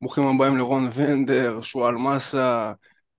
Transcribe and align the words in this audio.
ברוכים 0.00 0.24
הבאים 0.24 0.56
לרון 0.56 0.88
ונדר, 0.94 1.60
שועל 1.60 1.94
מסה, 1.94 2.72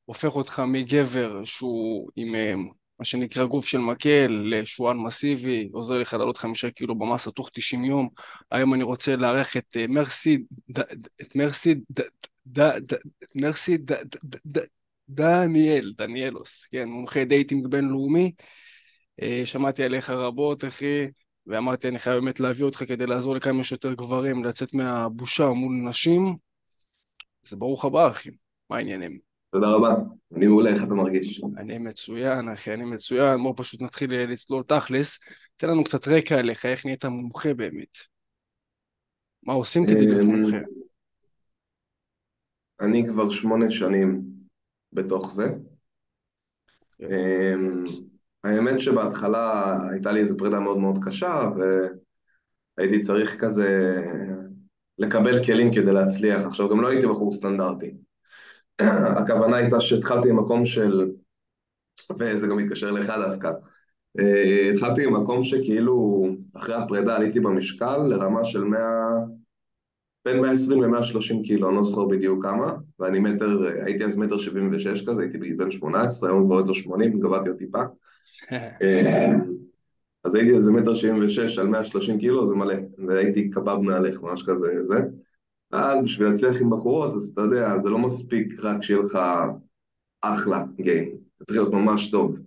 הופך 0.05 0.35
אותך 0.35 0.62
מגבר 0.67 1.44
שהוא 1.44 2.09
עם 2.15 2.36
אה, 2.36 2.54
מה 2.99 3.05
שנקרא 3.05 3.46
גוף 3.46 3.65
של 3.65 3.78
מקל 3.78 4.44
לשועל 4.46 4.97
מסיבי, 4.97 5.70
עוזר 5.73 5.97
לך 5.97 6.13
לעלות 6.13 6.38
חמישה 6.38 6.71
קילו 6.71 6.96
במסה 6.96 7.31
תוך 7.31 7.50
90 7.54 7.86
יום. 7.86 8.10
היום 8.52 8.73
אני 8.73 8.84
רוצה 8.84 9.15
לארח 9.15 9.57
את 9.57 9.78
אה, 9.78 9.88
מרסי, 9.88 10.38
את 11.21 11.35
מרסי, 11.35 11.76
את 13.23 13.35
מרסי 13.35 13.77
דניאל, 15.09 15.93
דניאלוס, 15.97 16.66
כן, 16.71 16.89
מומחה 16.89 17.25
dating 17.26 17.67
בינלאומי. 17.67 18.31
אה, 19.21 19.41
שמעתי 19.45 19.84
עליך 19.84 20.09
רבות, 20.09 20.63
אחי, 20.63 21.07
ואמרתי, 21.48 21.88
אני 21.88 21.99
חייב 21.99 22.16
באמת 22.16 22.39
להביא 22.39 22.66
אותך 22.66 22.84
כדי 22.88 23.05
לעזור 23.05 23.35
לכמה 23.35 23.63
שיותר 23.63 23.93
גברים 23.93 24.43
לצאת 24.43 24.73
מהבושה 24.73 25.49
מול 25.49 25.73
נשים. 25.89 26.48
אז 27.45 27.53
ברוך 27.53 27.85
הבא, 27.85 28.07
אחי. 28.07 28.29
מה 28.70 28.77
העניינים? 28.77 29.20
תודה 29.52 29.67
רבה, 29.67 29.95
אני 30.35 30.48
מעולה, 30.48 30.70
איך 30.70 30.84
אתה 30.84 30.93
מרגיש? 30.93 31.41
אני 31.57 31.77
מצוין, 31.77 32.49
אחי, 32.49 32.73
אני 32.73 32.85
מצוין. 32.85 33.43
בואו 33.43 33.55
פשוט 33.55 33.81
נתחיל 33.81 34.13
אה, 34.13 34.25
לצלול 34.25 34.63
תכלס. 34.63 35.20
תן 35.57 35.67
לנו 35.67 35.84
קצת 35.84 36.07
רקע 36.07 36.35
עליך, 36.35 36.65
איך 36.65 36.85
נהיית 36.85 37.05
מומחה 37.05 37.53
באמת. 37.53 37.98
מה 39.43 39.53
עושים 39.53 39.85
כדי 39.85 40.05
להיות 40.05 40.21
אמ, 40.21 40.25
מומחה? 40.25 40.57
אני 42.81 43.07
כבר 43.07 43.29
שמונה 43.29 43.71
שנים 43.71 44.21
בתוך 44.93 45.31
זה. 45.34 45.48
כן. 46.98 47.05
אמ, 47.05 47.84
האמת 48.43 48.79
שבהתחלה 48.79 49.77
הייתה 49.91 50.12
לי 50.12 50.20
איזו 50.20 50.37
פרידה 50.37 50.59
מאוד 50.59 50.77
מאוד 50.77 50.99
קשה, 51.05 51.49
והייתי 52.77 53.01
צריך 53.01 53.40
כזה 53.40 53.95
לקבל 54.99 55.44
כלים 55.44 55.73
כדי 55.73 55.94
להצליח. 55.94 56.45
עכשיו, 56.45 56.70
גם 56.70 56.81
לא 56.81 56.88
הייתי 56.88 57.07
בחור 57.07 57.34
סטנדרטי. 57.34 57.94
הכוונה 59.20 59.57
הייתה 59.57 59.82
שהתחלתי 59.82 60.32
ממקום 60.32 60.65
של, 60.65 61.10
וזה 62.20 62.48
גם 62.48 62.57
מתקשר 62.57 62.91
לך 62.91 63.13
דווקא, 63.27 63.51
אה, 64.20 64.72
התחלתי 64.73 65.06
ממקום 65.06 65.44
שכאילו 65.44 66.28
אחרי 66.56 66.76
הפרידה 66.76 67.16
עליתי 67.16 67.40
במשקל 67.40 67.98
לרמה 67.98 68.46
של 68.46 68.64
100... 68.64 68.80
בין 70.26 70.40
120 70.40 70.84
ל-130 70.84 71.44
קילו, 71.44 71.68
אני 71.70 71.76
לא 71.76 71.84
זוכר 71.84 72.06
בדיוק 72.06 72.45
כמה, 72.45 72.73
ואני 73.00 73.20
מטר, 73.20 73.60
הייתי 73.86 74.06
אז 74.06 74.18
מטר 74.18 74.38
76 74.38 75.06
כזה, 75.08 75.22
הייתי 75.22 75.38
בן 75.38 75.72
18, 75.72 76.30
היום 76.30 76.45
כבר 76.45 76.56
יותר 76.56 76.73
80, 76.73 77.20
גבהתי 77.20 77.50
עוד 77.50 77.58
טיפה. 77.58 77.82
אז 80.23 80.36
הייתי 80.36 80.52
איזה 80.52 80.72
מטר 80.72 80.95
76 80.95 81.58
על 81.58 81.67
130 81.67 82.20
קילו, 82.20 82.45
זה 82.45 82.56
מלא, 82.56 82.75
והייתי 83.08 83.50
קבב 83.50 83.78
מהלך, 83.78 84.22
ממש 84.22 84.44
כזה, 84.44 84.84
זה. 84.84 84.98
אז 85.72 86.03
בשביל 86.03 86.28
להצליח 86.28 86.61
עם 86.61 86.70
בחורות, 86.70 87.14
אז 87.16 87.30
אתה 87.34 87.42
יודע, 87.42 87.78
זה 87.78 87.89
לא 87.89 87.98
מספיק 87.98 88.59
רק 88.59 88.84
שיהיה 88.84 89.00
לך 89.00 89.20
אחלה 90.22 90.64
גיים, 90.81 91.17
זה 91.39 91.45
צריך 91.45 91.59
להיות 91.59 91.73
ממש 91.73 92.11
טוב, 92.11 92.39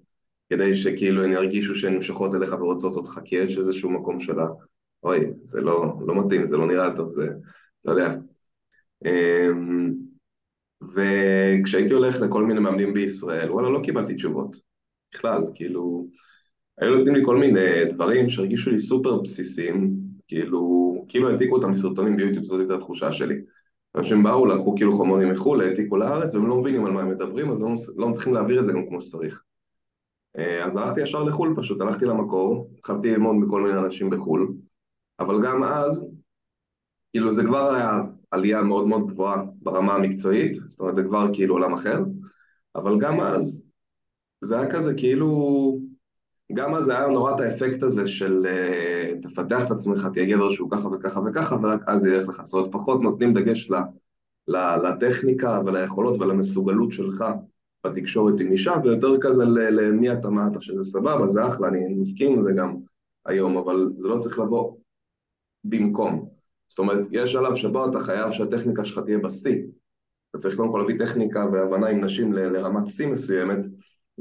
כדי 0.50 0.74
שכאילו 0.74 1.24
הן 1.24 1.32
ירגישו 1.32 1.74
שהן 1.74 1.94
נמשכות 1.94 2.34
אליך 2.34 2.52
ורוצות 2.52 2.96
אותך, 2.96 3.20
כי 3.24 3.36
יש 3.36 3.58
איזשהו 3.58 3.90
מקום 3.90 4.20
שלה, 4.20 4.46
אוי, 5.02 5.32
זה 5.44 5.60
לא, 5.60 5.98
לא 6.06 6.24
מתאים, 6.24 6.46
זה 6.46 6.56
לא 6.56 6.66
נראה 6.66 6.96
טוב, 6.96 7.10
זה, 7.10 7.28
אתה 7.82 7.90
יודע. 7.90 8.14
אמ, 9.04 9.92
וכשהייתי 10.94 11.94
הולך 11.94 12.20
לכל 12.20 12.44
מיני 12.44 12.60
מאמנים 12.60 12.94
בישראל, 12.94 13.50
וואלה, 13.50 13.68
לא 13.68 13.80
קיבלתי 13.84 14.14
תשובות. 14.14 14.56
בכלל, 15.14 15.42
כאילו, 15.54 16.08
היו 16.78 16.98
נותנים 16.98 17.14
לי 17.14 17.22
כל 17.24 17.36
מיני 17.36 17.84
דברים 17.88 18.28
שהרגישו 18.28 18.70
לי 18.70 18.78
סופר 18.78 19.20
בסיסיים, 19.20 19.94
כאילו, 20.28 21.04
כאילו 21.08 21.30
העתיקו 21.30 21.56
אותם 21.56 21.70
מסרטונים 21.70 22.16
ביוטיוב, 22.16 22.44
זאת 22.44 22.60
הייתה 22.60 22.74
התחושה 22.74 23.12
שלי. 23.12 23.34
אנשים 23.94 24.22
באו, 24.22 24.46
לקחו 24.46 24.74
כאילו 24.76 24.92
חומרים 24.92 25.30
מחו"ל, 25.30 25.62
העתיקו 25.62 25.96
לארץ, 25.96 26.34
והם 26.34 26.46
לא 26.46 26.56
מבינים 26.56 26.86
על 26.86 26.92
מה 26.92 27.00
הם 27.00 27.10
מדברים, 27.10 27.50
אז 27.50 27.62
הם 27.62 27.74
לא 27.96 28.08
מצליחים 28.08 28.34
להעביר 28.34 28.60
את 28.60 28.64
זה 28.64 28.72
גם 28.72 28.86
כמו 28.86 29.00
שצריך. 29.00 29.42
אה, 30.38 30.64
אז 30.64 30.76
הלכתי 30.76 31.00
ישר 31.00 31.22
לחו"ל 31.22 31.54
פשוט, 31.56 31.80
הלכתי 31.80 32.04
למקור, 32.04 32.70
התחלתי 32.78 33.10
ללמוד 33.10 33.36
מכל 33.36 33.62
מיני 33.62 33.78
אנשים 33.78 34.10
בחו"ל, 34.10 34.52
אבל 35.20 35.42
גם 35.44 35.64
אז, 35.64 36.10
כאילו 37.12 37.32
זה 37.32 37.42
כבר 37.44 37.74
היה 37.74 38.00
עלייה 38.30 38.62
מאוד 38.62 38.86
מאוד 38.86 39.06
גבוהה 39.06 39.42
ברמה 39.62 39.94
המקצועית, 39.94 40.54
זאת 40.54 40.80
אומרת 40.80 40.94
זה 40.94 41.02
כבר 41.02 41.26
כאילו 41.32 41.54
עולם 41.54 41.74
אחר, 41.74 41.98
אבל 42.76 42.98
גם 43.00 43.20
אז 43.20 43.70
זה 44.40 44.60
היה 44.60 44.70
כזה 44.70 44.94
כאילו, 44.94 45.28
גם 46.54 46.74
אז 46.74 46.88
היה 46.88 47.06
נורא 47.06 47.34
את 47.34 47.40
האפקט 47.40 47.82
הזה 47.82 48.08
של 48.08 48.46
uh, 48.46 49.22
תפתח 49.22 49.66
את 49.66 49.70
עצמך, 49.70 50.06
תהיה 50.12 50.36
גבר 50.36 50.50
שהוא 50.50 50.70
ככה 50.70 50.88
וככה 50.88 51.20
וככה, 51.26 51.56
ורק 51.62 51.80
אז 51.86 52.06
ילך 52.06 52.28
לך, 52.28 52.42
זאת 52.42 52.54
אומרת 52.54 52.72
פחות 52.72 53.02
נותנים 53.02 53.32
דגש 53.32 53.70
ל, 53.70 53.74
ל, 54.48 54.76
לטכניקה 54.76 55.60
וליכולות 55.66 56.20
ולמסוגלות 56.20 56.92
שלך 56.92 57.24
בתקשורת 57.86 58.40
עם 58.40 58.52
אישה, 58.52 58.74
ויותר 58.84 59.20
כזה 59.20 59.44
למי 59.44 60.12
אתה 60.12 60.30
מה 60.30 60.46
אתה, 60.52 60.60
שזה 60.60 60.84
סבבה, 60.84 61.26
זה 61.26 61.48
אחלה, 61.48 61.68
אני 61.68 61.94
מסכים 61.94 62.32
עם 62.32 62.40
זה 62.40 62.52
גם 62.52 62.76
היום, 63.26 63.56
אבל 63.56 63.92
זה 63.96 64.08
לא 64.08 64.18
צריך 64.18 64.38
לבוא 64.38 64.76
במקום. 65.64 66.28
זאת 66.68 66.78
אומרת, 66.78 67.06
יש 67.10 67.32
שלב 67.32 67.54
שבו 67.54 67.90
אתה 67.90 68.00
חייב 68.00 68.30
שהטכניקה 68.30 68.84
שלך 68.84 68.98
תהיה 69.04 69.18
בשיא. 69.18 69.62
אתה 70.30 70.38
צריך 70.38 70.56
קודם 70.56 70.72
כל 70.72 70.78
להביא 70.78 71.06
טכניקה 71.06 71.46
והבנה 71.52 71.88
עם 71.88 72.00
נשים 72.04 72.32
לרמת 72.32 72.88
שיא 72.88 73.06
מסוימת, 73.06 73.66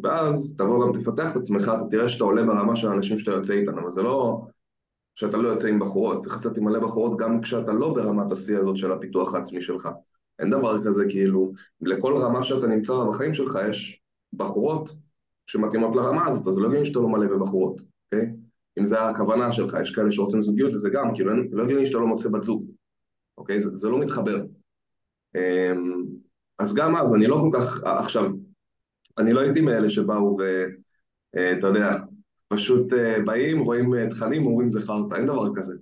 ואז 0.03 0.56
תבוא 0.57 0.85
גם 0.85 1.02
תפתח 1.02 1.31
את 1.31 1.35
עצמך, 1.35 1.72
אתה 1.78 1.85
תראה 1.91 2.09
שאתה 2.09 2.24
עולה 2.24 2.44
ברמה 2.44 2.75
של 2.75 2.88
האנשים 2.88 3.19
שאתה 3.19 3.31
יוצא 3.31 3.53
איתן, 3.53 3.78
אבל 3.78 3.90
זה 3.90 4.02
לא 4.02 4.41
שאתה 5.16 5.38
לא 5.38 5.47
יוצא 5.47 5.68
עם 5.68 5.79
בחורות, 5.79 6.19
צריך 6.19 6.38
לצאת 6.38 6.57
עם 6.57 6.63
מלא 6.63 6.79
בחורות 6.79 7.18
גם 7.18 7.41
כשאתה 7.41 7.72
לא 7.72 7.94
ברמת 7.94 8.31
השיא 8.31 8.57
הזאת 8.57 8.78
של 8.78 8.91
הפיתוח 8.91 9.34
העצמי 9.34 9.62
שלך. 9.62 9.90
אין 10.40 10.50
דבר 10.50 10.84
כזה 10.85 11.06
כאילו, 11.09 11.52
לכל 11.81 12.18
רמה 12.18 12.44
שאתה 12.44 12.68
נמצא 12.68 12.94
בחיים 13.09 13.34
שלך 13.34 13.59
יש 13.69 14.02
בחורות 14.34 14.96
שמתאימות 15.46 15.96
לרמה 15.96 16.28
הזאת, 16.28 16.47
אז 16.47 16.59
לא 16.59 16.68
הגיוני 16.68 16.85
שאתה 16.85 17.00
לא 17.00 17.09
מלא 17.09 17.28
בבחורות, 17.28 17.81
אוקיי? 18.06 18.29
אם 18.79 18.85
זה 18.85 19.02
הכוונה 19.02 19.52
שלך, 19.52 19.78
יש 19.81 19.96
כאלה 19.96 20.12
שרוצים 20.12 20.41
זוגיות 20.41 20.73
וזה 20.73 20.90
גם, 20.90 21.16
כאילו 21.16 21.31
לא 21.52 21.63
הגיוני 21.63 21.85
שאתה 21.85 21.97
לא 21.97 22.08
מוצא 22.08 22.29
בת 22.29 22.44
זוג, 22.44 22.66
אוקיי? 23.38 23.62
זה, 23.62 23.75
זה 23.75 23.90
לא 23.90 24.00
מתחבר. 24.00 24.44
אמ, 25.35 26.03
אז 26.59 26.73
גם 26.73 26.96
אז, 26.96 27.16
אני 27.16 27.28
לא 27.28 27.38
כל 27.41 27.59
כך, 27.59 27.84
עכשיו, 27.84 28.31
אני 29.18 29.34
לא 29.34 29.42
הייתי 29.42 29.62
מאלה 29.62 29.90
שבאו 29.90 30.38
ואתה 30.38 31.68
יודע, 31.68 31.98
פשוט 32.48 32.94
אה, 32.94 33.22
באים, 33.26 33.60
רואים 33.60 33.94
אה, 33.94 34.10
תכנים, 34.10 34.46
אומרים 34.46 34.70
זה 34.70 34.82
חרטא, 34.82 35.16
אין 35.16 35.26
דבר 35.26 35.56
כזה. 35.56 35.74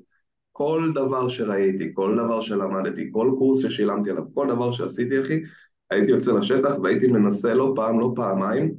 כל 0.51 0.91
דבר 0.95 1.29
שראיתי, 1.29 1.91
כל 1.93 2.15
דבר 2.17 2.41
שלמדתי, 2.41 3.09
כל 3.11 3.31
קורס 3.37 3.61
ששילמתי 3.61 4.09
עליו, 4.09 4.23
כל 4.33 4.47
דבר 4.49 4.71
שעשיתי, 4.71 5.21
אחי, 5.21 5.41
הייתי 5.89 6.11
יוצא 6.11 6.31
לשטח 6.31 6.79
והייתי 6.83 7.07
מנסה 7.07 7.53
לא 7.53 7.73
פעם, 7.75 7.99
לא 7.99 8.13
פעמיים, 8.15 8.73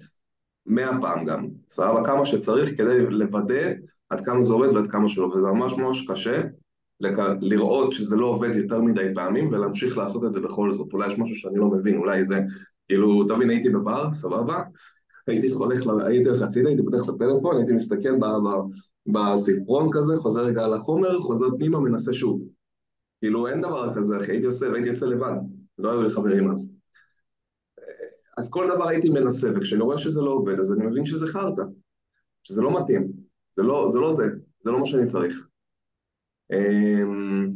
מאה 0.66 1.00
פעם 1.00 1.25
גם, 1.25 1.47
סבבה, 1.69 2.05
כמה 2.05 2.27
שצריך 2.27 2.71
כדי 2.77 2.99
לוודא 2.99 3.72
עד 4.10 4.25
כמה 4.25 4.43
זה 4.43 4.53
עובד 4.53 4.69
ועד 4.69 4.87
כמה 4.91 5.09
שלא, 5.09 5.27
וזה 5.27 5.47
ממש 5.47 5.72
ממש 5.72 6.06
קשה 6.09 6.43
לראות 7.41 7.93
שזה 7.93 8.16
לא 8.16 8.27
עובד 8.27 8.56
יותר 8.56 8.81
מדי 8.81 9.09
פעמים 9.15 9.49
ולהמשיך 9.53 9.99
לעשות 9.99 10.25
את 10.25 10.33
זה 10.33 10.41
בכל 10.41 10.72
זאת. 10.72 10.93
אולי 10.93 11.06
יש 11.06 11.19
משהו 11.19 11.37
שאני 11.37 11.59
לא 11.59 11.66
מבין, 11.66 11.97
אולי 11.97 12.25
זה, 12.25 12.41
כאילו, 12.91 13.25
תבין, 13.25 13.51
הייתי 13.51 13.71
בבר, 13.71 14.12
סבבה, 14.12 14.62
הייתי 15.27 15.49
הולך, 15.49 15.81
הייתי 16.06 16.28
הולך 16.28 16.43
הצידה, 16.43 16.69
הייתי 16.69 16.83
פותח 16.84 17.05
את 17.05 17.09
הפלאפון, 17.09 17.56
הייתי 17.56 17.73
מסתכל 17.73 18.11
בספרון 19.06 19.89
כזה, 19.93 20.17
חוזר 20.17 20.41
רגע 20.41 20.65
על 20.65 20.75
החומר, 20.75 21.19
חוזר 21.19 21.47
פנימה, 21.59 21.81
מנסה 21.81 22.12
שוב. 22.12 22.43
כאילו, 23.21 23.49
אין 23.49 23.61
דבר 23.61 23.95
כזה, 23.95 24.19
אחי, 24.19 24.33
הייתי 24.33 24.47
עושה, 24.47 24.71
והייתי 24.71 24.89
יוצא 24.89 25.06
לבד, 25.06 25.33
לא 25.78 25.91
היו 25.91 26.03
לי 26.03 26.11
חברים 26.11 26.51
אז. 26.51 26.77
אז 28.39 28.51
כל 28.51 28.69
דבר 28.75 28.89
הייתי 28.89 29.11
מנסה, 29.11 29.51
וכשאני 29.57 29.83
רואה 29.83 29.99
שזה 29.99 30.22
לא 30.22 30.31
עובד, 30.31 30.61
אז 30.61 30.72
אני 30.72 30.87
מבין 30.87 31.07
שזה 31.07 31.27
חרטא, 31.27 31.62
שזה 32.43 32.62
לא 32.62 32.81
מתאים, 32.81 33.12
זה 33.57 33.62
לא 33.62 33.89
זה, 33.89 33.99
לא 33.99 34.12
זה, 34.12 34.25
זה 34.61 34.71
לא 34.71 34.78
מה 34.78 34.87
שאני 34.87 35.07
צריך. 35.07 35.47
אמ, 36.53 37.51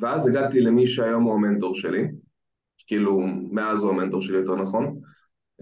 ואז 0.00 0.26
הגעתי 0.26 0.60
למי 0.60 0.86
שהיום 0.86 1.22
הוא 1.22 1.34
המנטור 1.34 1.74
שלי, 1.74 2.08
כאילו, 2.86 3.20
מאז 3.52 3.82
הוא 3.82 3.90
המנטור 3.90 4.22
שלי 4.22 4.36
יותר 4.36 4.56
נכון, 4.56 5.00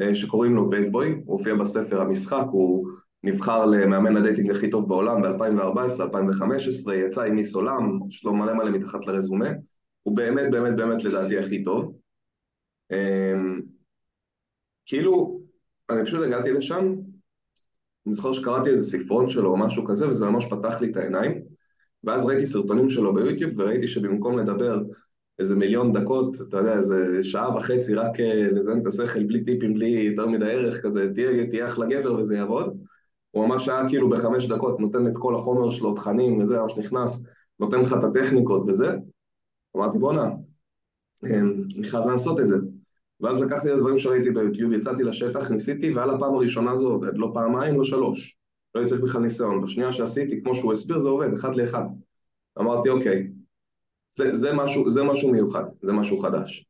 אה, 0.01 0.15
שקוראים 0.15 0.55
לו 0.55 0.71
Bad 0.71 0.93
Boy, 0.93 1.11
הוא 1.25 1.39
הופיע 1.39 1.55
בספר 1.55 2.01
המשחק, 2.01 2.45
הוא 2.51 2.89
נבחר 3.23 3.67
למאמן 3.67 4.17
ה 4.17 4.22
dating 4.22 4.51
הכי 4.51 4.71
טוב 4.71 4.89
בעולם 4.89 5.23
ב-2014-2015, 5.23 6.93
יצא 6.93 7.23
עם 7.23 7.35
מיס 7.35 7.55
עולם, 7.55 7.99
יש 8.09 8.25
לו 8.25 8.35
מלא 8.35 8.55
מלא 8.55 8.71
מתחת 8.71 9.07
לרזומה, 9.07 9.49
הוא 10.03 10.17
באמת 10.17 10.51
באמת 10.51 10.77
באמת 10.77 11.05
לדעתי 11.05 11.39
הכי 11.39 11.65
טוב. 11.65 11.97
אמ, 12.93 13.61
כאילו, 14.87 15.41
אני 15.91 16.05
פשוט 16.05 16.27
הגעתי 16.27 16.53
לשם, 16.53 16.95
אני 18.07 18.15
זוכר 18.15 18.33
שקראתי 18.33 18.71
איזה 18.71 18.99
ספרון 18.99 19.29
שלו 19.29 19.51
או 19.51 19.57
משהו 19.57 19.85
כזה, 19.85 20.09
וזה 20.09 20.27
ממש 20.27 20.47
פתח 20.51 20.81
לי 20.81 20.91
את 20.91 20.97
העיניים, 20.97 21.43
ואז 22.05 22.25
ראיתי 22.25 22.47
סרטונים 22.47 22.91
שלו 22.91 23.15
ביוטיוב, 23.15 23.51
וראיתי 23.57 23.89
שבמקום 23.89 24.39
לדבר 24.39 24.79
איזה 25.39 25.57
מיליון 25.57 25.93
דקות, 25.93 26.37
אתה 26.49 26.57
יודע, 26.57 26.77
איזה 26.77 27.25
שעה 27.25 27.57
וחצי 27.57 27.95
רק 27.95 28.21
אה, 28.21 28.49
לזיין 28.53 28.81
את 28.81 28.87
השכל, 28.87 29.25
בלי 29.25 29.45
טיפים, 29.45 29.75
בלי 29.75 29.87
יותר 29.87 30.27
מדי 30.27 30.53
ערך, 30.53 30.83
כזה, 30.83 31.15
תהיה, 31.15 31.47
תהיה 31.47 31.69
אחלה 31.69 31.87
גבר 31.87 32.15
וזה 32.15 32.37
יעבוד. 32.37 32.79
הוא 33.31 33.47
ממש 33.47 33.69
היה 33.69 33.89
כאילו 33.89 34.09
בחמש 34.09 34.49
דקות 34.49 34.81
נותן 34.81 35.07
את 35.07 35.13
כל 35.17 35.35
החומר 35.35 35.71
שלו, 35.71 35.95
תכנים 35.95 36.39
וזה, 36.39 36.59
ממש 36.59 36.77
נכנס, 36.77 37.29
נותן 37.61 37.81
לך 37.81 37.93
את 37.99 38.05
הטכניקות 38.05 38.63
וזה. 38.69 38.97
אמרתי, 39.77 39.99
בואנה, 39.99 40.29
אני 41.25 41.85
חייב 41.85 42.07
לעשות 42.07 42.41
את 42.41 42.49
זה. 42.49 42.57
ואז 43.21 43.41
לקחתי 43.41 43.69
את 43.69 43.75
הדברים 43.75 43.99
שראיתי 43.99 44.31
ביוטיוב, 44.31 44.73
יצאתי 44.73 45.03
לשטח, 45.03 45.51
ניסיתי, 45.51 45.95
ועל 45.95 46.11
הפעם 46.11 46.35
הראשונה 46.35 46.77
זה 46.77 46.87
עובד, 46.87 47.19
לא 47.19 47.31
פעמיים, 47.35 47.77
לא 47.77 47.85
שלוש. 47.85 48.37
לא 48.75 48.87
צריך 48.87 49.01
בכלל 49.01 49.21
ניסיון. 49.21 49.61
בשנייה 49.61 49.93
שעשיתי, 49.93 50.43
כמו 50.43 50.55
שהוא 50.55 50.73
הסביר, 50.73 50.99
זה 50.99 51.09
עובד, 51.09 51.33
אחד 51.33 51.57
לאחד. 51.57 51.85
אמרתי, 52.59 52.89
אוקיי, 52.89 53.29
זה, 54.15 54.35
זה, 54.35 54.53
משהו, 54.53 54.91
זה 54.91 55.03
משהו 55.03 55.33
מיוחד, 55.33 55.65
זה 55.83 55.93
משהו 55.93 56.19
חדש. 56.19 56.67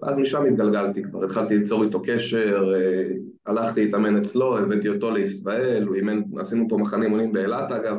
ואז 0.00 0.18
משם 0.18 0.44
התגלגלתי 0.44 1.02
כבר, 1.02 1.24
התחלתי 1.24 1.58
ליצור 1.58 1.84
איתו 1.84 2.02
קשר, 2.06 2.72
אה, 2.74 3.08
הלכתי 3.46 3.84
להתאמן 3.84 4.16
אצלו, 4.16 4.58
הבאתי 4.58 4.88
אותו 4.88 5.10
לישראל, 5.10 5.86
הוא 5.86 5.94
אימן, 5.94 6.22
עשינו 6.38 6.66
פה 6.68 6.76
מחנה 6.76 7.04
אימונים 7.04 7.32
באילת 7.32 7.72
אגב, 7.72 7.96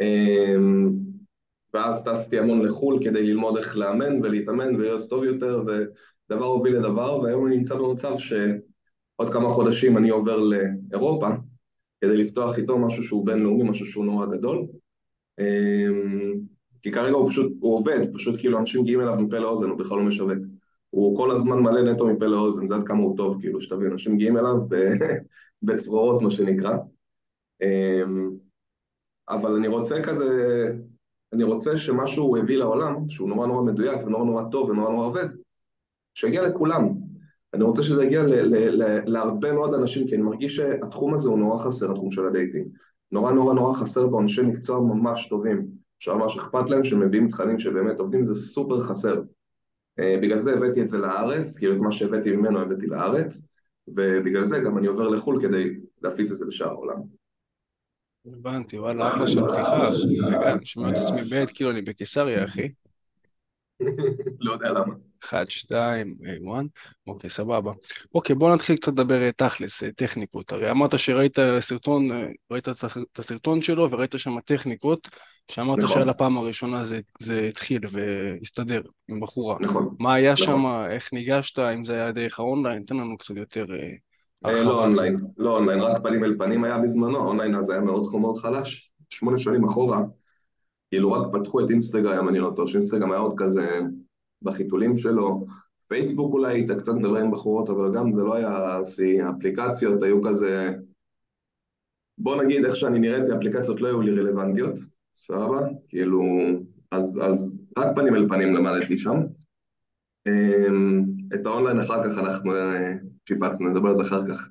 אמ, 0.00 0.90
ואז 1.74 2.04
טסתי 2.04 2.38
המון 2.38 2.62
לחו"ל 2.62 2.98
כדי 3.04 3.22
ללמוד 3.22 3.56
איך 3.56 3.76
לאמן 3.76 4.22
ולהתאמן 4.22 4.74
ולהיות 4.74 5.10
טוב 5.10 5.24
יותר, 5.24 5.62
ודבר 5.66 6.44
הוביל 6.44 6.76
לדבר, 6.76 7.18
והיום 7.18 7.46
אני 7.46 7.56
נמצא 7.56 7.74
במצב 7.74 8.18
שעוד 8.18 9.32
כמה 9.32 9.48
חודשים 9.48 9.98
אני 9.98 10.10
עובר 10.10 10.36
לאירופה, 10.36 11.28
כדי 12.00 12.16
לפתוח 12.16 12.58
איתו 12.58 12.78
משהו 12.78 13.02
שהוא 13.02 13.26
בינלאומי, 13.26 13.70
משהו 13.70 13.86
שהוא 13.86 14.04
נורא 14.04 14.26
גדול. 14.26 14.66
כי 16.82 16.92
כרגע 16.92 17.16
הוא 17.16 17.30
פשוט, 17.30 17.52
הוא 17.60 17.74
עובד, 17.78 18.14
פשוט 18.14 18.38
כאילו 18.38 18.58
אנשים 18.58 18.80
מגיעים 18.80 19.00
אליו 19.00 19.20
מפה 19.20 19.38
לאוזן, 19.38 19.70
הוא 19.70 19.78
בכלל 19.78 19.98
לא 19.98 20.04
משווק. 20.04 20.38
הוא 20.90 21.16
כל 21.16 21.30
הזמן 21.30 21.58
מלא 21.58 21.92
נטו 21.92 22.06
מפה 22.06 22.26
לאוזן, 22.26 22.66
זה 22.66 22.74
עד 22.74 22.82
כמה 22.86 23.02
הוא 23.02 23.16
טוב, 23.16 23.40
כאילו, 23.40 23.60
שתבין, 23.60 23.92
אנשים 23.92 24.14
מגיעים 24.14 24.36
אליו 24.36 24.54
בצרורות, 25.62 26.22
מה 26.22 26.30
שנקרא. 26.30 26.76
אמ, 27.62 28.30
אבל 29.28 29.54
אני 29.54 29.68
רוצה 29.68 30.02
כזה, 30.02 30.28
אני 31.32 31.44
רוצה 31.44 31.78
שמה 31.78 32.06
שהוא 32.06 32.38
הביא 32.38 32.56
לעולם, 32.56 33.08
שהוא 33.08 33.28
נורא 33.28 33.46
נורא 33.46 33.62
מדויק 33.62 34.06
ונורא 34.06 34.24
נורא 34.24 34.42
טוב 34.52 34.70
ונורא 34.70 34.90
נורא 34.90 35.06
עובד, 35.06 35.26
שיגיע 36.14 36.48
לכולם. 36.48 36.88
אני 37.54 37.64
רוצה 37.64 37.82
שזה 37.82 38.04
יגיע 38.04 38.22
להרבה 39.06 39.52
מאוד 39.52 39.74
אנשים, 39.74 40.08
כי 40.08 40.14
אני 40.14 40.22
מרגיש 40.22 40.56
שהתחום 40.56 41.14
הזה 41.14 41.28
הוא 41.28 41.38
נורא 41.38 41.64
חסר, 41.64 41.92
התחום 41.92 42.10
של 42.10 42.26
ה 42.26 42.31
dating. 42.31 42.66
נורא 43.12 43.32
נורא 43.32 43.54
נורא 43.54 43.74
חסר 43.74 44.06
בו 44.06 44.20
אנשי 44.20 44.42
מקצוע 44.42 44.80
ממש 44.80 45.28
טובים, 45.28 45.81
שממש 46.02 46.36
אכפת 46.36 46.70
להם, 46.70 46.84
שמביאים 46.84 47.28
תכנים 47.28 47.58
שבאמת 47.58 47.98
עובדים, 47.98 48.24
זה 48.24 48.34
סופר 48.34 48.80
חסר. 48.80 49.22
אה, 49.98 50.16
בגלל 50.22 50.38
זה 50.38 50.54
הבאתי 50.54 50.82
את 50.82 50.88
זה 50.88 50.98
לארץ, 50.98 51.58
כאילו 51.58 51.72
את 51.74 51.78
מה 51.78 51.92
שהבאתי 51.92 52.36
ממנו 52.36 52.60
הבאתי 52.60 52.86
לארץ, 52.86 53.48
ובגלל 53.88 54.44
זה 54.44 54.58
גם 54.64 54.78
אני 54.78 54.86
עובר 54.86 55.08
לחו"ל 55.08 55.42
כדי 55.42 55.80
להפיץ 56.02 56.30
את 56.30 56.36
זה 56.36 56.46
בשאר 56.46 56.68
העולם. 56.68 56.96
הבנתי, 58.26 58.78
וואלה, 58.78 59.08
אחלה 59.08 59.26
של 59.26 59.40
פתיחה. 59.40 59.88
אני 60.52 60.66
שומע 60.66 60.90
את 60.90 60.96
עצמי 60.96 61.20
ב', 61.30 61.46
כאילו 61.54 61.70
אני 61.70 61.82
בקיסריה, 61.82 62.44
אחי. 62.44 62.68
לא 64.40 64.52
יודע 64.52 64.72
למה. 64.72 64.94
אחד, 65.24 65.44
שתיים, 65.48 66.14
וואן, 66.40 66.66
אוקיי, 67.06 67.30
סבבה. 67.30 67.72
אוקיי, 68.14 68.36
בוא 68.36 68.54
נתחיל 68.54 68.76
קצת 68.76 68.92
לדבר 68.92 69.22
אה, 69.22 69.32
תכלס, 69.32 69.82
אה, 69.82 69.92
טכניקות. 69.92 70.52
הרי 70.52 70.70
אמרת 70.70 70.98
שראית 70.98 71.38
סרטון, 71.60 72.08
ראית 72.50 72.68
את 72.68 73.18
הסרטון 73.18 73.62
שלו 73.62 73.90
וראית 73.90 74.14
שם 74.16 74.40
טכניקות, 74.40 75.08
שאמרת 75.50 75.78
נכון. 75.78 75.94
שעל 75.94 76.08
הפעם 76.08 76.38
הראשונה 76.38 76.84
זה, 76.84 77.00
זה 77.20 77.40
התחיל 77.40 77.80
והסתדר 77.92 78.82
עם 79.08 79.20
בחורה. 79.20 79.56
נכון. 79.60 79.96
מה 79.98 80.14
היה 80.14 80.32
נכון. 80.32 80.46
שם, 80.46 80.86
איך 80.90 81.12
ניגשת, 81.12 81.58
אם 81.58 81.84
זה 81.84 81.94
היה 81.94 82.12
דרך 82.12 82.38
האונליין, 82.38 82.82
תן 82.82 82.96
לנו 82.96 83.18
קצת 83.18 83.36
יותר... 83.36 83.66
אה, 84.46 84.62
לא 84.62 84.84
אונליין, 84.84 85.20
לא 85.36 85.56
אונליין, 85.56 85.80
רק 85.80 86.02
פנים 86.02 86.24
אל 86.24 86.34
פנים 86.38 86.64
היה 86.64 86.78
בזמנו, 86.78 87.16
אונליין 87.16 87.54
אז 87.54 87.70
היה 87.70 87.80
מאוד 87.80 88.06
מאוד 88.12 88.38
חלש, 88.38 88.90
שמונה 89.10 89.38
שנים 89.38 89.64
אחורה, 89.64 89.98
כאילו 90.92 91.12
רק 91.12 91.26
פתחו 91.32 91.60
את 91.60 91.70
אינסטגרם, 91.70 92.28
אני 92.28 92.38
לא 92.38 92.52
טוב, 92.56 92.68
שאינסטגרם 92.68 93.10
היה 93.12 93.20
עוד 93.20 93.34
כזה 93.36 93.80
בחיתולים 94.42 94.96
שלו, 94.96 95.46
פייסבוק 95.88 96.32
אולי 96.32 96.52
היית 96.52 96.70
קצת 96.70 96.92
מדבר 96.94 97.16
עם 97.16 97.30
בחורות, 97.30 97.70
אבל 97.70 97.94
גם 97.94 98.12
זה 98.12 98.22
לא 98.22 98.34
היה 98.34 98.78
שיא, 98.84 99.24
האפליקציות 99.24 100.02
היו 100.02 100.22
כזה, 100.22 100.70
בוא 102.18 102.42
נגיד 102.42 102.64
איך 102.64 102.76
שאני 102.76 102.98
נראיתי, 102.98 103.32
האפליקציות 103.32 103.80
לא 103.80 103.88
היו 103.88 104.00
לי 104.00 104.20
רלוונטיות, 104.20 104.80
סבבה? 105.16 105.60
כאילו, 105.88 106.22
אז, 106.90 107.20
אז 107.24 107.60
רק 107.78 107.96
פנים 107.96 108.14
אל 108.14 108.28
פנים 108.28 108.54
למדתי 108.54 108.98
שם. 108.98 109.16
אמ, 110.28 111.04
את 111.34 111.46
האונליין 111.46 111.78
אחר 111.78 112.08
כך 112.08 112.18
אנחנו 112.18 112.56
אה, 112.56 112.92
שיפצנו, 113.28 113.68
נדבר 113.68 113.88
על 113.88 113.94
זה 113.94 114.02
אחר 114.02 114.20
כך. 114.28 114.48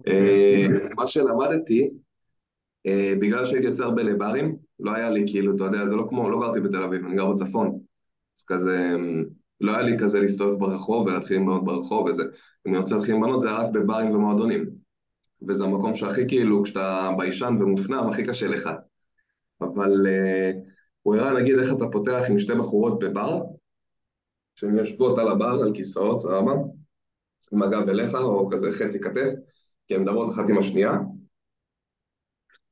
אוקיי. 0.00 0.66
אה, 0.66 0.94
מה 0.96 1.06
שלמדתי, 1.06 1.90
אה, 2.86 3.14
בגלל 3.20 3.46
שהייתי 3.46 3.66
יוצא 3.66 3.84
הרבה 3.84 4.02
לברים, 4.02 4.56
לא 4.82 4.92
היה 4.94 5.10
לי 5.10 5.24
כאילו, 5.26 5.56
אתה 5.56 5.64
יודע, 5.64 5.86
זה 5.86 5.96
לא 5.96 6.06
כמו, 6.08 6.30
לא 6.30 6.40
גרתי 6.40 6.60
בתל 6.60 6.82
אביב, 6.82 7.04
אני 7.04 7.16
גר 7.16 7.32
בצפון. 7.32 7.78
אז 8.38 8.44
כזה, 8.44 8.94
אמ, 8.94 9.24
לא 9.60 9.72
היה 9.72 9.82
לי 9.82 9.98
כזה 9.98 10.20
להסתובב 10.20 10.58
ברחוב 10.58 11.06
ולהתחיל 11.06 11.36
עם 11.36 11.46
בנות 11.46 11.64
ברחוב 11.64 12.06
וזה. 12.06 12.22
אם 12.66 12.70
אני 12.70 12.78
רוצה 12.78 12.94
להתחיל 12.94 13.14
עם 13.14 13.20
בנות 13.20 13.40
זה 13.40 13.48
היה 13.48 13.58
רק 13.58 13.70
בברים 13.72 14.10
ומועדונים. 14.10 14.70
וזה 15.48 15.64
המקום 15.64 15.94
שהכי 15.94 16.28
כאילו, 16.28 16.62
כשאתה 16.62 17.10
ביישן 17.18 17.56
ומופנם, 17.60 18.08
הכי 18.10 18.24
קשה 18.24 18.46
לך. 18.46 18.70
אבל 19.60 20.06
uh, 20.06 20.56
הוא 21.02 21.14
הראה 21.14 21.40
נגיד 21.40 21.58
איך 21.58 21.72
אתה 21.72 21.84
פותח 21.92 22.22
עם 22.30 22.38
שתי 22.38 22.54
בחורות 22.54 22.98
בבר, 22.98 23.42
שהן 24.54 24.76
יושבות 24.76 25.18
על 25.18 25.28
הבר, 25.28 25.62
על 25.62 25.74
כיסאות, 25.74 26.20
סבבה, 26.20 26.52
עם 27.52 27.62
הגב 27.62 27.88
אליך, 27.88 28.14
או 28.14 28.48
כזה 28.50 28.72
חצי 28.72 29.00
כתף, 29.00 29.32
כי 29.88 29.94
הן 29.94 30.02
מדברות 30.02 30.34
אחת 30.34 30.48
עם 30.48 30.58
השנייה. 30.58 30.92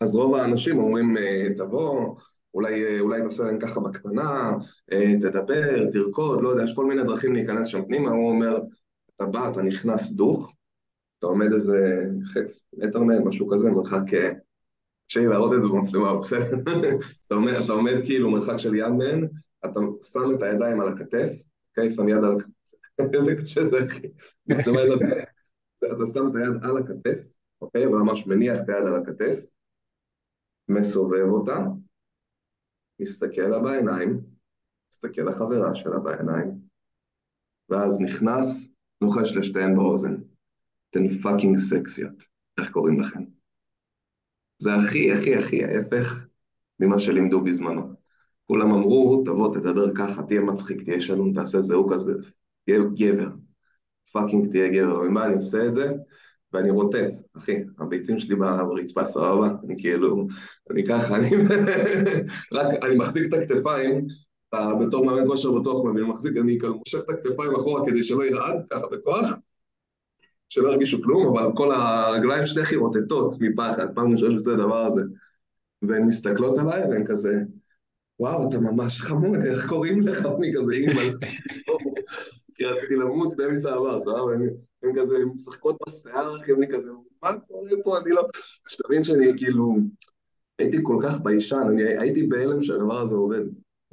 אז 0.01 0.15
רוב 0.15 0.35
האנשים 0.35 0.79
אומרים, 0.79 1.17
אה, 1.17 1.47
תבוא, 1.57 2.17
אולי, 2.55 2.85
אה, 2.85 3.01
אולי 3.01 3.23
תעשה 3.23 3.45
להם 3.45 3.59
ככה 3.59 3.81
בקטנה, 3.81 4.53
תדבר, 5.21 5.91
תרקוד, 5.93 6.43
לא 6.43 6.49
יודע, 6.49 6.65
יש 6.65 6.75
כל 6.75 6.87
מיני 6.87 7.05
דרכים 7.05 7.33
להיכנס 7.35 7.67
שם 7.67 7.85
פנימה, 7.85 8.11
הוא 8.11 8.31
אומר, 8.31 8.59
אתה 9.17 9.27
בא, 9.27 9.51
אתה 9.51 9.63
נכנס 9.63 10.13
דוך, 10.13 10.53
אתה 11.19 11.27
עומד 11.27 11.53
איזה 11.53 12.05
חץ, 12.25 12.61
מטר 12.79 13.01
מהם, 13.01 13.29
משהו 13.29 13.49
כזה, 13.49 13.71
מרחק 13.71 14.03
קשה 15.11 15.21
לי 15.21 15.27
להראות 15.27 15.53
את 15.55 15.63
זה 15.63 15.69
במצלמה, 15.69 16.17
בסדר? 16.21 16.57
אתה, 17.27 17.35
עומד, 17.35 17.53
אתה 17.53 17.73
עומד 17.73 17.95
כאילו 18.05 18.31
מרחק 18.31 18.57
של 18.57 18.75
יד 18.75 18.93
מהן, 18.99 19.29
אתה 19.65 19.81
שם 20.03 20.35
את 20.35 20.43
הידיים 20.43 20.81
על 20.81 20.89
הכתף, 20.89 21.33
אוקיי? 21.71 21.91
שם 21.91 22.09
יד 22.09 22.25
על 22.25 22.37
הכתף. 22.37 22.51
איזה 23.15 23.35
קשה 23.35 23.65
זה, 23.65 23.87
אחי. 23.87 24.07
אתה 24.53 26.07
שם 26.15 26.29
את 26.29 26.35
היד 26.35 26.65
על 26.65 26.77
הכתף, 26.77 27.19
אוקיי? 27.63 27.87
וממש 27.87 28.27
מניח 28.27 28.61
את 28.61 28.69
היד 28.69 28.87
על 28.87 28.97
הכתף, 28.97 29.41
מסובב 30.71 31.29
אותה, 31.29 31.67
מסתכל 33.01 33.43
לה 33.43 33.59
בעיניים, 33.59 34.21
מסתכל 34.93 35.23
לחברה 35.23 35.75
שלה 35.75 35.99
בעיניים, 35.99 36.61
ואז 37.69 38.01
נכנס, 38.01 38.69
לוחש 39.01 39.37
לשתיהן 39.37 39.77
באוזן. 39.77 40.17
אתן 40.91 41.09
fucking 41.09 41.59
סקסיות. 41.59 42.25
איך 42.59 42.71
קוראים 42.71 43.01
לכם? 43.01 43.21
זה 44.59 44.75
הכי 44.75 45.13
הכי 45.13 45.37
הכי 45.37 45.65
ההפך 45.65 46.27
ממה 46.81 46.99
שלימדו 46.99 47.41
בזמנו. 47.41 47.95
כולם 48.45 48.71
אמרו, 48.73 49.23
תבוא, 49.25 49.55
תדבר 49.55 49.95
ככה, 49.95 50.23
תהיה 50.23 50.41
מצחיק, 50.41 50.83
תהיה 50.83 51.01
שלום, 51.01 51.33
תעשה 51.35 51.61
זהו 51.61 51.89
כזה, 51.91 52.13
תהיה 52.65 52.79
גבר. 52.95 53.31
fucking 54.13 54.51
תהיה 54.51 54.69
גבר. 54.69 55.01
ומה 55.01 55.27
אני 55.27 55.35
עושה 55.35 55.67
את 55.67 55.75
זה? 55.75 55.93
ואני 56.53 56.71
רוטט, 56.71 57.15
אחי, 57.37 57.63
הביצים 57.79 58.19
שלי 58.19 58.37
ברצפה 58.37 59.05
סבבה, 59.05 59.49
אני 59.65 59.75
כאילו, 59.79 60.27
אני 60.71 60.87
ככה, 60.87 61.17
אני 61.17 61.31
רק, 62.53 62.85
אני 62.85 62.97
מחזיק 62.97 63.23
את 63.29 63.35
הכתפיים, 63.35 64.07
בתור 64.81 65.07
מאמן 65.07 65.29
כושר 65.29 65.53
בטוח 65.53 65.85
מבין, 65.85 66.05
מחזיק, 66.05 66.37
אני 66.37 66.59
כאילו 66.59 66.75
מושך 66.75 66.99
את 67.05 67.11
הכתפיים 67.11 67.55
אחורה 67.55 67.87
כדי 67.87 68.03
שלא 68.03 68.25
ירעד, 68.25 68.61
ככה 68.71 68.87
בכוח, 68.93 69.31
שלא 70.49 70.69
ירגישו 70.69 71.03
כלום, 71.03 71.39
אבל 71.39 71.53
כל 71.57 71.73
הרגליים 71.73 72.47
שלי 72.47 72.63
הכי 72.63 72.77
רוטטות 72.77 73.35
מפחד, 73.41 73.95
פעם 73.95 74.13
ראשונה 74.13 74.37
את 74.43 74.47
הדבר 74.47 74.87
הזה. 74.87 75.03
והן 75.83 76.03
מסתכלות 76.03 76.59
עליי, 76.59 76.83
והן 76.91 77.05
כזה, 77.07 77.43
וואו, 78.21 78.49
אתה 78.49 78.59
ממש 78.61 79.01
חמוד, 79.01 79.39
איך 79.43 79.69
קוראים 79.69 80.03
לך? 80.03 80.27
אני 80.39 80.53
כזה 80.55 80.73
אימא, 80.73 81.03
כי 82.55 82.65
רציתי 82.65 82.97
למות 82.97 83.37
באמצע 83.37 83.71
העבר, 83.71 83.99
סבבה? 83.99 84.33
הן 84.83 85.01
כזה 85.01 85.15
משחקות 85.35 85.77
בשיער, 85.87 86.37
אחי, 86.41 86.53
אני 86.53 86.69
כזה, 86.69 86.89
מה 87.23 87.41
קורה 87.41 87.71
פה? 87.85 87.99
אני 87.99 88.11
לא... 88.11 88.23
שתבין 88.69 89.05
שאני 89.05 89.27
כאילו, 89.37 89.77
הייתי 90.59 90.79
כל 90.83 90.99
כך 91.03 91.21
ביישן, 91.21 91.67
אני 91.71 91.83
הייתי 91.83 92.27
בהלם 92.27 92.63
שהדבר 92.63 93.01
הזה 93.01 93.15
עובד, 93.15 93.43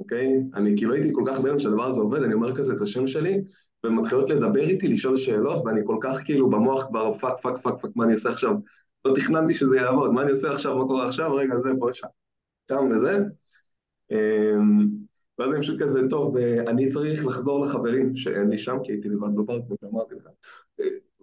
אוקיי? 0.00 0.42
אני 0.54 0.74
כאילו 0.76 0.94
הייתי 0.94 1.08
כל 1.12 1.22
כך 1.26 1.40
בהלם 1.40 1.58
שהדבר 1.58 1.84
הזה 1.84 2.00
עובד, 2.00 2.22
אני 2.22 2.34
אומר 2.34 2.56
כזה 2.56 2.72
את 2.72 2.80
השם 2.80 3.06
שלי, 3.06 3.40
והן 3.84 3.94
מתחילות 3.94 4.30
לדבר 4.30 4.60
איתי, 4.60 4.88
לשאול 4.88 5.16
שאלות, 5.16 5.66
ואני 5.66 5.80
כל 5.84 5.96
כך 6.00 6.22
כאילו 6.24 6.50
במוח 6.50 6.86
כבר 6.86 7.14
fuck, 7.14 7.40
fuck, 7.42 7.56
fuck, 7.56 7.80
fuck, 7.80 7.90
מה 7.96 8.04
אני 8.04 8.12
עושה 8.12 8.30
עכשיו? 8.30 8.54
לא 9.04 9.14
תכננתי 9.14 9.54
שזה 9.54 9.76
יעבוד, 9.76 10.12
מה 10.12 10.22
אני 10.22 10.30
עושה 10.30 10.52
עכשיו, 10.52 10.78
מה 10.78 10.84
קורה 10.84 11.08
עכשיו? 11.08 11.34
רגע, 11.34 11.58
זה 11.58 11.68
פה, 11.80 11.88
שם, 11.92 12.06
שם 12.68 12.88
וזה. 12.96 13.18
ואז 15.38 15.50
אני 15.52 15.60
פשוט 15.60 15.82
כזה, 15.82 16.00
טוב, 16.10 16.36
אני 16.68 16.88
צריך 16.88 17.26
לחזור 17.26 17.64
לחברים 17.64 18.16
שאין 18.16 18.48
לי 18.48 18.58
שם, 18.58 18.76
כי 18.84 18.92
הייתי 18.92 19.08
לבד 19.08 19.34
בבר, 19.34 19.60
כמו 19.66 19.76
שאמרתי 19.80 20.14
לך. 20.14 20.28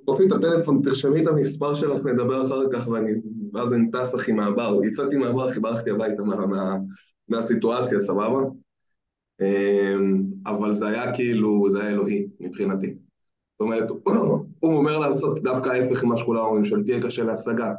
רוצים 0.07 0.27
את 0.27 0.31
הפלאפון, 0.31 0.81
תרשמי 0.83 1.23
את 1.23 1.27
המספר 1.27 1.73
שלך, 1.73 2.05
נדבר 2.05 2.45
אחר 2.45 2.71
כך, 2.73 2.87
ואני, 2.87 3.11
ואז 3.53 3.73
אני 3.73 3.91
טס 3.91 4.15
אחי 4.15 4.31
מהבר. 4.31 4.79
יצאתי 4.83 5.15
מהבר, 5.17 5.49
אחי, 5.49 5.59
ברחתי 5.59 5.89
הביתה 5.89 6.23
מה, 6.23 6.45
מה, 6.45 6.77
מהסיטואציה, 7.27 7.99
סבבה? 7.99 8.39
אמ, 9.41 10.23
אבל 10.45 10.73
זה 10.73 10.87
היה 10.87 11.15
כאילו, 11.15 11.69
זה 11.69 11.81
היה 11.81 11.89
אלוהי 11.89 12.27
מבחינתי. 12.39 12.87
זאת 12.87 13.61
אומרת, 13.61 13.89
הוא 14.59 14.77
אומר 14.77 14.97
לעשות 14.97 15.43
דווקא 15.43 15.69
ההפך 15.69 16.03
ממה 16.03 16.17
שכולם 16.17 16.45
אומרים, 16.45 16.65
של 16.65 16.83
תהיה 16.83 17.01
קשה 17.01 17.23
להשגה. 17.23 17.73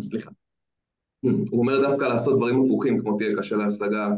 סליחה. 0.00 0.30
הוא 1.22 1.60
אומר 1.60 1.88
דווקא 1.88 2.04
לעשות 2.04 2.36
דברים 2.36 2.62
הפוכים, 2.62 3.00
כמו 3.00 3.16
תהיה 3.18 3.36
קשה 3.36 3.56
להשגה, 3.56 4.08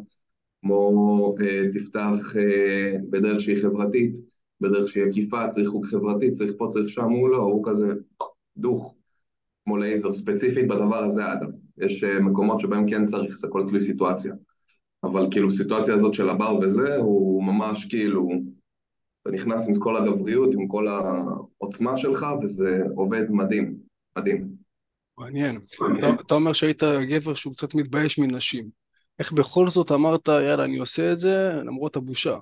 כמו 0.62 1.34
אה, 1.40 1.62
תפתח 1.72 2.36
אה, 2.36 2.92
בדרך 3.10 3.40
שהיא 3.40 3.62
חברתית, 3.62 4.14
בדרך 4.60 4.88
שהיא 4.88 5.04
עקיפה, 5.04 5.48
צריך 5.48 5.68
חוג 5.68 5.86
חברתי, 5.86 6.32
צריך 6.32 6.52
פה, 6.58 6.66
צריך 6.70 6.88
שם, 6.88 7.10
הוא 7.10 7.28
לא, 7.28 7.36
הוא 7.36 7.64
כזה 7.66 7.86
דוך, 8.56 8.94
כמו 9.64 9.76
לייזר, 9.76 10.12
ספציפית 10.12 10.68
בדבר 10.68 11.04
הזה 11.04 11.32
אגב. 11.32 11.48
יש 11.78 12.04
אה, 12.04 12.20
מקומות 12.20 12.60
שבהם 12.60 12.88
כן 12.88 13.04
צריך, 13.04 13.36
זה 13.36 13.48
כל 13.50 13.64
תלוי 13.68 13.80
סיטואציה. 13.80 14.34
אבל 15.04 15.26
כאילו 15.30 15.48
בסיטואציה 15.48 15.94
הזאת 15.94 16.14
של 16.14 16.28
הבר 16.28 16.58
וזה, 16.62 16.96
הוא 16.96 17.44
ממש 17.44 17.84
כאילו, 17.84 18.28
אתה 19.22 19.30
נכנס 19.30 19.68
עם 19.68 19.74
כל 19.74 19.96
הגבריות, 19.96 20.54
עם 20.54 20.68
כל 20.68 20.88
העוצמה 20.88 21.96
שלך, 21.96 22.26
וזה 22.42 22.82
עובד 22.96 23.30
מדהים, 23.30 23.76
מדהים. 24.18 24.48
מעניין. 25.18 25.60
אתה 26.26 26.34
אומר 26.34 26.52
שהיית 26.52 26.82
גבר 27.08 27.34
שהוא 27.34 27.54
קצת 27.54 27.74
מתבייש 27.74 28.18
מנשים. 28.18 28.70
איך 29.18 29.32
בכל 29.32 29.68
זאת 29.68 29.92
אמרת, 29.92 30.28
יאללה, 30.28 30.64
אני 30.64 30.78
עושה 30.78 31.12
את 31.12 31.18
זה 31.18 31.52
למרות 31.64 31.96
הבושה? 31.96 32.38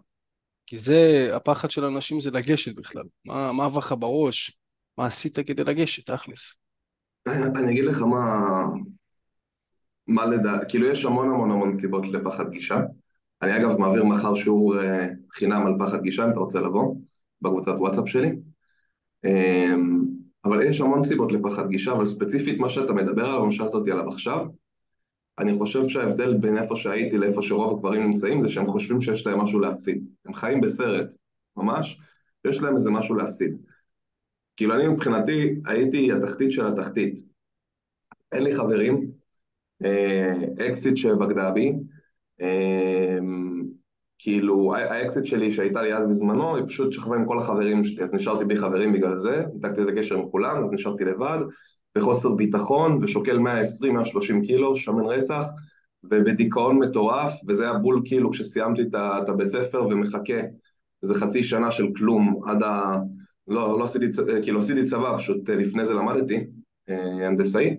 כי 0.67 0.79
זה, 0.79 1.31
הפחד 1.37 1.71
של 1.71 1.85
אנשים 1.85 2.21
זה 2.21 2.31
לגשת 2.31 2.75
בכלל. 2.75 3.05
מה, 3.25 3.53
מה 3.53 3.65
עבר 3.65 3.79
לך 3.79 3.95
בראש? 3.99 4.59
מה 4.99 5.07
עשית 5.07 5.39
כדי 5.39 5.65
לגשת, 5.65 6.11
תכלס? 6.11 6.55
אני 7.29 7.73
אגיד 7.73 7.85
לך 7.85 8.03
מה, 8.03 8.65
מה 10.07 10.25
לדע... 10.25 10.65
כאילו 10.69 10.87
יש 10.87 11.05
המון 11.05 11.31
המון 11.31 11.51
המון 11.51 11.73
סיבות 11.73 12.07
לפחד 12.07 12.51
גישה. 12.51 12.81
אני 13.43 13.57
אגב 13.57 13.79
מעביר 13.79 14.05
מחר 14.05 14.35
שיעור 14.35 14.81
אה, 14.81 15.09
חינם 15.33 15.67
על 15.67 15.73
פחד 15.79 16.03
גישה, 16.03 16.25
אם 16.25 16.31
אתה 16.31 16.39
רוצה 16.39 16.61
לבוא, 16.61 16.97
בקבוצת 17.43 17.75
וואטסאפ 17.79 18.09
שלי. 18.09 18.33
אה, 19.25 19.75
אבל 20.45 20.63
יש 20.63 20.81
המון 20.81 21.03
סיבות 21.03 21.33
לפחד 21.33 21.69
גישה, 21.69 21.93
אבל 21.93 22.05
ספציפית 22.05 22.59
מה 22.59 22.69
שאתה 22.69 22.93
מדבר 22.93 23.29
עליו, 23.29 23.51
שאלת 23.51 23.75
אותי 23.75 23.93
עליו 23.93 24.09
עכשיו, 24.09 24.47
אני 25.39 25.55
חושב 25.55 25.89
שההבדל 25.89 26.35
בין 26.35 26.59
איפה 26.59 26.77
שהייתי 26.77 27.19
לאיפה 27.19 27.43
שרוב 27.43 27.77
הגברים 27.77 28.03
נמצאים 28.03 28.41
זה 28.41 28.49
שהם 28.49 28.67
חושבים 28.67 29.01
שיש 29.01 29.27
להם 29.27 29.41
משהו 29.41 29.61
להפסיד. 29.61 30.05
הם 30.27 30.35
חיים 30.35 30.61
בסרט, 30.61 31.17
ממש, 31.57 32.01
יש 32.47 32.63
להם 32.63 32.77
איזה 32.77 32.91
משהו 32.91 33.15
להפסיד. 33.15 33.57
כאילו 34.57 34.75
אני 34.75 34.89
מבחינתי 34.89 35.55
הייתי 35.67 36.13
התחתית 36.13 36.53
של 36.53 36.67
התחתית. 36.67 37.21
אין 38.33 38.43
לי 38.43 38.55
חברים, 38.55 39.11
אה, 39.85 40.33
אקסית 40.69 40.97
שבגדה 40.97 41.51
בי, 41.51 41.73
אה, 42.41 43.19
כאילו 44.19 44.75
האקסית 44.75 45.27
שלי 45.27 45.53
שהייתה 45.53 45.83
לי 45.83 45.95
אז 45.95 46.09
בזמנו, 46.09 46.57
היא 46.57 46.65
פשוט 46.67 46.93
שכבה 46.93 47.17
עם 47.17 47.27
כל 47.27 47.39
החברים 47.39 47.85
שלי, 47.85 48.05
אז 48.05 48.15
נשארתי 48.15 48.45
בלי 48.45 48.57
חברים 48.57 48.93
בגלל 48.93 49.15
זה, 49.15 49.45
ניתקתי 49.55 49.83
את 49.83 49.87
הקשר 49.89 50.15
עם 50.15 50.31
כולם, 50.31 50.65
אז 50.65 50.73
נשארתי 50.73 51.05
לבד, 51.05 51.39
בחוסר 51.97 52.35
ביטחון, 52.35 52.99
ושוקל 53.03 53.39
120-130 53.39 54.47
קילו, 54.47 54.77
שמן 54.77 55.07
רצח, 55.07 55.45
ובדיכאון 56.05 56.79
מטורף, 56.79 57.33
וזה 57.49 57.63
היה 57.63 57.79
בול 57.79 58.03
כאילו 58.05 58.31
כשסיימתי 58.31 58.83
את 59.23 59.29
הבית 59.29 59.51
ספר 59.51 59.83
ומחכה 59.83 60.41
איזה 61.03 61.15
חצי 61.15 61.45
שנה 61.45 61.71
של 61.71 61.87
כלום 61.97 62.41
עד 62.47 62.63
ה... 62.63 62.99
לא, 63.49 63.79
לא 63.79 63.85
עשיתי, 63.85 64.07
כאילו 64.43 64.61
עשיתי 64.61 64.85
צבא, 64.85 65.17
פשוט 65.19 65.51
לפני 65.51 65.85
זה 65.85 65.95
למדתי, 65.95 66.47
אה, 66.89 67.27
הנדסאי, 67.27 67.77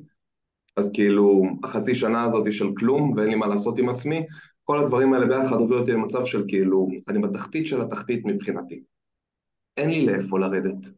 אז 0.75 0.91
כאילו 0.93 1.43
החצי 1.63 1.95
שנה 1.95 2.23
הזאת 2.23 2.51
של 2.51 2.67
כלום 2.77 3.11
ואין 3.15 3.29
לי 3.29 3.35
מה 3.35 3.47
לעשות 3.47 3.79
עם 3.79 3.89
עצמי, 3.89 4.25
כל 4.63 4.79
הדברים 4.79 5.13
האלה 5.13 5.25
ביחד 5.25 5.55
הובילו 5.55 5.79
אותי 5.79 5.91
למצב 5.91 6.25
של 6.25 6.43
כאילו, 6.47 6.87
אני 7.07 7.19
בתחתית 7.19 7.67
של 7.67 7.81
התחתית 7.81 8.25
מבחינתי. 8.25 8.81
אין 9.77 9.89
לי 9.89 10.05
לאיפה 10.05 10.39
לרדת, 10.39 10.91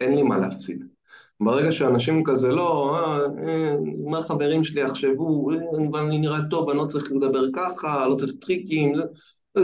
אין 0.00 0.14
לי 0.14 0.22
מה 0.22 0.38
להפסיד. 0.38 0.97
ברגע 1.40 1.72
שאנשים 1.72 2.22
כזה 2.24 2.48
לא, 2.48 2.96
אה, 2.96 3.48
אה, 3.48 3.74
מה 4.10 4.18
החברים 4.18 4.64
שלי 4.64 4.80
יחשבו, 4.80 5.50
אה, 5.50 6.00
אני 6.00 6.18
נראה 6.18 6.38
טוב, 6.50 6.70
אני 6.70 6.78
לא 6.78 6.86
צריך 6.86 7.12
לדבר 7.12 7.52
ככה, 7.52 8.06
לא 8.06 8.14
צריך 8.14 8.32
טריקים, 8.40 8.94
זה, 8.94 9.02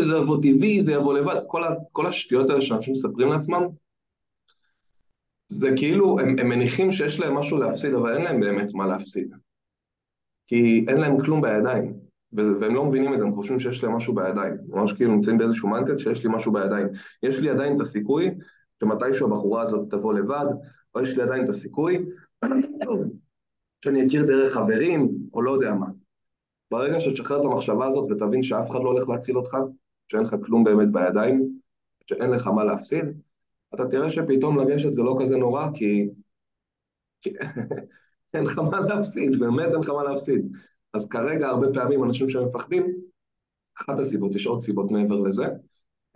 זה 0.02 0.16
יבוא 0.16 0.36
טבעי, 0.42 0.82
זה 0.82 0.92
יבוא 0.92 1.18
לבד, 1.18 1.36
כל, 1.46 1.64
ה, 1.64 1.68
כל 1.92 2.06
השטויות 2.06 2.50
האלה 2.50 2.62
שאנשים 2.62 2.92
מספרים 2.92 3.28
לעצמם, 3.28 3.62
זה 5.48 5.68
כאילו, 5.76 6.20
הם, 6.20 6.36
הם 6.38 6.48
מניחים 6.48 6.92
שיש 6.92 7.20
להם 7.20 7.34
משהו 7.34 7.58
להפסיד, 7.58 7.94
אבל 7.94 8.12
אין 8.12 8.22
להם 8.22 8.40
באמת 8.40 8.74
מה 8.74 8.86
להפסיד. 8.86 9.34
כי 10.46 10.84
אין 10.88 10.96
להם 10.96 11.24
כלום 11.24 11.42
בידיים, 11.42 11.94
והם 12.32 12.74
לא 12.74 12.84
מבינים 12.84 13.14
את 13.14 13.18
זה, 13.18 13.24
הם 13.24 13.32
חושבים 13.32 13.58
שיש 13.58 13.84
להם 13.84 13.92
משהו 13.96 14.14
בידיים. 14.14 14.54
ממש 14.68 14.92
כאילו 14.92 15.12
נמצאים 15.12 15.38
באיזשהו 15.38 15.68
mindset 15.68 15.98
שיש 15.98 16.24
לי 16.24 16.30
משהו 16.34 16.52
בידיים. 16.52 16.86
יש 17.22 17.38
לי 17.40 17.50
עדיין 17.50 17.76
את 17.76 17.80
הסיכוי 17.80 18.30
שמתישהו 18.80 19.26
הבחורה 19.26 19.62
הזאת 19.62 19.90
תבוא 19.90 20.14
לבד, 20.14 20.46
או 20.94 21.02
יש 21.02 21.16
לי 21.16 21.22
עדיין 21.22 21.44
את 21.44 21.48
הסיכוי 21.48 22.06
שאני 23.84 24.06
אכיר 24.06 24.26
דרך 24.26 24.52
חברים, 24.52 25.08
או 25.34 25.42
לא 25.42 25.50
יודע 25.50 25.74
מה. 25.74 25.86
ברגע 26.70 27.00
שתשחרר 27.00 27.40
את 27.40 27.44
המחשבה 27.44 27.86
הזאת 27.86 28.10
ותבין 28.10 28.42
שאף 28.42 28.70
אחד 28.70 28.78
לא 28.78 28.88
הולך 28.88 29.08
להציל 29.08 29.36
אותך, 29.36 29.56
שאין 30.08 30.22
לך 30.22 30.36
כלום 30.44 30.64
באמת 30.64 30.92
בידיים, 30.92 31.58
שאין 32.06 32.30
לך 32.30 32.46
מה 32.46 32.64
להפסיד, 32.64 33.04
אתה 33.74 33.88
תראה 33.88 34.10
שפתאום 34.10 34.58
לגשת 34.60 34.94
זה 34.94 35.02
לא 35.02 35.16
כזה 35.20 35.36
נורא, 35.36 35.66
כי... 35.74 36.08
אין 38.34 38.44
לך 38.44 38.58
מה 38.58 38.80
להפסיד, 38.80 39.38
באמת 39.38 39.72
אין 39.72 39.80
לך 39.80 39.88
מה 39.88 40.04
להפסיד. 40.04 40.52
אז 40.92 41.08
כרגע 41.08 41.48
הרבה 41.48 41.66
פעמים 41.74 42.04
אנשים 42.04 42.28
שמפחדים, 42.28 42.96
אחת 43.80 43.98
הסיבות, 43.98 44.34
יש 44.34 44.46
עוד 44.46 44.62
סיבות 44.62 44.90
מעבר 44.90 45.20
לזה, 45.20 45.46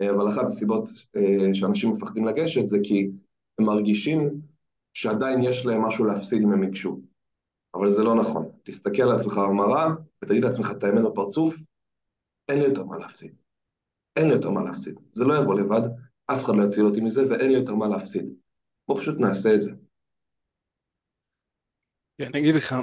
אבל 0.03 0.29
אחת 0.29 0.45
הסיבות 0.45 0.89
אה, 1.15 1.53
שאנשים 1.53 1.91
מפחדים 1.91 2.25
לגשת 2.25 2.67
זה 2.67 2.77
כי 2.83 3.09
הם 3.59 3.65
מרגישים 3.65 4.41
שעדיין 4.93 5.43
יש 5.43 5.65
להם 5.65 5.81
משהו 5.81 6.05
להפסיד 6.05 6.41
אם 6.43 6.51
הם 6.51 6.63
ייגשו. 6.63 6.99
אבל 7.75 7.89
זה 7.89 8.03
לא 8.03 8.15
נכון. 8.15 8.51
תסתכל 8.63 9.01
על 9.01 9.11
עצמך 9.11 9.37
במראה 9.37 9.85
ותגיד 10.23 10.43
לעצמך 10.43 10.71
את 10.71 10.83
האמת 10.83 11.03
בפרצוף, 11.11 11.55
אין 12.49 12.59
לי 12.59 12.65
יותר 12.65 12.83
מה 12.83 12.97
להפסיד. 12.97 13.35
אין 14.15 14.27
לי 14.27 14.33
יותר 14.33 14.49
מה 14.49 14.63
להפסיד. 14.63 14.99
זה 15.13 15.25
לא 15.25 15.33
יבוא 15.41 15.55
לבד, 15.55 15.81
אף 16.27 16.43
אחד 16.43 16.53
לא 16.55 16.63
יציל 16.63 16.85
אותי 16.85 17.01
מזה 17.01 17.29
ואין 17.29 17.51
לי 17.51 17.57
יותר 17.59 17.75
מה 17.75 17.87
להפסיד. 17.87 18.33
בוא 18.87 18.99
פשוט 18.99 19.19
נעשה 19.19 19.55
את 19.55 19.61
זה. 19.61 19.71
כן, 22.17 22.25
אני 22.25 22.39
אגיד 22.39 22.55
לך, 22.55 22.75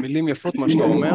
מילים 0.00 0.28
יפות 0.28 0.54
מה 0.54 0.68
שאתה 0.68 0.84
אומר, 0.84 1.10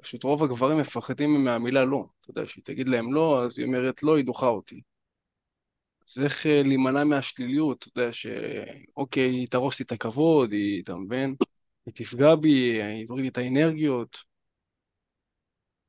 פשוט 0.00 0.24
רוב 0.24 0.42
הגברים 0.42 0.78
מפחדים 0.78 1.44
מהמילה 1.44 1.84
לא. 1.84 2.06
אתה 2.20 2.30
יודע, 2.30 2.46
שהיא 2.46 2.64
תגיד 2.64 2.88
להם 2.88 3.12
לא, 3.12 3.44
אז 3.44 3.58
היא 3.58 3.66
אומרת 3.66 4.02
לא, 4.02 4.16
היא 4.16 4.24
דוחה 4.24 4.46
אותי. 4.46 4.82
איך 6.18 6.46
אה, 6.46 6.62
להימנע 6.62 7.04
מהשליליות, 7.04 7.86
אתה 7.88 8.00
יודע, 8.00 8.12
שאוקיי, 8.12 9.30
היא 9.30 9.48
תהרוס 9.48 9.80
לי 9.80 9.84
את 9.84 9.92
הכבוד, 9.92 10.52
היא, 10.52 10.82
אתה 10.82 10.94
מבין? 10.94 11.34
היא 11.86 11.94
תפגע 11.94 12.34
בי, 12.34 12.82
היא 12.82 13.06
תוריד 13.06 13.22
לי 13.22 13.28
את 13.28 13.38
האנרגיות. 13.38 14.18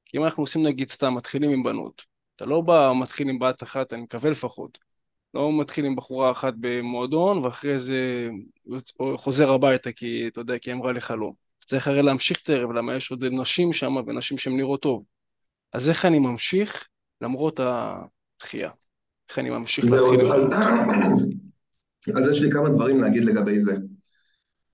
כי 0.06 0.18
אם 0.18 0.24
אנחנו 0.24 0.44
עושים 0.44 0.68
נגיד 0.68 0.90
סתם, 0.90 1.14
מתחילים 1.14 1.50
עם 1.52 1.64
בנות, 1.64 2.06
אתה 2.36 2.46
לא 2.46 2.62
בא, 2.62 2.92
מתחיל 3.02 3.30
עם 3.30 3.40
בת 3.40 3.64
אחת, 3.64 3.94
אני 3.94 4.02
מקווה 4.02 4.32
לפחות. 4.32 4.78
לא 5.34 5.60
מתחיל 5.62 5.86
עם 5.86 5.96
בחורה 5.96 6.32
אחת 6.32 6.54
במועדון, 6.60 7.38
ואחרי 7.38 7.80
זה 7.80 8.30
חוזר 9.16 9.52
הביתה, 9.52 9.92
כי 9.92 10.28
אתה 10.28 10.42
יודע, 10.42 10.60
כי 10.60 10.74
אמרה 10.74 10.92
לך 10.92 11.14
לא. 11.18 11.32
צריך 11.66 11.88
הרי 11.88 12.02
להמשיך 12.02 12.40
את 12.44 12.50
הערב, 12.50 12.72
למה 12.72 12.96
יש 12.96 13.12
עוד 13.12 13.24
נשים 13.24 13.74
שם, 13.74 13.96
ונשים 14.08 14.38
שהן 14.38 14.58
נראות 14.58 14.82
טוב. 14.82 15.04
אז 15.74 15.90
איך 15.90 16.06
אני 16.06 16.20
ממשיך 16.20 16.88
למרות 17.22 17.60
הדחייה? 17.60 18.72
איך 19.32 19.40
אני 19.40 19.50
ממשיך 19.50 19.86
להתחיל? 19.86 20.32
אז, 20.32 20.44
אז 22.16 22.28
יש 22.28 22.42
לי 22.42 22.52
כמה 22.52 22.70
דברים 22.70 23.02
להגיד 23.02 23.24
לגבי 23.24 23.60
זה. 23.60 23.76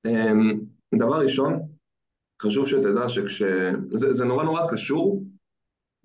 אמ, 0.05 0.59
דבר 0.95 1.21
ראשון, 1.21 1.59
חשוב 2.41 2.67
שתדע 2.67 3.09
שכש... 3.09 3.41
זה, 3.93 4.11
זה 4.11 4.25
נורא 4.25 4.43
נורא 4.43 4.71
קשור, 4.71 5.23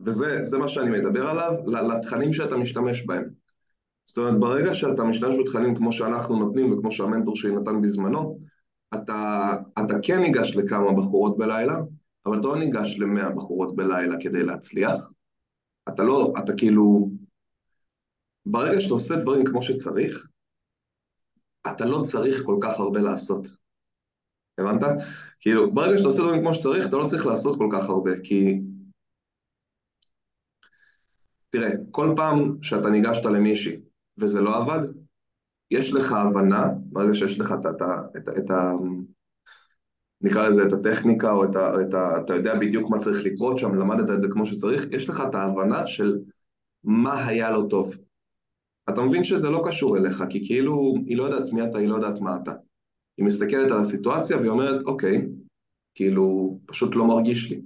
וזה 0.00 0.58
מה 0.58 0.68
שאני 0.68 0.90
מדבר 0.90 1.28
עליו, 1.28 1.52
לתכנים 1.66 2.32
שאתה 2.32 2.56
משתמש 2.56 3.06
בהם. 3.06 3.24
זאת 4.06 4.18
אומרת, 4.18 4.40
ברגע 4.40 4.74
שאתה 4.74 5.04
משתמש 5.04 5.34
בתכנים 5.40 5.74
כמו 5.74 5.92
שאנחנו 5.92 6.36
נותנים 6.36 6.72
וכמו 6.72 6.92
שהמנטור 6.92 7.36
שלי 7.36 7.56
נתן 7.56 7.82
בזמנו, 7.82 8.38
אתה, 8.94 9.52
אתה 9.78 9.94
כן 10.02 10.18
ניגש 10.18 10.56
לכמה 10.56 10.92
בחורות 10.92 11.38
בלילה, 11.38 11.78
אבל 12.26 12.40
אתה 12.40 12.48
לא 12.48 12.56
ניגש 12.58 12.98
למאה 12.98 13.30
בחורות 13.30 13.76
בלילה 13.76 14.16
כדי 14.20 14.42
להצליח. 14.42 15.12
אתה 15.88 16.02
לא, 16.02 16.32
אתה 16.44 16.52
כאילו... 16.56 17.21
ברגע 18.46 18.80
שאתה 18.80 18.94
עושה 18.94 19.16
דברים 19.16 19.44
כמו 19.44 19.62
שצריך, 19.62 20.28
אתה 21.66 21.84
לא 21.84 22.02
צריך 22.02 22.42
כל 22.46 22.58
כך 22.62 22.80
הרבה 22.80 23.00
לעשות. 23.00 23.48
הבנת? 24.58 24.86
כאילו, 25.40 25.72
ברגע 25.74 25.96
שאתה 25.96 26.08
עושה 26.08 26.22
דברים 26.22 26.40
כמו 26.40 26.54
שצריך, 26.54 26.88
אתה 26.88 26.96
לא 26.96 27.06
צריך 27.06 27.26
לעשות 27.26 27.58
כל 27.58 27.68
כך 27.72 27.88
הרבה, 27.88 28.10
כי... 28.24 28.60
תראה, 31.50 31.70
כל 31.90 32.12
פעם 32.16 32.62
שאתה 32.62 32.90
ניגשת 32.90 33.24
למישהי 33.24 33.80
וזה 34.18 34.40
לא 34.40 34.56
עבד, 34.56 34.88
יש 35.70 35.92
לך 35.92 36.12
הבנה, 36.12 36.66
ברגע 36.76 37.14
שיש 37.14 37.40
לך 37.40 37.54
את, 37.60 37.66
את, 37.66 37.82
את, 38.16 38.28
את, 38.38 38.50
נקרא 40.20 40.48
לזה 40.48 40.62
את 40.66 40.72
הטכניקה, 40.72 41.32
או 41.32 41.44
את 41.44 41.56
ה, 41.56 41.80
את 41.80 41.94
ה... 41.94 42.20
אתה 42.24 42.34
יודע 42.34 42.58
בדיוק 42.58 42.90
מה 42.90 42.98
צריך 42.98 43.24
לקרות 43.24 43.58
שם, 43.58 43.74
למדת 43.74 44.10
את 44.10 44.20
זה 44.20 44.28
כמו 44.30 44.46
שצריך, 44.46 44.86
יש 44.90 45.08
לך 45.08 45.22
את 45.28 45.34
ההבנה 45.34 45.86
של 45.86 46.18
מה 46.84 47.26
היה 47.26 47.50
לא 47.50 47.62
טוב. 47.70 47.96
אתה 48.92 49.02
מבין 49.02 49.24
שזה 49.24 49.50
לא 49.50 49.62
קשור 49.66 49.96
אליך, 49.96 50.24
כי 50.30 50.46
כאילו 50.46 50.94
היא 51.06 51.16
לא 51.16 51.24
יודעת 51.24 51.52
מי 51.52 51.64
אתה, 51.64 51.78
היא 51.78 51.88
לא 51.88 51.94
יודעת 51.94 52.20
מה 52.20 52.36
אתה. 52.42 52.52
היא 53.16 53.26
מסתכלת 53.26 53.70
על 53.70 53.78
הסיטואציה 53.78 54.36
והיא 54.36 54.50
אומרת, 54.50 54.82
אוקיי, 54.86 55.26
כאילו, 55.94 56.58
פשוט 56.66 56.96
לא 56.96 57.04
מרגיש 57.04 57.50
לי. 57.50 57.62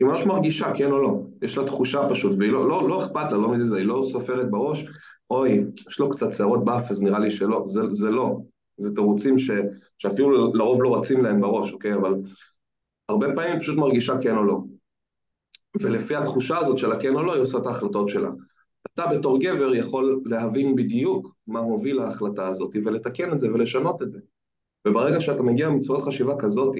היא 0.00 0.08
ממש 0.08 0.26
מרגישה, 0.26 0.72
כן 0.76 0.90
או 0.90 0.98
לא. 0.98 1.22
יש 1.42 1.58
לה 1.58 1.66
תחושה 1.66 2.08
פשוט, 2.10 2.32
והיא 2.38 2.52
לא, 2.52 2.68
לא, 2.68 2.88
לא 2.88 3.04
אכפת 3.04 3.32
לה, 3.32 3.38
לא 3.38 3.52
מזה, 3.52 3.76
היא 3.76 3.86
לא 3.86 4.02
סופרת 4.04 4.50
בראש, 4.50 4.84
אוי, 5.30 5.64
יש 5.88 5.98
לו 5.98 6.10
קצת 6.10 6.32
שערות 6.32 6.64
באף, 6.64 6.90
אז 6.90 7.02
נראה 7.02 7.18
לי 7.18 7.30
שלא. 7.30 7.62
זה, 7.66 7.80
זה 7.90 8.10
לא. 8.10 8.40
זה 8.78 8.94
תירוצים 8.94 9.38
ש, 9.38 9.50
שאפילו 9.98 10.54
לרוב 10.54 10.82
לא 10.82 10.96
רצים 10.98 11.24
להם 11.24 11.40
בראש, 11.40 11.72
אוקיי? 11.72 11.94
אבל 11.94 12.14
הרבה 13.08 13.26
פעמים 13.34 13.52
היא 13.52 13.60
פשוט 13.60 13.78
מרגישה 13.78 14.12
כן 14.20 14.36
או 14.36 14.44
לא. 14.44 14.60
ולפי 15.80 16.16
התחושה 16.16 16.58
הזאת 16.58 16.78
של 16.78 16.92
הכן 16.92 17.14
או 17.14 17.22
לא, 17.22 17.34
היא 17.34 17.42
עושה 17.42 17.58
את 17.58 17.66
ההחלטות 17.66 18.08
שלה. 18.08 18.30
אתה 18.86 19.06
בתור 19.06 19.40
גבר 19.40 19.74
יכול 19.74 20.20
להבין 20.24 20.76
בדיוק 20.76 21.34
מה 21.46 21.60
הוביל 21.60 21.96
להחלטה 21.96 22.48
הזאת 22.48 22.76
ולתקן 22.84 23.32
את 23.32 23.38
זה 23.38 23.52
ולשנות 23.52 24.02
את 24.02 24.10
זה. 24.10 24.20
וברגע 24.88 25.20
שאתה 25.20 25.42
מגיע 25.42 25.70
מצורת 25.70 26.02
חשיבה 26.02 26.34
כזאת, 26.38 26.76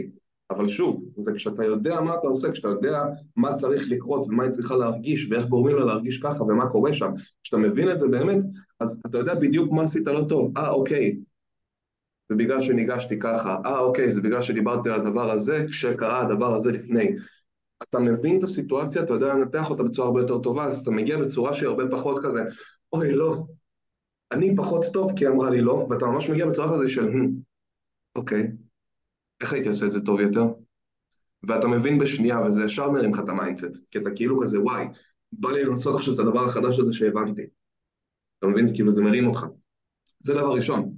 אבל 0.51 0.67
שוב, 0.67 1.05
זה 1.17 1.33
כשאתה 1.33 1.65
יודע 1.65 2.01
מה 2.01 2.15
אתה 2.15 2.29
עושה, 2.29 2.53
כשאתה 2.53 2.69
יודע 2.69 3.05
מה 3.37 3.55
צריך 3.55 3.91
לקרות 3.91 4.27
ומה 4.29 4.43
היא 4.43 4.53
צריכה 4.53 4.77
להרגיש 4.77 5.29
ואיך 5.31 5.47
גורמים 5.47 5.77
לה 5.77 5.85
להרגיש 5.85 6.19
ככה 6.19 6.43
ומה 6.43 6.69
קורה 6.69 6.95
שם, 6.95 7.11
כשאתה 7.43 7.57
מבין 7.57 7.91
את 7.91 7.99
זה 7.99 8.09
באמת, 8.09 8.39
אז 8.81 9.03
אתה 9.07 9.19
יודע 9.19 9.35
בדיוק 9.35 9.73
מה 9.73 9.83
עשית 9.83 10.07
לא 10.07 10.25
טוב. 10.29 10.59
אה, 10.59 10.71
אוקיי, 10.71 11.17
זה 12.29 12.37
בגלל 12.37 12.61
שניגשתי 12.61 13.19
ככה. 13.19 13.57
אה, 13.67 13.79
אוקיי, 13.79 14.13
זה 14.13 14.21
בגלל 14.21 14.43
שדיברתי 14.43 14.91
על 14.91 15.01
הדבר 15.01 15.31
הזה 15.31 15.65
כשקרה 15.69 16.21
הדבר 16.21 16.55
הזה 16.55 16.73
לפני. 16.73 17.09
אתה 17.83 17.99
מבין 17.99 18.39
את 18.39 18.43
הסיטואציה, 18.43 19.03
אתה 19.03 19.13
יודע 19.13 19.35
לנתח 19.35 19.71
אותה 19.71 19.83
בצורה 19.83 20.09
הרבה 20.09 20.21
יותר 20.21 20.39
טובה, 20.39 20.65
אז 20.65 20.79
אתה 20.79 20.91
מגיע 20.91 21.19
בצורה 21.19 21.55
שהיא 21.55 21.69
הרבה 21.69 21.85
פחות 21.91 22.25
כזה, 22.25 22.45
אוי, 22.93 23.13
לא, 23.13 23.45
אני 24.33 24.57
פחות 24.57 24.85
טוב 24.93 25.13
כי 25.17 25.29
אמרה 25.29 25.51
לי 25.51 25.61
לא, 25.61 25.87
ואתה 25.91 26.07
ממש 26.07 26.31
מגיע 26.31 26.47
בצורה 26.47 26.75
כזה 26.75 26.89
של, 26.89 27.09
אוקיי, 28.17 28.53
איך 29.41 29.53
הייתי 29.53 29.69
עושה 29.69 29.87
את 29.87 29.93
זה 29.93 30.01
טוב 30.01 30.21
יותר? 30.21 30.45
ואתה 31.43 31.69
מבין 31.69 31.99
בשנייה, 31.99 32.41
וזה 32.41 32.65
ישר 32.65 32.91
מרים 32.91 33.15
לך 33.15 33.21
את 33.21 33.29
ה 33.29 33.34
mindset, 33.34 33.77
כי 33.91 33.99
אתה 33.99 34.11
כאילו 34.17 34.41
כזה, 34.41 34.61
וואי, 34.61 34.87
בא 35.33 35.51
לי 35.51 35.65
לנסות 35.65 35.95
עכשיו 35.95 36.15
את 36.15 36.19
הדבר 36.19 36.45
החדש 36.45 36.79
הזה 36.79 36.93
שהבנתי. 36.93 37.47
אתה 38.39 38.47
מבין? 38.47 38.67
זה 38.67 38.75
כאילו, 38.75 38.93
זה 38.93 39.03
מרים 39.03 39.27
אותך. 39.27 39.47
זה 40.21 40.35
דבר 40.35 40.53
ראשון. 40.53 40.93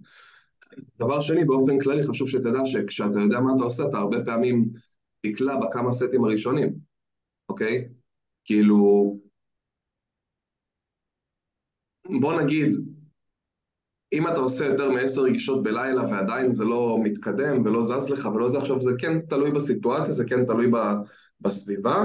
דבר 0.99 1.21
שני, 1.21 1.45
באופן 1.45 1.79
כללי 1.79 2.03
חשוב 2.03 2.29
שתדע 2.29 2.61
שכשאתה 2.65 3.21
יודע 3.21 3.41
מה 3.41 3.53
אתה 3.57 3.65
עושה, 3.65 3.85
אתה 3.89 3.99
הרבה 3.99 4.25
פעמים 4.25 4.69
תקלע 5.23 5.57
בכמה 5.57 5.93
סטים 5.93 6.25
הראשונים, 6.25 6.75
אוקיי? 7.49 7.89
כאילו, 8.45 9.17
בוא 12.21 12.41
נגיד, 12.43 12.75
אם 14.13 14.29
אתה 14.29 14.41
עושה 14.41 14.65
יותר 14.65 14.91
מעשר 14.91 15.23
רגישות 15.23 15.63
בלילה 15.63 16.03
ועדיין 16.03 16.53
זה 16.53 16.65
לא 16.65 16.99
מתקדם 17.03 17.65
ולא 17.65 17.83
זז 17.83 18.11
לך 18.11 18.29
ולא 18.35 18.49
זה 18.49 18.59
עכשיו, 18.59 18.81
זה 18.81 18.91
כן 18.99 19.21
תלוי 19.21 19.51
בסיטואציה, 19.51 20.13
זה 20.13 20.25
כן 20.25 20.47
תלוי 20.47 20.71
בסביבה, 21.41 22.05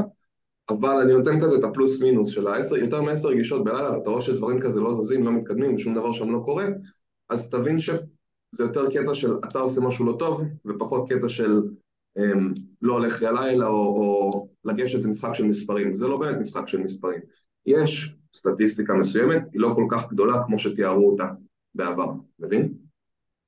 אבל 0.69 1.01
אני 1.01 1.13
נותן 1.13 1.41
כזה 1.41 1.55
את 1.55 1.63
הפלוס 1.63 2.01
מינוס 2.01 2.29
של 2.29 2.47
העשר, 2.47 2.77
יותר 2.77 3.01
מעשר 3.01 3.29
רגישות 3.29 3.63
בלילה, 3.63 3.97
ואתה 3.97 4.09
רואה 4.09 4.21
שדברים 4.21 4.61
כזה 4.61 4.81
לא 4.81 4.93
זזים, 4.93 5.23
לא 5.25 5.31
מתקדמים, 5.31 5.75
ושום 5.75 5.95
דבר 5.95 6.11
שם 6.11 6.31
לא 6.31 6.39
קורה, 6.45 6.65
אז 7.29 7.49
תבין 7.49 7.79
שזה 7.79 7.99
יותר 8.59 8.89
קטע 8.89 9.13
של 9.13 9.33
אתה 9.49 9.59
עושה 9.59 9.81
משהו 9.81 10.05
לא 10.05 10.15
טוב, 10.19 10.41
ופחות 10.65 11.09
קטע 11.09 11.29
של 11.29 11.61
לא 12.81 12.93
הולך 12.93 13.21
לי 13.21 13.27
הלילה, 13.27 13.67
או, 13.67 13.73
או 13.73 14.47
לגשת 14.65 15.01
זה 15.01 15.09
משחק 15.09 15.33
של 15.33 15.45
מספרים. 15.45 15.93
זה 15.93 16.07
לא 16.07 16.17
באמת 16.17 16.35
משחק 16.37 16.67
של 16.67 16.79
מספרים. 16.79 17.19
יש 17.65 18.15
סטטיסטיקה 18.33 18.93
מסוימת, 18.93 19.41
היא 19.53 19.61
לא 19.61 19.73
כל 19.75 19.87
כך 19.91 20.09
גדולה 20.09 20.33
כמו 20.45 20.59
שתיארו 20.59 21.11
אותה 21.11 21.27
בעבר, 21.75 22.11
מבין? 22.39 22.73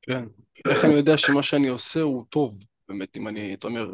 כן. 0.02 0.26
איך 0.68 0.86
אני 0.86 0.94
יודע 0.94 1.18
שמה 1.18 1.44
שאני 1.44 1.68
עושה 1.68 2.02
הוא 2.02 2.26
טוב? 2.30 2.58
באמת, 2.90 3.18
אם 3.18 3.28
אני, 3.28 3.54
אתה 3.54 3.68
אומר, 3.68 3.92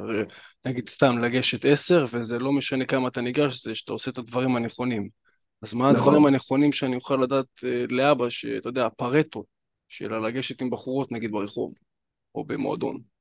נגיד 0.65 0.89
סתם 0.89 1.17
לגשת 1.17 1.65
עשר, 1.65 2.05
וזה 2.11 2.39
לא 2.39 2.51
משנה 2.51 2.85
כמה 2.85 3.07
אתה 3.07 3.21
ניגש, 3.21 3.63
זה 3.63 3.75
שאתה 3.75 3.93
עושה 3.93 4.11
את 4.11 4.17
הדברים 4.17 4.55
הנכונים. 4.55 5.09
אז 5.61 5.73
מה 5.73 5.91
נכון. 5.91 5.95
הדברים 5.95 6.25
הנכונים 6.25 6.71
שאני 6.71 6.95
אוכל 6.95 7.15
לדעת 7.15 7.45
אה, 7.63 7.85
לאבא, 7.89 8.29
שאתה 8.29 8.69
יודע, 8.69 8.85
הפרטו, 8.85 9.43
של 9.87 10.17
לגשת 10.19 10.61
עם 10.61 10.69
בחורות 10.69 11.11
נגיד 11.11 11.31
ברחוב, 11.31 11.73
או 12.35 12.43
במועדון. 12.45 13.12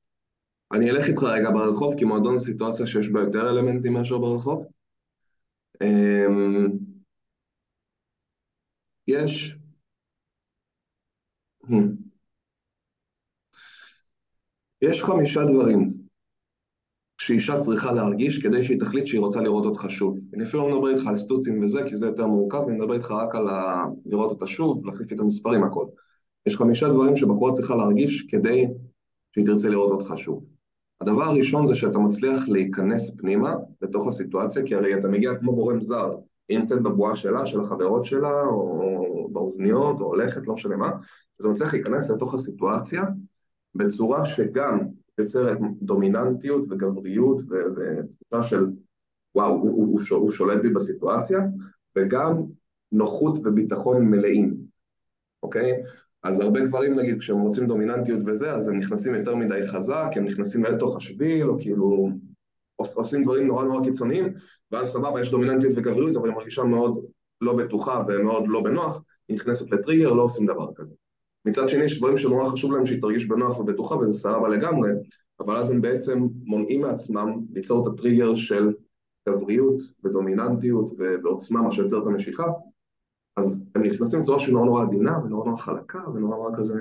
אני 0.73 0.91
אלך 0.91 1.05
איתך 1.07 1.23
רגע 1.23 1.49
ברחוב, 1.51 1.95
כי 1.97 2.05
מועדון 2.05 2.37
זה 2.37 2.45
סיטואציה 2.45 2.85
שיש 2.85 3.09
בה 3.09 3.19
יותר 3.19 3.49
אלמנטים 3.49 3.93
מאשר 3.93 4.17
ברחוב. 4.17 4.65
אמ, 5.81 6.67
יש... 9.07 9.57
יש 14.81 15.03
חמישה 15.03 15.41
דברים 15.45 15.93
שאישה 17.17 17.59
צריכה 17.59 17.91
להרגיש 17.91 18.43
כדי 18.43 18.63
שהיא 18.63 18.79
תחליט 18.79 19.05
שהיא 19.05 19.19
רוצה 19.19 19.41
לראות 19.41 19.65
אותך 19.65 19.85
שוב. 19.89 20.19
אני 20.33 20.43
אפילו 20.43 20.69
לא 20.69 20.75
מדבר 20.75 20.89
איתך 20.89 21.07
על 21.07 21.15
סטוצים 21.15 21.63
וזה, 21.63 21.79
כי 21.89 21.95
זה 21.95 22.05
יותר 22.05 22.27
מורכב, 22.27 22.61
אני 22.67 22.77
מדבר 22.77 22.93
איתך 22.93 23.11
רק 23.11 23.35
על 23.35 23.47
ה... 23.47 23.83
לראות 24.05 24.31
אותה 24.31 24.47
שוב, 24.47 24.85
להחליף 24.85 25.11
את 25.11 25.19
המספרים, 25.19 25.63
הכל. 25.63 25.85
יש 26.45 26.57
חמישה 26.57 26.89
דברים 26.89 27.15
שבחורה 27.15 27.51
צריכה 27.51 27.75
להרגיש 27.75 28.27
כדי 28.29 28.67
שהיא 29.33 29.45
תרצה 29.45 29.69
לראות 29.69 29.91
אותך 29.91 30.13
שוב. 30.17 30.52
הדבר 31.03 31.23
הראשון 31.23 31.67
זה 31.67 31.75
שאתה 31.75 31.99
מצליח 31.99 32.49
להיכנס 32.49 33.17
פנימה 33.17 33.53
לתוך 33.81 34.07
הסיטואציה, 34.07 34.63
כי 34.65 34.75
הרי 34.75 34.99
אתה 34.99 35.07
מגיע 35.07 35.35
כמו 35.35 35.55
גורם 35.55 35.81
זר, 35.81 36.15
היא 36.49 36.59
נמצאת 36.59 36.81
בבועה 36.81 37.15
שלה, 37.15 37.45
של 37.45 37.59
החברות 37.59 38.05
שלה, 38.05 38.41
או 38.41 39.29
באוזניות, 39.31 39.99
או 39.99 40.05
הולכת, 40.05 40.47
לא 40.47 40.53
משנה 40.53 40.75
מה, 40.75 40.91
אתה 41.35 41.47
מצליח 41.47 41.73
להיכנס 41.73 42.09
לתוך 42.09 42.33
הסיטואציה 42.33 43.03
בצורה 43.75 44.25
שגם 44.25 44.79
יוצרת 45.17 45.57
דומיננטיות 45.81 46.65
וגבריות 46.69 47.41
ותחושה 47.41 48.49
של 48.49 48.65
וואו, 49.35 49.51
הוא, 49.51 49.69
הוא, 49.69 49.99
הוא, 50.11 50.19
הוא 50.19 50.31
שולט 50.31 50.61
בי 50.61 50.69
בסיטואציה, 50.69 51.39
וגם 51.97 52.43
נוחות 52.91 53.37
וביטחון 53.37 54.05
מלאים, 54.05 54.55
אוקיי? 55.43 55.83
אז 56.23 56.39
הרבה 56.39 56.65
גברים 56.65 56.99
נגיד 56.99 57.19
כשהם 57.19 57.39
רוצים 57.39 57.67
דומיננטיות 57.67 58.19
וזה, 58.25 58.51
אז 58.51 58.69
הם 58.69 58.79
נכנסים 58.79 59.15
יותר 59.15 59.35
מדי 59.35 59.67
חזק, 59.67 60.07
הם 60.15 60.25
נכנסים 60.25 60.63
לתוך 60.63 60.97
השביל, 60.97 61.49
או 61.49 61.59
כאילו 61.59 62.09
עושים 62.75 63.23
דברים 63.23 63.47
נורא 63.47 63.65
נורא 63.65 63.83
קיצוניים, 63.83 64.33
ואז 64.71 64.87
סבבה, 64.87 65.21
יש 65.21 65.31
דומיננטיות 65.31 65.73
וגבריות, 65.75 66.15
אבל 66.15 66.29
היא 66.29 66.35
מרגישה 66.35 66.63
מאוד 66.63 67.05
לא 67.41 67.53
בטוחה 67.53 68.03
ומאוד 68.07 68.43
לא 68.47 68.61
בנוח, 68.61 69.03
היא 69.29 69.37
נכנסת 69.37 69.71
לטריגר, 69.71 70.13
לא 70.13 70.23
עושים 70.23 70.45
דבר 70.45 70.67
כזה. 70.75 70.93
מצד 71.45 71.69
שני, 71.69 71.83
יש 71.83 71.97
דברים 71.97 72.17
שנורא 72.17 72.49
חשוב 72.49 72.73
להם 72.73 72.85
שהיא 72.85 73.01
תרגיש 73.01 73.25
בנוח 73.25 73.59
ובטוחה, 73.59 73.95
וזה 73.95 74.13
סבבה 74.13 74.49
לגמרי, 74.49 74.89
אבל 75.39 75.57
אז 75.57 75.71
הם 75.71 75.81
בעצם 75.81 76.19
מונעים 76.45 76.81
מעצמם 76.81 77.39
ליצור 77.53 77.87
את 77.87 77.93
הטריגר 77.93 78.35
של 78.35 78.73
גבריות 79.29 79.81
ודומיננטיות 80.03 80.91
ועוצמה, 81.23 81.61
מה 81.61 81.71
שיוצר 81.71 82.01
את 82.01 82.07
המשיכה, 82.07 82.47
אז 83.37 83.63
הם 83.75 83.83
נכנסים 83.83 84.21
בצורה 84.21 84.39
שהיא 84.39 84.53
נורא 84.53 84.65
נורא 84.65 84.83
עדינה 84.83 85.17
ונורא 85.17 85.45
נורא 85.45 85.57
חלקה 85.57 86.09
ונורא 86.09 86.35
נורא 86.35 86.57
כזה, 86.57 86.79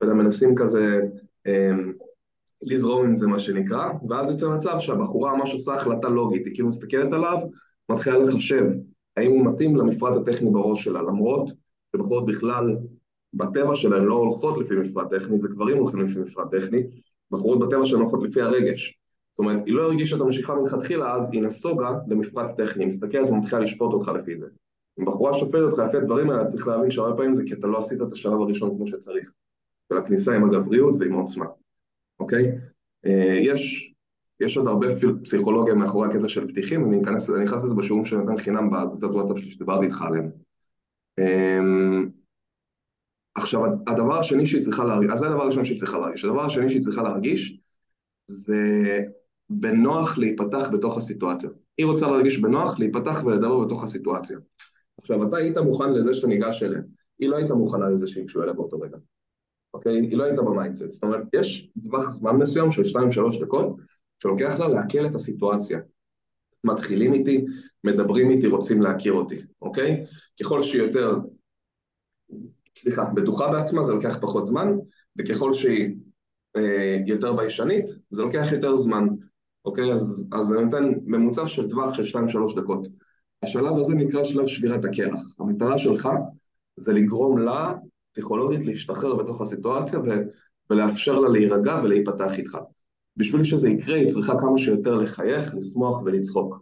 והם 0.00 0.18
מנסים 0.18 0.54
כזה 0.56 1.00
אמ, 1.46 1.92
לזרום 2.62 3.06
עם 3.06 3.14
זה 3.14 3.26
מה 3.26 3.38
שנקרא, 3.38 3.92
ואז 4.08 4.30
יוצא 4.30 4.46
מצב 4.48 4.78
שהבחורה 4.78 5.36
ממש 5.36 5.52
עושה 5.52 5.74
החלטה 5.74 6.08
לוגית, 6.08 6.46
היא 6.46 6.54
כאילו 6.54 6.68
מסתכלת 6.68 7.12
עליו, 7.12 7.38
מתחילה 7.88 8.18
לחשב 8.18 8.64
האם 9.16 9.30
הוא 9.30 9.46
מתאים 9.46 9.76
למפרט 9.76 10.16
הטכני 10.16 10.50
בראש 10.50 10.84
שלה, 10.84 11.02
למרות 11.02 11.50
שבחורות 11.96 12.26
בכלל 12.26 12.76
בטבע 13.34 13.76
שלהן 13.76 14.04
לא 14.04 14.14
הולכות 14.14 14.58
לפי 14.58 14.74
מפרט 14.74 15.14
טכני, 15.14 15.38
זה 15.38 15.48
גברים 15.48 15.78
הולכים 15.78 16.00
לפי 16.00 16.18
מפרט 16.18 16.54
טכני, 16.54 16.82
בחורות 17.30 17.58
בטבע 17.58 17.86
שלהן 17.86 18.02
הולכות 18.02 18.22
לפי 18.22 18.42
הרגש. 18.42 18.98
זאת 19.32 19.38
אומרת, 19.38 19.62
היא 19.66 19.74
לא 19.74 19.82
הרגישה 19.82 20.16
את 20.16 20.20
המשיכה 20.20 20.54
מלכתחילה, 20.54 21.14
אז 21.14 21.30
היא 21.32 21.42
נסוגה 21.42 21.90
למפרט 22.08 22.60
טכני, 22.60 22.86
מסתכלת 22.86 23.30
ומתחילה 23.30 23.60
לשפוט 23.60 23.92
אותך 23.92 24.08
לפי 24.08 24.36
זה. 24.36 24.46
אם 24.98 25.04
בחורה 25.04 25.34
שופטת 25.34 25.58
אותך 25.58 25.78
לפי 25.78 25.96
הדברים 25.96 26.30
האלה, 26.30 26.44
צריך 26.44 26.66
להבין 26.66 26.90
שהרבה 26.90 27.16
פעמים 27.16 27.34
זה 27.34 27.42
כי 27.46 27.54
אתה 27.54 27.66
לא 27.66 27.78
עשית 27.78 28.02
את 28.02 28.12
השלב 28.12 28.40
הראשון 28.40 28.76
כמו 28.76 28.86
שצריך. 28.86 29.32
של 29.88 29.98
הכניסה 29.98 30.32
עם 30.32 30.44
הגבריות 30.44 30.96
ועם 31.00 31.12
העוצמה, 31.12 31.46
אוקיי? 32.20 32.58
אה, 33.06 33.38
יש, 33.40 33.92
יש 34.40 34.56
עוד 34.56 34.66
הרבה 34.66 34.86
פסיכולוגיה 35.24 35.74
מאחורי 35.74 36.08
הקטע 36.08 36.28
של 36.28 36.48
פתיחים, 36.48 36.88
אני 36.88 37.02
אכנס, 37.02 37.30
אני 37.30 37.44
נכנס 37.44 37.64
לזה 37.64 37.74
בשיעורים 37.74 38.04
שנתן 38.04 38.38
חינם 38.38 38.70
בקבוצת 38.70 39.06
וואטסאפ 39.06 39.38
שלי 39.38 39.50
שדיברתי 39.50 39.84
איתך 39.84 40.02
עליהם. 40.02 40.30
אמ, 41.18 42.08
עכשיו, 43.34 43.62
הדבר 43.86 44.18
השני 44.18 44.46
שהיא 44.46 44.62
צריכה 44.62 44.84
להרגיש, 44.84 45.10
אז 45.12 45.18
זה 45.18 45.26
הדבר 45.26 45.42
הראשון 45.42 45.64
שהיא 45.64 45.78
צריכה 45.78 45.98
להרגיש. 45.98 46.24
הדבר 46.24 46.44
השני 46.44 46.70
שהיא 46.70 46.82
צריכה 46.82 47.02
להרגיש 47.02 47.60
זה 48.26 48.56
בנוח 49.50 50.18
להיפתח 50.18 50.68
בתוך 50.72 50.98
הסיטואציה. 50.98 51.50
היא 51.78 51.86
רוצה 51.86 52.06
להרגיש 52.10 52.38
בנוח, 52.38 52.78
להיפתח 52.78 53.22
ולדבר 53.24 53.64
בתוך 53.64 53.84
הסיטואציה. 53.84 54.38
עכשיו, 55.00 55.28
אתה 55.28 55.36
היית 55.36 55.58
מוכן 55.58 55.92
לזה 55.92 56.14
שאתה 56.14 56.26
ניגש 56.26 56.62
אליה, 56.62 56.80
היא 57.18 57.28
לא 57.28 57.36
הייתה 57.36 57.54
מוכנה 57.54 57.88
לזה 57.88 58.08
שיגשו 58.08 58.42
אליה 58.42 58.54
באותו 58.54 58.80
רגע. 58.80 58.98
אוקיי? 59.74 60.00
היא 60.00 60.16
לא 60.16 60.24
הייתה 60.24 60.42
ב 60.42 60.48
mindset. 60.48 60.92
זאת 60.92 61.02
אומרת, 61.02 61.22
יש 61.32 61.70
טווח 61.84 62.10
זמן 62.10 62.36
מסוים 62.36 62.72
של 62.72 62.82
2-3 62.82 63.40
דקות 63.40 63.76
שלוקח 64.22 64.58
לה 64.58 64.68
לעכל 64.68 65.06
את 65.06 65.14
הסיטואציה. 65.14 65.78
מתחילים 66.64 67.12
איתי, 67.12 67.44
מדברים 67.84 68.30
איתי, 68.30 68.46
רוצים 68.46 68.82
להכיר 68.82 69.12
אותי, 69.12 69.38
אוקיי? 69.62 70.04
ככל 70.40 70.62
שהיא 70.62 70.82
יותר, 70.82 71.18
סליחה, 72.78 73.04
בטוחה 73.14 73.50
בעצמה 73.52 73.82
זה 73.82 73.92
לוקח 73.92 74.18
פחות 74.20 74.46
זמן, 74.46 74.72
וככל 75.18 75.54
שהיא 75.54 75.96
אה, 76.56 76.98
יותר 77.06 77.32
ביישנית, 77.32 77.84
זה 78.10 78.22
לוקח 78.22 78.52
יותר 78.52 78.76
זמן, 78.76 79.06
אוקיי? 79.64 79.92
אז, 79.92 80.28
אז 80.32 80.46
זה 80.46 80.60
נותן 80.60 80.84
ממוצע 81.04 81.48
של 81.48 81.70
טווח 81.70 81.94
של 81.94 82.18
2-3 82.18 82.56
דקות. 82.56 82.88
השלב 83.42 83.76
הזה 83.76 83.94
נקרא 83.94 84.24
שלב 84.24 84.46
שבירת 84.46 84.84
הקרח. 84.84 85.40
המטרה 85.40 85.78
שלך 85.78 86.08
זה 86.76 86.92
לגרום 86.92 87.38
לה, 87.38 87.74
פסיכולוגית, 88.12 88.66
להשתחרר 88.66 89.14
בתוך 89.14 89.40
הסיטואציה 89.40 89.98
ולאפשר 90.70 91.18
לה 91.18 91.28
להירגע 91.28 91.80
ולהיפתח 91.84 92.38
איתך. 92.38 92.58
בשביל 93.16 93.44
שזה 93.44 93.68
יקרה, 93.68 93.96
היא 93.96 94.08
צריכה 94.08 94.32
כמה 94.40 94.58
שיותר 94.58 94.94
לחייך, 94.94 95.54
לשמוח 95.54 96.02
ולצחוק. 96.02 96.58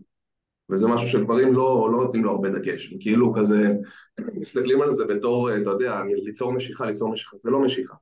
וזה 0.71 0.87
משהו 0.87 1.09
שגברים 1.09 1.53
לא, 1.53 1.89
לא 1.93 1.99
נותנים 2.05 2.25
לו 2.25 2.31
הרבה 2.31 2.51
דגש, 2.51 2.93
הם 2.93 2.99
כאילו 3.01 3.35
כזה, 3.35 3.75
מסתכלים 4.21 4.83
על 4.83 4.93
זה 4.93 5.05
בתור, 5.05 5.57
אתה 5.57 5.71
יודע, 5.71 6.03
ליצור 6.25 6.53
משיכה, 6.53 6.87
ליצור 6.87 7.11
משיכה, 7.11 7.37
זה 7.41 7.51
לא 7.51 7.61
משיכה. 7.61 7.95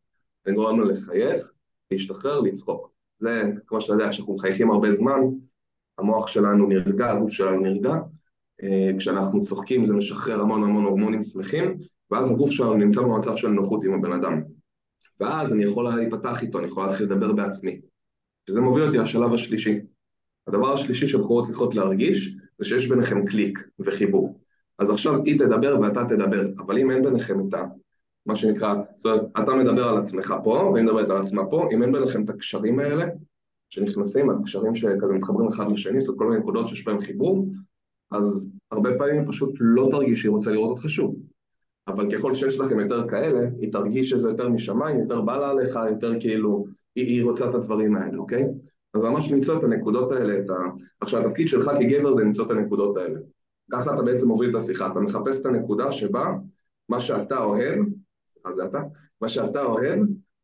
זה 0.47 0.53
גורם 0.53 0.81
לו 0.81 0.85
לחייך, 0.85 1.53
להשתחרר, 1.91 2.41
לצחוק. 2.41 2.91
זה, 3.19 3.43
כמו 3.67 3.81
שאתה 3.81 3.93
יודע, 3.93 4.09
כשאנחנו 4.11 4.35
מחייכים 4.35 4.71
הרבה 4.71 4.91
זמן, 4.91 5.21
המוח 5.99 6.27
שלנו 6.27 6.67
נרגע, 6.67 7.11
הגוף 7.11 7.33
שלנו 7.33 7.61
נרגע, 7.61 7.95
כשאנחנו 8.99 9.41
צוחקים 9.41 9.85
זה 9.85 9.95
משחרר 9.95 10.41
המון 10.41 10.65
המון 10.65 10.85
הורמונים 10.85 11.23
שמחים, 11.23 11.79
ואז 12.11 12.31
הגוף 12.31 12.51
שלנו 12.51 12.75
נמצא 12.75 13.01
במצב 13.01 13.37
של 13.37 13.49
נוחות 13.49 13.85
עם 13.85 13.95
הבן 13.95 14.13
אדם. 14.13 14.43
ואז 15.21 15.53
אני 15.53 15.65
יכול 15.65 15.85
להיפתח 15.85 16.43
איתו, 16.43 16.59
אני 16.59 16.67
יכול 16.67 16.87
להתחיל 16.87 17.07
לדבר 17.07 17.33
בעצמי. 17.33 17.81
וזה 18.49 18.61
מוביל 18.61 18.85
אותי 18.85 18.99
לשלב 18.99 19.33
השלישי. 19.33 19.81
הדבר 20.47 20.75
השלישי 20.75 21.09
שבחורות 21.09 21.45
צריכות 21.45 21.75
להרגיש, 21.75 22.37
זה 22.59 22.65
שיש 22.65 22.89
ביניכם 22.89 23.27
קליק 23.27 23.59
וחיבור. 23.79 24.41
אז 24.79 24.91
עכשיו 24.91 25.23
היא 25.25 25.39
תדבר 25.39 25.81
ואתה 25.81 26.05
תדבר, 26.05 26.47
אבל 26.59 26.79
אם 26.79 26.91
אין 26.91 27.03
ביניכם 27.03 27.49
את 27.49 27.55
ה... 27.55 27.65
מה 28.27 28.35
שנקרא, 28.35 28.75
זאת 28.97 29.07
אומרת, 29.07 29.27
אתה 29.41 29.55
מדבר 29.55 29.85
על 29.89 29.97
עצמך 29.97 30.35
פה, 30.45 30.71
והיא 30.73 30.85
מדברת 30.85 31.11
על 31.11 31.17
עצמה 31.17 31.43
פה, 31.51 31.69
אם 31.73 31.83
אין 31.83 31.93
ביניכם 31.93 32.25
את 32.25 32.31
הקשרים 32.31 32.79
האלה, 32.79 33.07
שנכנסים, 33.71 34.31
הקשרים 34.31 34.75
שכזה 34.75 35.15
מתחברים 35.15 35.49
אחד 35.49 35.73
לשני, 35.73 36.01
זאת 36.01 36.09
אומרת 36.09 36.19
כל 36.19 36.29
מיני 36.29 36.41
נקודות 36.41 36.69
שיש 36.69 36.85
בהם 36.85 37.01
חיבור, 37.01 37.47
אז 38.13 38.51
הרבה 38.71 38.91
פעמים 38.99 39.27
פשוט 39.29 39.51
לא 39.61 39.89
תרגיש 39.91 40.21
שהיא 40.21 40.31
רוצה 40.31 40.51
לראות 40.51 40.71
אותך 40.71 40.89
שוב. 40.89 41.17
אבל 41.89 42.11
ככל 42.11 42.35
שיש 42.35 42.61
לכם 42.61 42.81
יותר 42.81 43.09
כאלה, 43.09 43.41
היא 43.61 43.73
תרגיש 43.73 44.11
שזה 44.11 44.29
יותר 44.29 44.49
משמיים, 44.49 45.01
יותר 45.01 45.21
בא 45.21 45.37
לה 45.37 45.51
עליך, 45.51 45.79
יותר 45.91 46.21
כאילו, 46.21 46.65
היא, 46.97 47.07
היא 47.07 47.25
רוצה 47.25 47.51
את 47.51 47.55
הדברים 47.55 47.97
האלה, 47.97 48.19
אוקיי? 48.19 48.45
אז 48.95 49.05
ממש 49.05 49.33
למצוא 49.33 49.59
את 49.59 49.65
הנקודות 49.65 50.13
האלה, 50.13 50.39
את 50.39 50.51
ה... 50.51 50.55
עכשיו 51.01 51.27
התפקיד 51.27 51.49
שלך 51.49 51.71
כגבר 51.81 52.13
זה 52.13 52.23
למצוא 52.23 52.47
את 52.47 52.51
הנקודות 52.51 52.97
האלה. 52.97 53.21
ככה 53.73 53.95
אתה 53.95 54.03
בעצם 54.03 54.29
מוביל 54.29 54.51
את 54.51 54.55
השיחה, 54.55 54.87
אתה 54.93 55.01
מחפש 55.01 55.41
את 55.41 55.47
הנקודה 55.47 55.93
שבה 55.93 56.33
מה 56.89 57.01
שאתה 57.01 57.39
אוהב, 57.39 57.79
סליחה 58.31 58.53
זה 58.53 58.65
אתה, 58.65 58.83
מה 59.21 59.29
שאתה 59.29 59.63
אוהב 59.63 59.99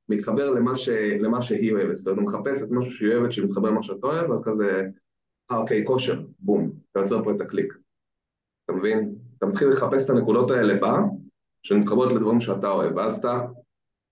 מתחבר 0.09 0.51
למה, 0.51 0.77
ש... 0.77 0.89
למה 1.21 1.43
שהיא 1.43 1.73
אוהבת, 1.73 1.97
זאת 1.97 2.09
אומרת, 2.09 2.19
הוא 2.19 2.41
מחפש 2.41 2.63
את 2.63 2.69
משהו 2.71 2.93
שהיא 2.93 3.15
אוהבת 3.15 3.33
שמתחבר 3.33 3.71
למה 3.71 3.83
שאתה 3.83 4.07
אוהב, 4.07 4.31
אז 4.31 4.43
כזה, 4.45 4.83
אה 5.51 5.57
אוקיי, 5.57 5.85
כושר, 5.87 6.21
בום, 6.39 6.71
אתה 6.99 7.07
יוצר 7.07 7.25
פה 7.25 7.33
את 7.33 7.41
הקליק. 7.41 7.75
אתה 8.65 8.73
מבין? 8.73 9.15
אתה 9.39 9.47
מתחיל 9.47 9.69
לחפש 9.69 10.05
את 10.05 10.11
הנקודות 10.11 10.51
האלה 10.51 10.75
בה, 10.75 11.03
שמתחברות 11.63 12.13
לדברים 12.13 12.41
שאתה 12.41 12.71
אוהב, 12.71 12.97
ואז 12.97 13.19
אתה 13.19 13.41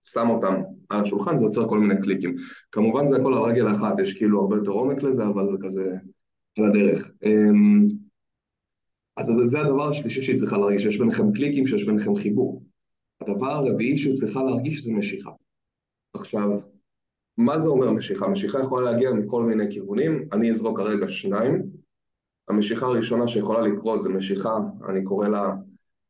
שם 0.03 0.29
אותם 0.29 0.55
על 0.89 1.01
השולחן, 1.01 1.37
זה 1.37 1.43
יוצר 1.43 1.69
כל 1.69 1.79
מיני 1.79 2.01
קליקים. 2.01 2.35
כמובן 2.71 3.07
זה 3.07 3.15
הכל 3.15 3.33
על 3.33 3.43
רגל 3.43 3.71
אחת, 3.71 3.99
יש 3.99 4.13
כאילו 4.13 4.41
הרבה 4.41 4.55
יותר 4.55 4.71
עומק 4.71 5.03
לזה, 5.03 5.25
אבל 5.25 5.47
זה 5.47 5.57
כזה 5.61 5.95
על 6.57 6.65
הדרך. 6.65 7.11
אמ, 7.23 7.87
אז 9.17 9.31
זה 9.43 9.59
הדבר 9.59 9.89
השלישי 9.89 10.21
שהיא 10.21 10.37
צריכה 10.37 10.57
להרגיש, 10.57 10.83
שיש 10.83 10.97
ביניכם 10.97 11.31
קליקים, 11.31 11.67
שיש 11.67 11.85
ביניכם 11.85 12.15
חיבור. 12.15 12.63
הדבר 13.21 13.51
הרביעי 13.51 13.97
שהיא 13.97 14.15
צריכה 14.15 14.43
להרגיש 14.43 14.83
זה 14.83 14.91
משיכה. 14.91 15.31
עכשיו, 16.13 16.49
מה 17.37 17.59
זה 17.59 17.69
אומר 17.69 17.91
משיכה? 17.91 18.27
משיכה 18.27 18.59
יכולה 18.59 18.91
להגיע 18.91 19.13
מכל 19.13 19.43
מיני 19.43 19.71
כיוונים, 19.71 20.27
אני 20.33 20.49
אזרוק 20.49 20.79
הרגע 20.79 21.09
שניים. 21.09 21.76
המשיכה 22.49 22.85
הראשונה 22.85 23.27
שיכולה 23.27 23.61
לקרות 23.61 24.01
זה 24.01 24.09
משיכה, 24.09 24.57
אני 24.89 25.03
קורא 25.03 25.27
לה 25.27 25.53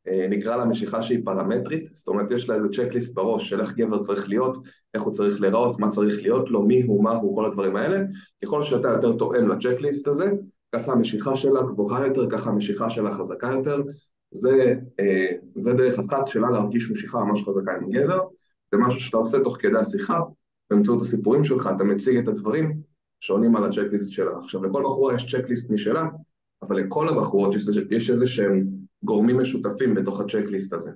אה, 0.08 0.26
נקרא 0.30 0.56
לה 0.56 0.64
משיכה 0.64 1.02
שהיא 1.02 1.24
פרמטרית, 1.24 1.90
זאת 1.92 2.08
אומרת 2.08 2.30
יש 2.30 2.48
לה 2.48 2.54
איזה 2.54 2.68
צ'קליסט 2.68 3.14
בראש 3.14 3.48
של 3.48 3.60
איך 3.60 3.74
גבר 3.74 4.02
צריך 4.02 4.28
להיות, 4.28 4.58
איך 4.94 5.02
הוא 5.02 5.12
צריך 5.12 5.40
להיראות, 5.40 5.80
מה 5.80 5.88
צריך 5.88 6.22
להיות 6.22 6.50
לו, 6.50 6.62
מי 6.62 6.82
הוא, 6.82 7.04
מה 7.04 7.12
הוא, 7.12 7.36
כל 7.36 7.46
הדברים 7.46 7.76
האלה. 7.76 7.98
ככל 8.44 8.62
שאתה 8.62 8.88
יותר 8.88 9.12
תואם 9.12 9.48
לצ'קליסט 9.48 10.08
הזה, 10.08 10.30
ככה 10.74 10.92
המשיכה 10.92 11.36
שלה 11.36 11.62
גבוהה 11.62 12.06
יותר, 12.06 12.30
ככה 12.30 12.50
המשיכה 12.50 12.90
שלה 12.90 13.10
חזקה 13.10 13.50
יותר. 13.52 13.82
זה, 14.30 14.74
אה, 15.00 15.26
זה 15.54 15.72
דרך 15.72 15.98
אחת 15.98 16.28
שלה 16.28 16.50
להרגיש 16.50 16.90
משיכה 16.90 17.24
ממש 17.24 17.42
חזקה 17.42 17.72
עם 17.72 17.84
הגבר. 17.84 18.20
זה 18.72 18.78
משהו 18.78 19.00
שאתה 19.00 19.16
עושה 19.16 19.38
תוך 19.44 19.56
כדי 19.60 19.78
השיחה, 19.78 20.20
באמצעות 20.70 21.02
הסיפורים 21.02 21.44
שלך, 21.44 21.70
אתה 21.76 21.84
מציג 21.84 22.16
את 22.16 22.28
הדברים 22.28 22.80
שעונים 23.20 23.56
על 23.56 23.64
הצ'קליסט 23.64 24.12
שלה. 24.12 24.38
עכשיו, 24.38 24.64
לכל 24.64 24.82
בחורה 24.82 25.14
יש 25.14 25.36
צ'קליסט 25.36 25.70
משלה, 25.70 26.04
אבל 26.68 26.76
לכל 26.76 27.08
הבחורות 27.08 27.54
יש, 27.54 27.62
יש 27.90 28.10
איזה 28.10 28.26
שהם 28.26 28.66
גורמים 29.02 29.40
משותפים 29.40 29.94
בתוך 29.94 30.20
הצ'קליסט 30.20 30.72
הזה. 30.72 30.92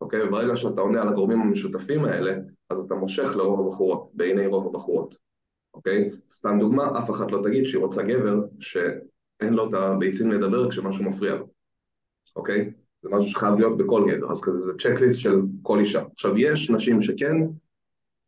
אוקיי? 0.00 0.22
וברגע 0.22 0.56
שאתה 0.56 0.80
עונה 0.80 1.02
על 1.02 1.08
הגורמים 1.08 1.40
המשותפים 1.40 2.04
האלה, 2.04 2.36
אז 2.70 2.78
אתה 2.78 2.94
מושך 2.94 3.36
לרוב 3.36 3.66
הבחורות, 3.66 4.10
בעיני 4.14 4.46
רוב 4.46 4.66
הבחורות. 4.66 5.18
אוקיי? 5.74 6.10
סתם 6.30 6.56
דוגמה, 6.60 6.98
אף 6.98 7.10
אחת 7.10 7.32
לא 7.32 7.40
תגיד 7.44 7.66
שהיא 7.66 7.80
רוצה 7.80 8.02
גבר 8.02 8.40
שאין 8.60 9.54
לו 9.54 9.68
את 9.68 9.74
הביצים 9.74 10.30
לדבר 10.30 10.70
כשמשהו 10.70 11.04
מפריע 11.04 11.34
לו. 11.34 11.48
אוקיי? 12.36 12.72
זה 13.02 13.08
משהו 13.08 13.30
שחייב 13.30 13.54
להיות 13.54 13.78
בכל 13.78 14.04
גבר, 14.08 14.30
אז 14.30 14.40
כזה 14.42 14.58
זה 14.58 14.72
צ'קליסט 14.78 15.18
של 15.18 15.40
כל 15.62 15.78
אישה. 15.78 16.02
עכשיו, 16.12 16.38
יש 16.38 16.70
נשים 16.70 17.02
שכן, 17.02 17.36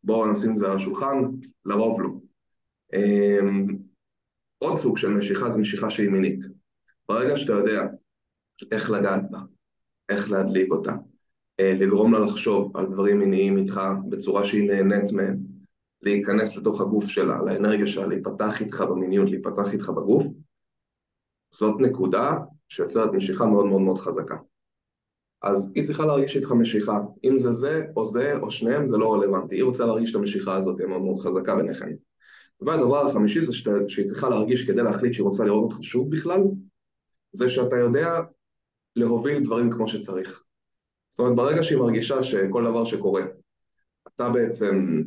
בואו 0.03 0.31
נשים 0.31 0.51
את 0.51 0.57
זה 0.57 0.67
על 0.67 0.75
השולחן, 0.75 1.17
לרוב 1.65 2.01
לא. 2.01 2.09
אמ, 2.93 3.67
עוד 4.57 4.77
סוג 4.77 4.97
של 4.97 5.09
משיכה 5.09 5.49
זה 5.49 5.61
משיכה 5.61 5.89
שהיא 5.89 6.09
מינית. 6.09 6.58
ברגע 7.09 7.37
שאתה 7.37 7.53
יודע 7.53 7.87
איך 8.71 8.91
לגעת 8.91 9.31
בה, 9.31 9.39
איך 10.09 10.31
להדליק 10.31 10.71
אותה, 10.71 10.93
אה, 11.59 11.73
לגרום 11.73 12.13
לה 12.13 12.19
לחשוב 12.19 12.77
על 12.77 12.85
דברים 12.85 13.19
מיניים 13.19 13.57
איתך 13.57 13.81
בצורה 14.09 14.45
שהיא 14.45 14.67
נהנית 14.67 15.11
מהם, 15.11 15.37
להיכנס 16.01 16.57
לתוך 16.57 16.81
הגוף 16.81 17.07
שלה, 17.07 17.43
לאנרגיה 17.43 17.87
שלה, 17.87 18.07
להיפתח 18.07 18.61
איתך 18.61 18.81
במיניות, 18.81 19.29
להיפתח 19.29 19.73
איתך 19.73 19.89
בגוף, 19.89 20.23
זאת 21.53 21.75
נקודה 21.79 22.31
שיוצרת 22.67 23.13
משיכה 23.13 23.45
מאוד 23.45 23.65
מאוד 23.65 23.81
מאוד 23.81 23.97
חזקה. 23.97 24.37
אז 25.41 25.71
היא 25.75 25.85
צריכה 25.85 26.05
להרגיש 26.05 26.35
איתך 26.35 26.51
משיכה, 26.51 26.99
אם 27.23 27.37
זה 27.37 27.51
זה 27.51 27.83
או 27.95 28.05
זה 28.05 28.37
או 28.37 28.51
שניהם 28.51 28.87
זה 28.87 28.97
לא 28.97 29.13
רלוונטי, 29.13 29.55
היא 29.55 29.63
רוצה 29.63 29.85
להרגיש 29.85 30.11
את 30.11 30.15
המשיכה 30.15 30.55
הזאת, 30.55 30.79
היא 30.79 30.87
מאוד 30.87 31.01
מאוד 31.01 31.19
חזקה 31.19 31.55
ביניכם. 31.55 31.89
והדבר 32.61 33.07
החמישי 33.07 33.45
זה 33.45 33.53
שאתה, 33.53 33.71
שהיא 33.87 34.07
צריכה 34.07 34.29
להרגיש 34.29 34.67
כדי 34.67 34.83
להחליט 34.83 35.13
שהיא 35.13 35.23
רוצה 35.23 35.45
לראות 35.45 35.63
אותך 35.63 35.83
שוב 35.83 36.11
בכלל, 36.11 36.39
זה 37.31 37.49
שאתה 37.49 37.75
יודע 37.75 38.09
להוביל 38.95 39.43
דברים 39.43 39.71
כמו 39.71 39.87
שצריך. 39.87 40.43
זאת 41.09 41.19
אומרת, 41.19 41.35
ברגע 41.35 41.63
שהיא 41.63 41.77
מרגישה 41.77 42.23
שכל 42.23 42.63
דבר 42.63 42.85
שקורה, 42.85 43.23
אתה 44.07 44.29
בעצם, 44.29 45.01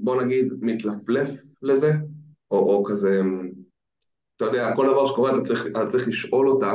בוא 0.00 0.22
נגיד, 0.22 0.52
מתלפלף 0.60 1.30
לזה, 1.62 1.92
או, 2.50 2.58
או 2.58 2.84
כזה, 2.84 3.22
אתה 4.36 4.44
יודע, 4.44 4.76
כל 4.76 4.86
דבר 4.86 5.06
שקורה 5.06 5.30
אתה 5.30 5.40
צריך, 5.40 5.66
אתה 5.66 5.86
צריך 5.86 6.08
לשאול 6.08 6.48
אותה, 6.48 6.72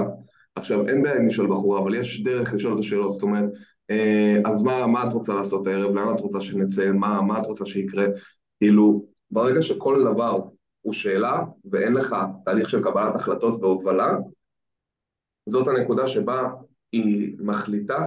עכשיו 0.56 0.88
אין 0.88 1.04
בעיה 1.04 1.16
עם 1.16 1.28
לשאול 1.28 1.48
בחורה, 1.48 1.80
אבל 1.80 1.96
יש 1.96 2.24
דרך 2.24 2.54
לשאול 2.54 2.74
את 2.74 2.80
השאלות, 2.80 3.12
זאת 3.12 3.24
אומרת, 3.24 3.50
אה, 3.90 4.36
אז 4.46 4.62
מה, 4.62 4.88
מה 4.88 5.08
את 5.08 5.14
רוצה 5.14 5.34
לעשות 5.34 5.68
הערב, 5.68 5.96
לאן 5.96 6.16
את 6.16 6.20
רוצה 6.20 6.42
שנצא, 6.42 6.92
מה, 6.92 7.22
מה 7.22 7.40
את 7.42 7.46
רוצה 7.46 7.66
שיקרה, 7.66 8.06
כאילו, 8.60 9.06
ברגע 9.32 9.62
שכל 9.62 10.04
דבר 10.14 10.40
הוא 10.84 10.94
שאלה 10.94 11.44
ואין 11.72 11.94
לך 11.94 12.16
תהליך 12.46 12.70
של 12.70 12.84
קבלת 12.84 13.16
החלטות 13.16 13.62
והובלה, 13.62 14.18
זאת 15.50 15.68
הנקודה 15.68 16.08
שבה 16.08 16.50
היא 16.92 17.36
מחליטה, 17.40 18.06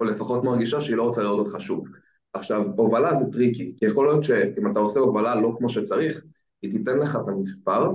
או 0.00 0.04
לפחות 0.04 0.44
מרגישה 0.44 0.80
שהיא 0.80 0.96
לא 0.96 1.02
רוצה 1.02 1.22
לראות 1.22 1.46
אותך 1.46 1.60
שוב. 1.60 1.88
עכשיו, 2.32 2.62
הובלה 2.76 3.14
זה 3.14 3.32
tricky, 3.32 3.74
כי 3.78 3.86
יכול 3.86 4.06
להיות 4.06 4.24
שאם 4.24 4.70
אתה 4.72 4.78
עושה 4.80 5.00
הובלה 5.00 5.40
לא 5.40 5.54
כמו 5.58 5.68
שצריך, 5.68 6.24
היא 6.62 6.72
תיתן 6.72 6.98
לך 6.98 7.18
את 7.24 7.28
המספר, 7.28 7.90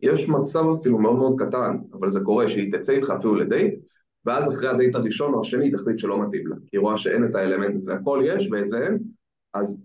יש 0.00 0.28
מצב 0.28 0.64
אפילו 0.80 0.98
מאוד 0.98 1.16
מאוד 1.16 1.34
קטן, 1.38 1.78
אבל 1.92 2.10
זה 2.10 2.20
קורה 2.20 2.48
שהיא 2.48 2.72
תצא 2.72 2.92
איתך 2.92 3.10
אפילו 3.10 3.34
לדייט, 3.34 3.78
ואז 4.24 4.54
אחרי 4.54 4.68
הדייט 4.68 4.94
הראשון 4.94 5.34
או 5.34 5.40
השני 5.40 5.64
היא 5.64 5.76
תחליט 5.76 5.98
שלא 5.98 6.22
מתאים 6.22 6.46
לה, 6.46 6.56
כי 6.56 6.76
היא 6.76 6.80
רואה 6.80 6.98
שאין 6.98 7.24
את 7.24 7.34
האלמנט 7.34 7.76
הזה, 7.76 7.94
הכל 7.94 8.22
יש 8.24 8.48
ואת 8.52 8.68
זה 8.68 8.78
אין, 8.86 8.98
אז 9.54 9.78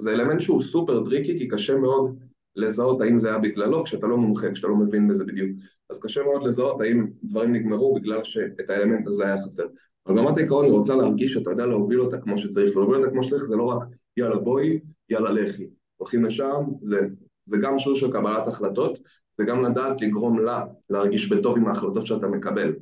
זה 0.00 0.10
אלמנט 0.10 0.40
שהוא 0.40 0.62
סופר 0.62 1.04
tricky, 1.04 1.38
כי 1.38 1.48
קשה 1.48 1.76
מאוד 1.76 2.18
לזהות 2.56 3.00
האם 3.00 3.18
זה 3.18 3.28
היה 3.28 3.38
בגללו, 3.38 3.84
כשאתה 3.84 4.06
לא 4.06 4.16
מומחה, 4.16 4.50
כשאתה 4.50 4.68
לא 4.68 4.76
מבין 4.76 5.08
בזה 5.08 5.24
בדיוק. 5.24 5.50
אז 5.90 6.00
קשה 6.00 6.22
מאוד 6.22 6.42
לזהות 6.42 6.80
האם 6.80 7.06
דברים 7.24 7.52
נגמרו 7.52 7.94
בגלל 7.94 8.22
שאת 8.22 8.70
האלמנט 8.70 9.08
הזה 9.08 9.26
היה 9.26 9.38
חסר. 9.38 9.66
אבל 10.06 10.14
ברמת 10.14 10.38
העיקרון 10.38 10.64
היא 10.64 10.72
רוצה 10.72 10.96
להרגיש 10.96 11.32
שאתה 11.32 11.50
יודע 11.50 11.66
להוביל 11.66 12.00
אותה 12.00 12.18
כמו 12.18 12.38
שצריך, 12.38 12.76
ולהוביל 12.76 12.96
אותה 12.96 13.10
כמו 13.10 13.24
שצריך 13.24 13.42
זה 13.42 13.56
לא 13.56 13.64
רק 13.64 13.82
יאללה 14.16 14.38
בואי, 14.38 14.80
יאללה 15.08 15.30
לכי. 15.30 15.68
הולכים 15.96 16.24
לשם, 16.24 16.62
זה, 16.82 17.00
זה 17.44 17.56
גם 17.62 17.78
שיר 17.78 17.94
של 17.94 18.12
קבלת 18.12 18.48
החלטות, 18.48 18.98
זה 19.36 19.44
גם 19.44 19.64
לדעת 19.64 20.00
לגרום 20.00 20.38
לה 20.38 20.64
להרגיש 20.90 21.32
בטוב 21.32 21.56
עם 21.56 21.68
ההחלטות 21.68 22.06
שאתה 22.06 22.28
מקבל. 22.28 22.72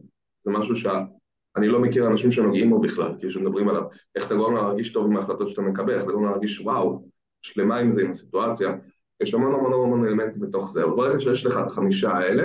זה 0.45 0.51
משהו 0.51 0.77
שאני 0.77 1.69
לא 1.69 1.81
מכיר 1.81 2.07
אנשים 2.07 2.33
שנוגעים 2.33 2.71
בו 2.71 2.81
בכלל, 2.81 3.15
כאילו 3.19 3.31
שמדברים 3.33 3.69
עליו, 3.69 3.83
איך 4.15 4.27
אתה 4.27 4.35
גורם 4.35 4.55
לה 4.55 4.63
להרגיש 4.63 4.93
טוב 4.93 5.07
עם 5.07 5.17
ההחלטות 5.17 5.49
שאתה 5.49 5.63
מקבל, 5.63 5.95
איך 5.95 6.05
אתה 6.05 6.13
גורם 6.13 6.25
לה 6.25 6.31
להרגיש 6.31 6.61
וואו, 6.61 7.09
שלמה 7.43 7.77
עם 7.77 7.91
זה, 7.91 8.03
עם 8.03 8.11
הסיטואציה. 8.11 8.73
יש 9.21 9.35
המון 9.35 9.55
המון 9.55 9.73
המון 9.73 10.07
אלמנטים 10.07 10.41
בתוך 10.41 10.71
זה, 10.71 10.85
אבל 10.85 10.93
ברגע 10.93 11.21
שיש 11.21 11.47
לך 11.47 11.59
את 11.59 11.67
החמישה 11.67 12.11
האלה, 12.11 12.45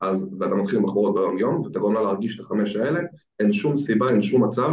אז, 0.00 0.28
ואתה 0.40 0.54
מתחיל 0.54 0.80
בחורות 0.82 1.14
ביום 1.14 1.38
יום, 1.38 1.60
ואתה 1.60 1.78
גורם 1.78 1.94
לה 1.94 2.02
להרגיש 2.02 2.40
את 2.40 2.44
החמש 2.44 2.76
האלה, 2.76 3.00
אין 3.40 3.52
שום 3.52 3.76
סיבה, 3.76 4.10
אין 4.10 4.22
שום 4.22 4.44
מצב, 4.44 4.70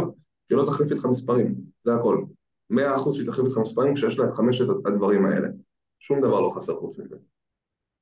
שהיא 0.48 0.58
לא 0.58 0.66
תחליף 0.66 0.92
איתך 0.92 1.04
מספרים, 1.04 1.54
זה 1.80 1.94
הכל. 1.94 2.24
מאה 2.70 2.96
אחוז 2.96 3.16
שהיא 3.16 3.26
תחליף 3.26 3.46
איתך 3.46 3.58
מספרים 3.58 3.94
כשיש 3.94 4.18
לה 4.18 4.24
את 4.24 4.32
חמשת 4.32 4.64
הדברים 4.86 5.26
האלה. 5.26 5.48
שום 5.98 6.20
דבר 6.20 6.40
לא 6.40 6.50
חסר 6.50 6.76
חוץ 6.76 6.98
מזה. 6.98 7.16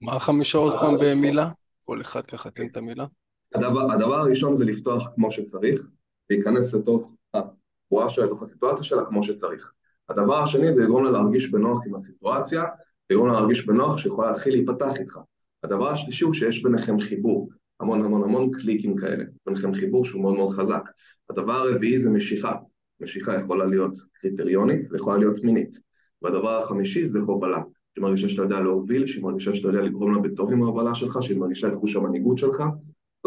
מה 0.01 0.17
החמישה 0.17 0.59
עוד 0.59 0.73
פעם 0.81 0.95
במילה? 1.01 1.51
כל 1.85 2.01
אחד 2.01 2.27
ככה 2.27 2.51
תן 2.51 2.67
את 2.67 2.77
המילה. 2.77 3.07
הדבר, 3.55 3.93
הדבר 3.93 4.15
הראשון 4.15 4.55
זה 4.55 4.65
לפתוח 4.65 5.09
כמו 5.15 5.31
שצריך, 5.31 5.87
להיכנס 6.31 6.75
לתוך 6.75 7.17
הבועה 7.35 8.11
שלה, 8.11 8.27
לתוך 8.27 8.43
הסיטואציה 8.43 8.85
שלה 8.85 9.05
כמו 9.05 9.23
שצריך. 9.23 9.73
הדבר 10.09 10.39
השני 10.39 10.73
זה 10.73 10.83
לגרום 10.83 11.05
לה 11.05 11.11
להרגיש 11.11 11.51
בנוח 11.51 11.87
עם 11.87 11.95
הסיטואציה, 11.95 12.65
לגרום 13.13 13.29
לה 13.29 13.33
להרגיש 13.33 13.67
בנוח 13.67 13.99
שיכולה 13.99 14.31
להתחיל 14.31 14.53
להיפתח 14.53 15.01
איתך. 15.01 15.19
הדבר 15.63 15.91
השלישי 15.91 16.25
הוא 16.25 16.35
שיש 16.35 16.63
ביניכם 16.63 17.01
חיבור, 17.01 17.49
המון 17.81 18.03
המון 18.03 18.23
המון 18.23 18.51
קליקים 18.51 18.97
כאלה, 18.97 19.25
ביניכם 19.47 19.75
חיבור 19.75 20.05
שהוא 20.05 20.23
מאוד 20.23 20.35
מאוד 20.35 20.51
חזק. 20.51 20.83
הדבר 21.31 21.53
הרביעי 21.53 21.99
זה 21.99 22.11
משיכה, 22.11 22.53
משיכה 23.01 23.35
יכולה 23.35 23.67
להיות 23.67 23.93
קריטריונית 24.13 24.93
ויכולה 24.93 25.19
להיות 25.19 25.45
מינית. 25.45 25.81
והדבר 26.23 26.59
החמישי 26.59 27.07
זה 27.07 27.19
הובלה, 27.21 27.59
שהיא 27.95 28.03
מרגישה 28.03 28.29
שאתה 28.29 28.43
יודע 28.43 28.61
להוביל, 28.61 29.07
שהיא 29.07 29.25
מרגישה 29.25 29.55
שאתה 29.55 29.69
יודע 29.69 29.81
לגרום 29.81 30.15
לה 30.15 30.21
בטוב 30.21 30.53
עם 30.53 30.63
ההובלה 30.63 30.95
שלך, 30.95 31.19
שהיא 31.23 31.39
מרגישה 31.39 31.69
את 31.69 31.75
חוש 31.75 31.97
המנהיגות 31.97 32.39
שלך, 32.39 32.63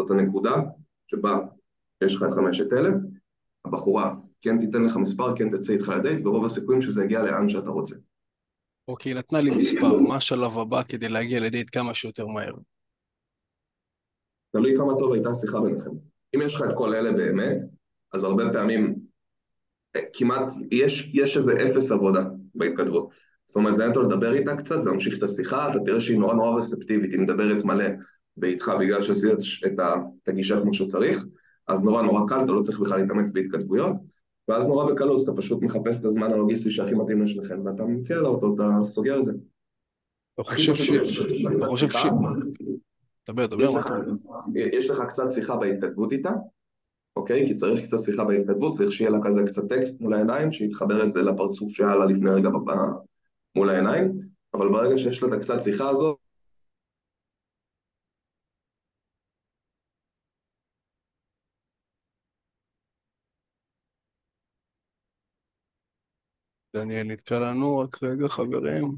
זאת 0.00 0.10
הנקודה 0.10 0.54
שבה 1.06 1.38
יש 2.04 2.14
לך 2.14 2.22
את 2.28 2.34
חמשת 2.34 2.72
אלה, 2.72 2.90
הבחורה 3.64 4.14
כן 4.40 4.58
תיתן 4.58 4.82
לך 4.82 4.96
מספר, 4.96 5.36
כן 5.36 5.56
תצא 5.56 5.72
איתך 5.72 5.88
לדייט, 5.88 6.26
ורוב 6.26 6.44
הסיכויים 6.44 6.80
שזה 6.80 7.04
יגיע 7.04 7.22
לאן 7.22 7.48
שאתה 7.48 7.70
רוצה. 7.70 7.96
אוקיי, 8.88 9.14
נתנה 9.14 9.40
לי 9.40 9.50
מספר, 9.50 9.98
מה 9.98 10.16
השלב 10.16 10.58
הבא 10.58 10.82
כדי 10.82 11.08
להגיע 11.08 11.40
לדייט 11.40 11.68
כמה 11.72 11.94
שיותר 11.94 12.26
מהר? 12.26 12.54
תלוי 14.52 14.76
כמה 14.76 14.92
טוב 14.98 15.12
הייתה 15.12 15.28
השיחה 15.28 15.60
ביניכם. 15.60 15.90
אם 16.36 16.40
יש 16.42 16.54
לך 16.54 16.62
את 16.62 16.74
כל 16.74 16.94
אלה 16.94 17.12
באמת, 17.12 17.56
אז 18.12 18.24
הרבה 18.24 18.44
פעמים 18.52 18.94
אה, 19.96 20.00
כמעט, 20.12 20.52
יש, 20.70 21.10
יש 21.14 21.36
איזה 21.36 21.52
אפס 21.52 21.92
עבודה 21.92 22.24
בהתכתבות. 22.54 23.08
זאת 23.46 23.56
אומרת, 23.56 23.74
זה 23.74 23.84
טוב 23.94 24.02
לדבר 24.12 24.32
איתה 24.32 24.56
קצת, 24.56 24.82
זה 24.82 24.90
ממשיך 24.90 25.18
את 25.18 25.22
השיחה, 25.22 25.70
אתה 25.70 25.78
תראה 25.84 26.00
שהיא 26.00 26.18
נורא 26.18 26.34
נורא 26.34 26.58
רספטיבית, 26.58 27.12
היא 27.12 27.20
מדברת 27.20 27.64
מלא 27.64 27.84
באיתך 28.36 28.72
בגלל 28.80 29.02
שעשית 29.02 29.30
את 29.66 30.28
הגישה 30.28 30.60
כמו 30.60 30.74
שצריך, 30.74 31.24
אז 31.66 31.84
נורא 31.84 32.02
נורא 32.02 32.20
קל, 32.28 32.44
אתה 32.44 32.52
לא 32.52 32.60
צריך 32.60 32.80
בכלל 32.80 33.00
להתאמץ 33.00 33.32
בהתכתבויות, 33.32 33.96
ואז 34.48 34.68
נורא 34.68 34.92
בקלות 34.92 35.24
אתה 35.24 35.32
פשוט 35.36 35.62
מחפש 35.62 36.00
את 36.00 36.04
הזמן 36.04 36.32
הלוגיסטי 36.32 36.70
שהכי 36.70 36.94
מתאים 36.94 37.22
לשניכם, 37.22 37.60
ואתה 37.64 37.84
מציע 37.84 38.20
לה 38.20 38.28
אותו, 38.28 38.54
אתה 38.54 38.84
סוגר 38.84 39.18
את 39.18 39.24
זה. 39.24 39.32
אתה 40.34 40.42
חושב 40.42 40.74
ש... 40.74 40.90
אתה 41.56 41.66
חושב 41.66 41.88
ש... 41.88 42.06
דבר, 43.28 43.46
דבר, 43.46 43.64
יש 44.54 44.90
לך 44.90 45.02
קצת 45.08 45.24
שיחה 45.30 45.56
בהתכתבות 45.56 46.12
איתה, 46.12 46.30
אוקיי? 47.16 47.46
כי 47.46 47.54
צריך 47.54 47.84
קצת 47.84 47.98
שיחה 47.98 48.24
בהתכתבות, 48.24 48.72
צריך 48.74 48.92
שיהיה 48.92 49.10
לה 49.10 49.18
כזה 49.24 49.42
קצת 49.46 49.68
טקסט 49.68 50.00
מול 50.00 50.14
העיניים, 50.14 50.52
שיתחבר 50.52 51.04
את 51.04 51.12
זה 51.12 51.22
לפרצוף 51.22 51.72
שהיה 51.72 51.94
לה 51.94 52.04
לפני 52.04 52.30
רגע 52.30 52.48
מול 53.56 53.70
העיניים, 53.70 54.08
אבל 54.54 54.68
ברגע 54.68 54.98
שיש 54.98 55.22
לה 55.22 55.28
את 55.28 55.32
הקצת 55.32 55.60
שיחה 55.60 55.88
הזאת, 55.88 56.18
דניאל 66.76 67.06
נתקע 67.06 67.38
לנו, 67.38 67.78
רק 67.78 68.02
רגע 68.02 68.28
חברים. 68.28 68.96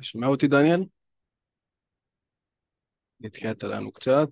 שומע 0.00 0.26
אותי 0.26 0.46
דניאל? 0.46 0.84
נתקעת 3.20 3.62
לנו 3.62 3.92
קצת. 3.92 4.28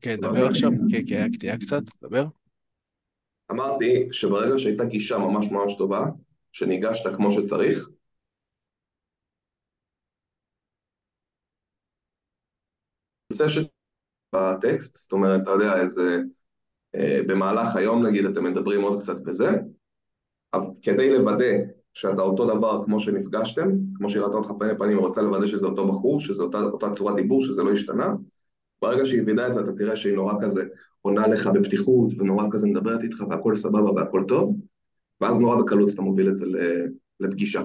כן, 0.00 0.16
דבר 0.20 0.46
עכשיו, 0.46 0.70
כן, 0.90 1.02
כן, 1.08 1.28
היה 1.42 1.58
קצת, 1.58 1.82
דבר. 2.02 2.24
אמרתי 3.50 4.08
שברגע 4.12 4.58
שהייתה 4.58 4.84
גישה 4.84 5.18
ממש 5.18 5.46
ממש 5.52 5.74
טובה, 5.78 6.04
שניגשת 6.52 7.04
כמו 7.16 7.32
שצריך, 7.32 7.88
זה 13.32 13.44
שבטקסט, 13.48 14.96
זאת 14.96 15.12
אומרת, 15.12 15.42
אתה 15.42 15.50
יודע, 15.50 15.80
איזה... 15.80 16.20
אה, 16.94 17.20
במהלך 17.26 17.76
היום 17.76 18.06
נגיד 18.06 18.24
אתם 18.24 18.44
מדברים 18.44 18.82
עוד 18.82 19.00
קצת 19.00 19.14
וזה, 19.26 19.48
אבל 20.54 20.66
כדי 20.82 21.18
לוודא 21.18 21.56
שאתה 21.94 22.22
אותו 22.22 22.46
דבר 22.56 22.84
כמו 22.84 23.00
שנפגשתם, 23.00 23.70
כמו 23.94 24.10
שהיא 24.10 24.22
ראתה 24.22 24.36
אותך 24.36 24.50
פנים 24.58 24.74
לפנים, 24.74 24.98
רוצה 24.98 25.22
לוודא 25.22 25.46
שזה 25.46 25.66
אותו 25.66 25.88
בחור, 25.88 26.20
שזה 26.20 26.42
אותה, 26.42 26.60
אותה 26.60 26.90
צורת 26.90 27.16
דיבור, 27.16 27.42
שזה 27.42 27.62
לא 27.62 27.72
השתנה, 27.72 28.08
ברגע 28.82 29.06
שהיא 29.06 29.22
וידאה 29.26 29.46
את 29.46 29.54
זה 29.54 29.60
אתה 29.60 29.72
תראה 29.72 29.96
שהיא 29.96 30.14
נורא 30.14 30.34
כזה 30.42 30.64
עונה 31.00 31.26
לך 31.26 31.46
בפתיחות 31.46 32.12
ונורא 32.18 32.46
כזה 32.52 32.66
מדברת 32.66 33.02
איתך 33.02 33.20
והכל 33.30 33.56
סבבה 33.56 33.90
והכל 33.90 34.24
טוב, 34.28 34.56
ואז 35.20 35.40
נורא 35.40 35.62
בקלות 35.62 35.90
אתה 35.94 36.02
מוביל 36.02 36.28
את 36.28 36.36
זה 36.36 36.46
לפגישה. 37.20 37.62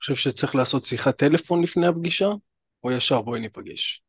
חושב 0.00 0.14
שצריך 0.14 0.54
לעשות 0.54 0.84
שיחת 0.84 1.16
טלפון 1.16 1.62
לפני 1.62 1.86
הפגישה, 1.86 2.28
או 2.84 2.90
ישר 2.90 3.22
בואי 3.22 3.40
ניפגש? 3.40 4.02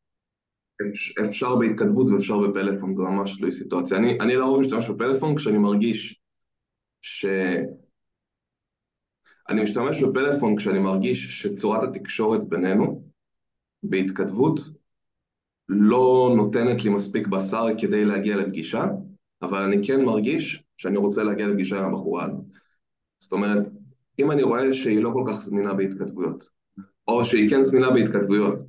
אפשר 1.29 1.55
בהתכתבות 1.55 2.07
ואפשר 2.11 2.37
בפלאפון, 2.37 2.95
זה 2.95 3.03
ממש 3.03 3.37
תלוי 3.37 3.51
סיטואציה. 3.51 3.97
אני, 3.97 4.17
אני 4.21 4.35
לרוב 4.35 4.59
משתמש 4.59 4.89
בפלאפון 4.89 5.35
כשאני 5.35 5.57
מרגיש 5.57 6.18
ש... 7.01 7.25
אני 9.49 9.63
משתמש 9.63 10.03
בפלאפון 10.03 10.55
כשאני 10.55 10.79
מרגיש 10.79 11.41
שצורת 11.41 11.83
התקשורת 11.83 12.49
בינינו, 12.49 13.03
בהתכתבות, 13.83 14.59
לא 15.69 16.33
נותנת 16.35 16.83
לי 16.83 16.89
מספיק 16.89 17.27
בשר 17.27 17.65
כדי 17.77 18.05
להגיע 18.05 18.37
לפגישה, 18.37 18.85
אבל 19.41 19.61
אני 19.61 19.87
כן 19.87 20.05
מרגיש 20.05 20.63
שאני 20.77 20.97
רוצה 20.97 21.23
להגיע 21.23 21.47
לפגישה 21.47 21.79
עם 21.79 21.85
הבחורה 21.85 22.25
הזאת. 22.25 22.45
זאת 23.19 23.31
אומרת, 23.31 23.67
אם 24.19 24.31
אני 24.31 24.43
רואה 24.43 24.73
שהיא 24.73 25.03
לא 25.03 25.11
כל 25.13 25.23
כך 25.27 25.41
זמינה 25.41 25.73
בהתכתבויות, 25.73 26.49
או 27.07 27.25
שהיא 27.25 27.49
כן 27.49 27.63
זמינה 27.63 27.91
בהתכתבויות, 27.91 28.59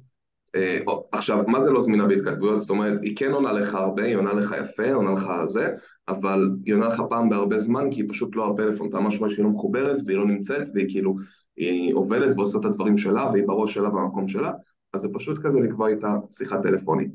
עכשיו, 1.12 1.44
מה 1.46 1.60
זה 1.60 1.70
לא 1.70 1.80
זמינה 1.80 2.06
בהתכתבויות? 2.06 2.60
זאת 2.60 2.70
אומרת, 2.70 3.00
היא 3.02 3.16
כן 3.16 3.32
עונה 3.32 3.52
לך 3.52 3.74
הרבה, 3.74 4.02
היא 4.02 4.16
עונה 4.16 4.32
לך 4.32 4.54
יפה, 4.60 4.92
עונה 4.92 5.10
לך 5.10 5.30
זה, 5.46 5.68
אבל 6.08 6.50
היא 6.64 6.74
עונה 6.74 6.86
לך 6.86 7.02
פעם 7.08 7.28
בהרבה 7.28 7.58
זמן, 7.58 7.90
כי 7.90 8.00
היא 8.00 8.10
פשוט 8.10 8.36
לא 8.36 8.50
הפלאפון, 8.50 8.88
אתה 8.88 9.00
ממש 9.00 9.18
רואה 9.18 9.30
שהיא 9.30 9.44
לא 9.44 9.50
מחוברת, 9.50 9.96
והיא 10.06 10.18
לא 10.18 10.26
נמצאת, 10.26 10.68
והיא 10.74 10.86
כאילו, 10.88 11.14
היא 11.56 11.94
עובדת 11.94 12.36
ועושה 12.36 12.58
את 12.58 12.64
הדברים 12.64 12.98
שלה, 12.98 13.30
והיא 13.32 13.44
בראש 13.46 13.74
שלה 13.74 13.90
במקום 13.90 14.28
שלה, 14.28 14.52
אז 14.92 15.00
זה 15.00 15.08
פשוט 15.12 15.38
כזה 15.38 15.60
לקבוע 15.60 15.88
איתה 15.88 16.14
שיחה 16.32 16.62
טלפונית. 16.62 17.10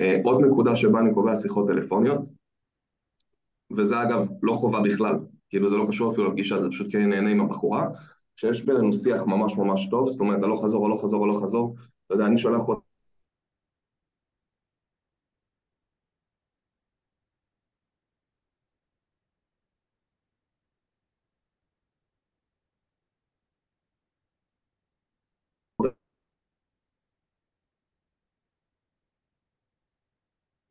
אה, 0.00 0.20
עוד 0.24 0.44
נקודה 0.44 0.76
שבה 0.76 0.98
אני 0.98 1.14
קובע 1.14 1.36
שיחות 1.36 1.66
טלפוניות, 1.68 2.28
וזה 3.76 4.02
אגב 4.02 4.28
לא 4.42 4.52
חובה 4.52 4.80
בכלל, 4.80 5.18
כאילו 5.48 5.68
זה 5.68 5.76
לא 5.76 5.86
קשור 5.88 6.12
אפילו 6.12 6.28
לפגישה, 6.28 6.60
זה 6.60 6.68
פשוט 6.68 6.90
כי 6.90 6.96
אני 6.96 7.06
נהנה 7.06 7.30
עם 7.30 7.40
הבחורה, 7.40 7.86
שיש 8.36 8.64
בינינו 8.64 8.92
שיח 8.92 9.26
ממש 9.26 9.58
ממש 9.58 9.88
טוב, 9.90 10.08
זאת 10.08 10.20
אומרת, 10.20 10.42
הלוך 10.42 10.64
חזור, 10.64 10.86
הלוך 10.86 11.02
חזור, 11.02 11.24
הלוך 11.24 11.42
חזור, 11.42 11.76
אתה 12.10 12.18
יודע, 12.18 12.26
אני 12.26 12.38
שולח 12.38 12.68
אותה 12.68 12.80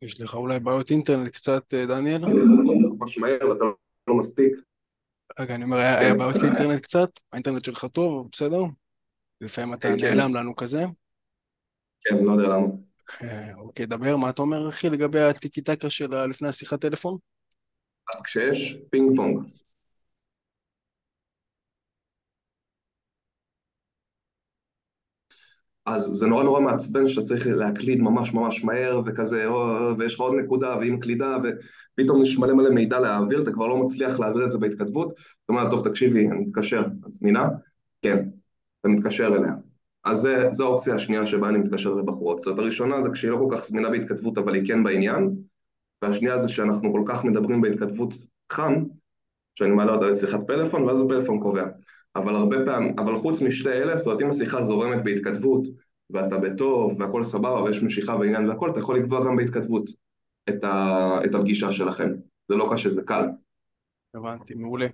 יש 0.02 0.22
לך 0.22 0.36
אולי 0.36 0.60
בעיות 0.60 0.92
אינטרנט 0.92 1.28
קצת, 1.34 1.74
אה, 1.74 1.86
דניאל? 1.86 2.22
ממש 3.00 3.18
מהר 3.18 3.50
ואתה 3.50 3.66
לא 4.08 4.16
מספיק. 4.18 4.54
רגע, 5.40 5.56
אני 5.56 5.64
אומר, 5.64 5.78
היה 5.78 6.16
בעיות 6.16 6.44
אינטרנט 6.44 6.84
קצת? 6.84 7.10
האינטרנט 7.32 7.64
שלך 7.64 7.86
טוב, 7.86 8.30
בסדר? 8.32 8.64
לפעמים 9.42 9.74
אתה 9.74 9.88
כן. 9.88 10.06
נעלם 10.06 10.36
לנו 10.36 10.56
כזה. 10.56 10.84
כן, 12.02 12.24
לא 12.24 12.32
יודע 12.32 12.48
למה. 12.48 12.68
אה, 13.24 13.56
אוקיי, 13.56 13.86
דבר, 13.86 14.18
מה 14.18 14.30
אתה 14.30 14.42
אומר, 14.42 14.70
אחי, 14.70 14.90
לגבי 14.90 15.20
הטיקי 15.20 15.62
טקה 15.62 15.90
של 15.90 16.26
לפני 16.26 16.48
השיחת 16.48 16.82
טלפון? 16.82 17.18
אז 18.14 18.22
כשיש 18.22 18.78
פינג 18.90 19.16
פונג 19.16 19.44
אז 25.86 26.04
זה 26.04 26.28
נורא 26.28 26.44
נורא 26.44 26.60
מעצבן 26.62 27.08
שאתה 27.08 27.26
צריך 27.26 27.48
להקליד 27.48 28.00
ממש 28.00 28.34
ממש 28.34 28.64
מהר 28.64 29.02
וכזה, 29.06 29.46
או, 29.46 29.68
ויש 30.00 30.14
לך 30.14 30.20
עוד 30.20 30.34
נקודה 30.34 30.78
והיא 30.78 30.94
מקלידה 30.94 31.38
ופתאום 31.44 32.22
יש 32.22 32.38
מלא 32.38 32.54
מלא 32.54 32.70
מידע 32.70 33.00
להעביר, 33.00 33.44
אתה 33.44 33.52
כבר 33.52 33.68
לא 33.68 33.78
מצליח 33.78 34.20
להעביר 34.20 34.46
את 34.46 34.52
זה 34.52 34.58
בהתכתבות, 34.58 35.12
אתה 35.12 35.22
אומר, 35.54 35.70
טוב 35.70 35.88
תקשיבי, 35.90 36.28
אני 36.28 36.40
מתקשר, 36.46 36.82
את 37.08 37.14
זמינה? 37.14 37.48
כן, 38.02 38.30
אתה 38.82 38.90
מתקשר 38.90 39.28
אליה. 39.28 39.69
אז 40.10 40.30
זו 40.52 40.66
האופציה 40.66 40.96
השנייה 40.96 41.26
שבה 41.26 41.50
אני 41.50 41.58
מתקשר 41.58 41.94
לבחורות. 41.94 42.42
זאת 42.42 42.60
הראשונה 42.60 43.02
זה 43.02 43.10
כשהיא 43.10 43.32
לא 43.32 43.38
כל 43.38 43.58
כך 43.58 43.66
זמינה 43.66 43.90
בהתכתבות 43.90 44.38
אבל 44.38 44.54
היא 44.54 44.68
כן 44.68 44.84
בעניין, 44.84 45.36
והשנייה 46.02 46.38
זה 46.38 46.50
שאנחנו 46.50 46.92
כל 46.92 47.04
כך 47.06 47.26
מדברים 47.26 47.62
בהתכתבות 47.62 48.14
חם, 48.52 48.84
שאני 49.56 49.72
מעלה 49.72 49.94
אותה 49.94 50.06
לשיחת 50.06 50.48
פלאפון 50.48 50.84
ואז 50.84 51.00
הפלאפון 51.00 51.40
קובע. 51.40 51.66
אבל 52.16 52.36
הרבה 52.36 52.58
פעמים, 52.66 52.96
אבל 53.00 53.16
חוץ 53.16 53.42
משתי 53.42 53.70
אלה, 53.70 53.98
זאת 53.98 54.08
אומרת 54.08 54.22
אם 54.22 54.30
השיחה 54.30 54.62
זורמת 54.62 55.04
בהתכתבות 55.04 55.68
ואתה 56.10 56.38
בטוב 56.38 57.02
והכל 57.02 57.24
סבבה 57.24 57.64
ויש 57.64 57.84
משיכה 57.84 58.18
בעניין 58.18 58.50
והכל, 58.50 58.70
אתה 58.72 58.80
יכול 58.80 58.98
לקבוע 58.98 59.26
גם 59.26 59.36
בהתכתבות 59.36 59.90
את, 60.50 60.64
ה, 60.64 61.20
את 61.26 61.36
הפגישה 61.36 61.72
שלכם. 61.72 62.10
זה 62.48 62.56
לא 62.56 62.70
קשה, 62.74 62.90
זה 62.90 63.02
קל. 63.02 63.26
הבנתי, 64.14 64.54
מעולה. 64.54 64.88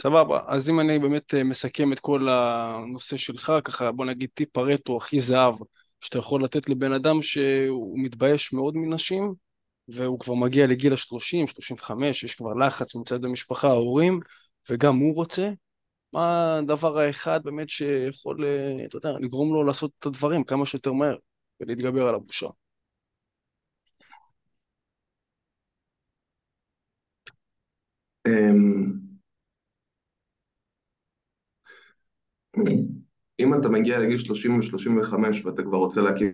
סבבה, 0.00 0.40
אז 0.46 0.70
אם 0.70 0.80
אני 0.80 0.98
באמת 0.98 1.34
אה, 1.34 1.44
מסכם 1.44 1.92
את 1.92 2.00
כל 2.00 2.28
הנושא 2.28 3.16
שלך, 3.16 3.52
ככה 3.64 3.92
בוא 3.92 4.04
נגיד 4.06 4.30
טיפ 4.34 4.56
הרטרו 4.56 4.96
הכי 4.96 5.20
זהב 5.20 5.54
שאתה 6.00 6.18
יכול 6.18 6.44
לתת 6.44 6.68
לבן 6.68 6.92
אדם 6.92 7.22
שהוא 7.22 7.98
מתבייש 7.98 8.52
מאוד 8.52 8.76
מנשים 8.76 9.34
והוא 9.88 10.20
כבר 10.20 10.34
מגיע 10.34 10.66
לגיל 10.66 10.92
ה-30, 10.92 11.46
35, 11.46 12.24
יש 12.24 12.34
כבר 12.34 12.54
לחץ 12.54 12.94
מצד 12.94 13.24
המשפחה, 13.24 13.68
ההורים, 13.68 14.20
וגם 14.70 14.96
הוא 14.96 15.14
רוצה, 15.14 15.50
מה 16.12 16.56
הדבר 16.58 16.98
האחד 16.98 17.40
באמת 17.44 17.68
שיכול, 17.68 18.44
אה, 18.44 18.84
אתה 18.84 18.96
יודע, 18.96 19.12
לגרום 19.20 19.54
לו 19.54 19.64
לעשות 19.64 19.90
את 19.98 20.06
הדברים 20.06 20.44
כמה 20.44 20.66
שיותר 20.66 20.92
מהר 20.92 21.16
ולהתגבר 21.60 22.08
על 22.08 22.14
הבושה? 22.14 22.46
אם 33.40 33.54
אתה 33.60 33.68
מגיע 33.68 33.98
לגיל 33.98 34.18
30 34.18 34.58
ו-35 34.58 35.44
ואתה 35.44 35.62
כבר 35.62 35.78
רוצה 35.78 36.00
להקים 36.00 36.32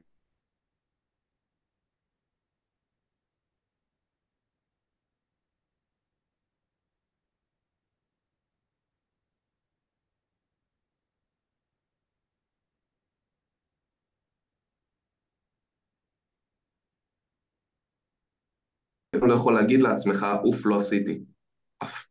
אתה 19.17 19.27
לא 19.27 19.35
יכול 19.35 19.55
להגיד 19.55 19.83
לעצמך, 19.83 20.27
אוף, 20.45 20.67
לא 20.67 20.79
עשיתי. 20.79 21.25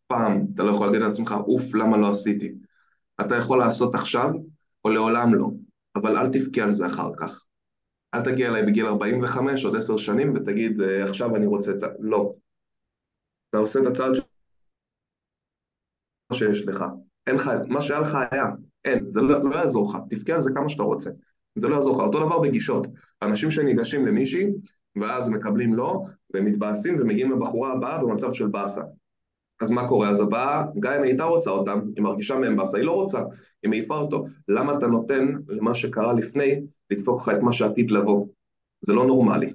פעם 0.08 0.46
אתה 0.54 0.64
לא 0.64 0.72
יכול 0.72 0.86
להגיד 0.86 1.02
לעצמך, 1.02 1.36
אוף, 1.48 1.76
למה 1.76 1.98
לא 1.98 2.12
עשיתי. 2.12 2.54
אתה 3.22 3.36
יכול 3.36 3.60
לעשות 3.60 3.96
עכשיו, 3.96 4.30
או 4.86 4.90
לעולם 4.90 5.34
לא, 5.34 5.50
אבל 5.96 6.18
אל 6.18 6.28
תבכה 6.32 6.62
על 6.62 6.74
זה 6.74 6.86
אחר 6.86 7.10
כך. 7.18 7.46
אל 8.14 8.22
תגיע 8.24 8.50
אליי 8.50 8.64
בגיל 8.64 8.88
45, 8.88 9.66
עוד 9.66 9.76
עשר 9.76 9.98
שנים, 9.98 10.34
ותגיד, 10.36 10.82
אה, 10.82 11.06
עכשיו 11.06 11.36
אני 11.36 11.46
רוצה 11.46 11.72
את 11.72 11.84
ה... 11.84 11.88
לא. 12.00 12.34
אתה 13.50 13.58
עושה 13.58 13.80
את 13.80 13.86
הצעד 13.86 14.12
שיש 16.34 16.68
לך. 16.68 16.86
אין 17.28 17.36
לך, 17.36 17.52
מה 17.68 17.82
שהיה 17.82 18.00
לך 18.00 18.18
היה. 18.32 18.46
אין, 18.86 19.12
זה 19.12 19.22
לא, 19.22 19.50
לא 19.50 19.56
יעזור 19.56 19.90
לך. 19.90 19.98
תבכה 20.10 20.34
על 20.34 20.42
זה 20.42 20.50
כמה 20.56 20.70
שאתה 20.70 20.84
רוצה. 20.84 21.10
זה 21.56 21.68
לא 21.68 21.76
יעזור 21.76 21.96
לך. 21.96 22.00
אותו 22.00 22.26
דבר 22.26 22.40
בגישות. 22.40 22.88
אנשים 23.22 23.52
שניגשים 23.52 24.06
למישהי, 24.06 24.48
ואז 24.96 25.30
מקבלים 25.30 25.74
לא, 25.74 26.02
והם 26.34 26.46
מתבאסים 26.46 26.98
ומגיעים 27.00 27.32
לבחורה 27.32 27.72
הבאה 27.72 27.98
במצב 27.98 28.34
של 28.34 28.48
באסה. 28.48 28.82
אז 29.62 29.72
מה 29.72 29.88
קורה? 29.88 30.10
אז 30.10 30.22
הבאה, 30.22 30.64
גם 30.80 30.94
אם 30.94 31.04
הייתה 31.04 31.24
רוצה 31.24 31.52
אותם, 31.52 31.80
היא 31.96 32.04
מרגישה 32.04 32.36
מהם 32.36 32.56
באסה, 32.56 32.78
היא 32.78 32.86
לא 32.86 32.92
רוצה, 32.92 33.20
היא 33.64 33.70
מעיפה 33.70 33.98
אותו. 33.98 34.26
למה 34.48 34.78
אתה 34.78 34.88
נותן 34.88 35.34
למה 35.48 35.76
שקרה 35.76 36.14
לפני 36.14 36.62
לדפוק 36.92 37.22
לך 37.22 37.30
את 37.30 37.42
מה 37.42 37.54
שעתיד 37.54 37.92
לבוא? 37.92 38.28
זה 38.82 38.94
לא 38.94 39.06
נורמלי. 39.06 39.54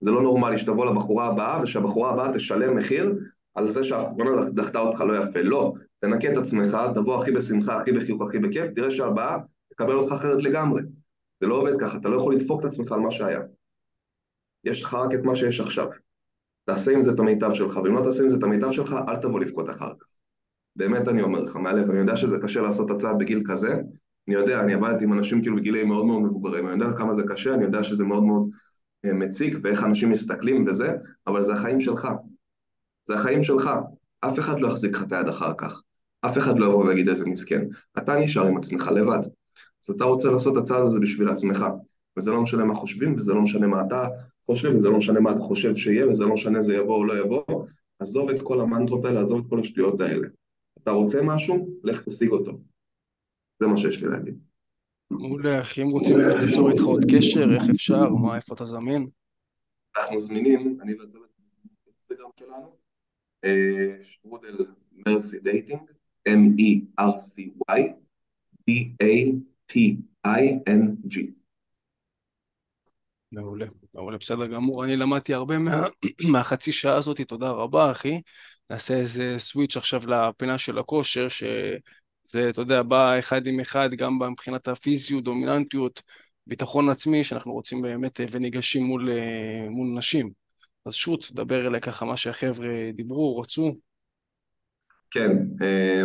זה 0.00 0.10
לא 0.10 0.22
נורמלי 0.22 0.58
שתבוא 0.58 0.86
לבחורה 0.86 1.26
הבאה 1.26 1.62
ושהבחורה 1.62 2.10
הבאה 2.10 2.34
תשלם 2.34 2.76
מחיר 2.76 3.14
על 3.54 3.68
זה 3.68 3.82
שהאחרונה 3.82 4.30
דחתה 4.50 4.80
אותך 4.80 5.00
לא 5.00 5.22
יפה. 5.22 5.42
לא, 5.42 5.72
תנקה 6.00 6.32
את 6.32 6.36
עצמך, 6.36 6.78
תבוא 6.94 7.20
הכי 7.20 7.30
בשמחה, 7.30 7.80
הכי 7.80 7.92
בחיוך, 7.92 8.22
הכי 8.22 8.38
בכיף, 8.38 8.70
תראה 8.74 8.90
שהבאה 8.90 9.38
תקבל 9.70 9.94
אותך 9.94 10.12
אחרת 10.12 10.42
לגמרי. 10.42 10.82
זה 11.40 11.46
לא 11.46 11.54
עובד 11.54 11.80
ככה, 11.80 11.96
אתה 11.96 12.08
לא 12.08 12.16
יכול 12.16 12.34
לדפוק 12.34 12.60
את 12.60 12.64
עצמך 12.64 12.92
על 12.92 13.00
מה 13.00 13.10
שהיה. 13.10 13.40
יש 14.64 14.82
לך 14.82 14.94
רק 14.94 15.14
את 15.14 15.22
מה 15.24 15.36
שיש 15.36 15.60
עכשיו. 15.60 15.86
תעשה 16.64 16.92
עם 16.92 17.02
זה 17.02 17.10
את 17.10 17.18
המיטב 17.18 17.52
שלך, 17.52 17.76
ואם 17.76 17.94
לא 17.94 18.02
תעשה 18.04 18.22
עם 18.22 18.28
זה 18.28 18.36
את 18.36 18.42
המיטב 18.42 18.70
שלך, 18.70 18.96
אל 19.08 19.16
תבוא 19.16 19.40
לבכות 19.40 19.70
אחר 19.70 19.92
כך. 20.00 20.06
באמת 20.76 21.08
אני 21.08 21.22
אומר 21.22 21.40
לך, 21.40 21.56
מהלב, 21.56 21.90
אני 21.90 21.98
יודע 21.98 22.16
שזה 22.16 22.38
קשה 22.42 22.60
לעשות 22.60 22.90
את 22.90 22.96
הצעד 22.96 23.18
בגיל 23.18 23.42
כזה, 23.46 23.80
אני 24.28 24.34
יודע, 24.34 24.60
אני 24.60 24.74
עבדתי 24.74 25.04
עם 25.04 25.12
אנשים 25.12 25.42
כאילו 25.42 25.56
בגילים 25.56 25.88
מאוד 25.88 26.06
מאוד 26.06 26.22
מבוגרים, 26.22 26.68
אני 26.68 26.84
יודע 26.84 26.98
כמה 26.98 27.14
זה 27.14 27.22
קשה, 27.28 27.54
אני 27.54 27.64
יודע 27.64 27.84
שזה 27.84 28.04
מאוד 28.04 28.22
מאוד 28.22 28.48
אה, 29.04 29.12
מציק, 29.12 29.58
ואיך 29.62 29.84
אנשים 29.84 30.10
מסתכלים 30.10 30.64
וזה, 30.66 30.92
אבל 31.26 31.42
זה 31.42 31.52
החיים 31.52 31.80
שלך. 31.80 32.08
זה 33.08 33.14
החיים 33.14 33.42
שלך. 33.42 33.70
אף 34.20 34.38
אחד 34.38 34.60
לא 34.60 34.68
יחזיק 34.68 34.96
לך 34.96 35.02
את 35.02 35.12
היד 35.12 35.28
אחר 35.28 35.52
כך. 35.58 35.82
אף 36.20 36.38
אחד 36.38 36.58
לא 36.58 36.66
יבוא 36.66 36.84
ויגיד 36.84 37.08
איזה 37.08 37.26
מסכן. 37.26 37.62
אתה 37.98 38.16
נשאר 38.16 38.46
עם 38.46 38.56
עצמך 38.56 38.90
לבד. 38.94 39.18
אז 39.84 39.94
אתה 39.94 40.04
רוצה 40.04 40.30
לעשות 40.30 40.58
את 40.58 40.62
הצעד 40.62 40.82
הזה 40.82 41.00
בשביל 41.00 41.28
עצמך. 41.28 41.64
וזה 42.16 42.30
לא 42.30 42.42
משנה 42.42 42.64
מה 42.64 42.74
חושבים, 42.74 43.16
וזה 43.16 43.32
לא 43.32 43.40
משנה 43.40 43.66
מה 43.66 43.82
אתה 43.86 44.06
חושב, 44.46 44.70
וזה 44.74 44.88
לא 44.88 44.96
משנה 44.96 45.20
מה 45.20 45.30
אתה 45.30 45.40
חושב 45.40 45.74
שיהיה, 45.74 46.08
וזה 46.08 46.24
לא 46.24 46.34
משנה 46.34 46.62
זה 46.62 46.74
יבוא 46.74 46.96
או 46.96 47.04
לא 47.04 47.18
יבוא. 47.18 47.66
עזוב 47.98 48.30
את 48.30 48.42
כל 48.42 48.60
המנטרות 48.60 49.04
האלה, 49.04 49.20
עזוב 49.20 49.40
את 49.44 49.50
כל 49.50 49.60
השטויות 49.60 50.00
האלה. 50.00 50.28
אתה 50.82 50.90
רוצה 50.90 51.22
משהו, 51.22 51.68
לך 51.84 52.02
תשיג 52.02 52.30
אותו. 52.30 52.60
זה 53.60 53.66
מה 53.66 53.76
שיש 53.76 54.02
לי 54.02 54.08
להגיד. 54.08 54.38
מעולה, 55.10 55.60
אחי, 55.60 55.82
אם 55.82 55.88
רוצים 55.88 56.16
ליצור 56.18 56.70
איתך 56.70 56.82
עוד 56.82 57.02
קשר, 57.10 57.44
איך 57.54 57.62
אפשר, 57.70 58.08
מה, 58.08 58.36
איפה 58.36 58.54
אתה 58.54 58.64
זמין? 58.64 59.08
אנחנו 59.96 60.20
זמינים, 60.20 60.78
אני 60.82 60.94
והצוות 60.94 61.28
באינסטגרם 61.84 62.30
שלנו, 62.38 62.76
אה, 63.44 64.04
שטרודל 64.04 64.56
Mercy 64.92 65.38
Dating, 65.40 65.80
M-E-R-C-Y, 66.28 67.80
D-A-T-I-N-G. 68.70 70.12
מעולה, 73.32 73.66
מעולה, 73.94 74.18
בסדר 74.18 74.46
גמור. 74.46 74.84
אני 74.84 74.96
למדתי 74.96 75.34
הרבה 75.34 75.58
מה, 75.58 75.86
מהחצי 76.32 76.72
שעה 76.72 76.96
הזאת, 76.96 77.20
תודה 77.20 77.50
רבה, 77.50 77.90
אחי. 77.90 78.20
נעשה 78.70 78.94
איזה 78.94 79.34
switch 79.38 79.76
עכשיו 79.76 80.02
לפינה 80.06 80.58
של 80.58 80.78
הכושר, 80.78 81.28
שזה, 81.28 82.48
אתה 82.50 82.60
יודע, 82.60 82.82
בא 82.82 83.18
אחד 83.18 83.46
עם 83.46 83.60
אחד, 83.60 83.94
גם 83.94 84.18
מבחינת 84.30 84.68
הפיזיות, 84.68 85.24
דומיננטיות, 85.24 86.02
ביטחון 86.46 86.88
עצמי, 86.88 87.24
שאנחנו 87.24 87.52
רוצים 87.52 87.82
באמת, 87.82 88.20
אה, 88.20 88.26
וניגשים 88.30 88.84
מול, 88.84 89.10
אה, 89.10 89.70
מול 89.70 89.98
נשים. 89.98 90.30
אז 90.86 90.94
שוט, 90.94 91.32
דבר 91.32 91.66
אליי 91.66 91.80
ככה 91.80 92.04
מה 92.04 92.16
שהחבר'ה 92.16 92.90
דיברו, 92.94 93.38
רצו. 93.38 93.76
כן, 95.10 95.30
אה, 95.62 96.02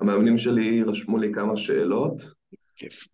המאמנים 0.00 0.38
שלי 0.38 0.82
רשמו 0.82 1.18
לי 1.18 1.32
כמה 1.34 1.56
שאלות. 1.56 2.22
כיף. 2.76 3.04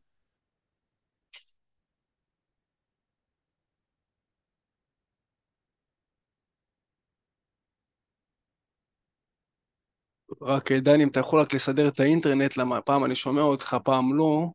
רק 10.43 10.73
דני, 10.73 11.05
אם 11.05 11.09
אתה 11.09 11.21
יכול 11.21 11.41
רק 11.41 11.55
לסדר 11.55 11.89
את 11.89 12.01
האינטרנט, 12.01 12.57
למה 12.57 12.81
פעם 12.81 13.05
אני 13.05 13.15
שומע 13.15 13.43
אותך, 13.43 13.77
פעם 13.85 14.17
לא, 14.17 14.47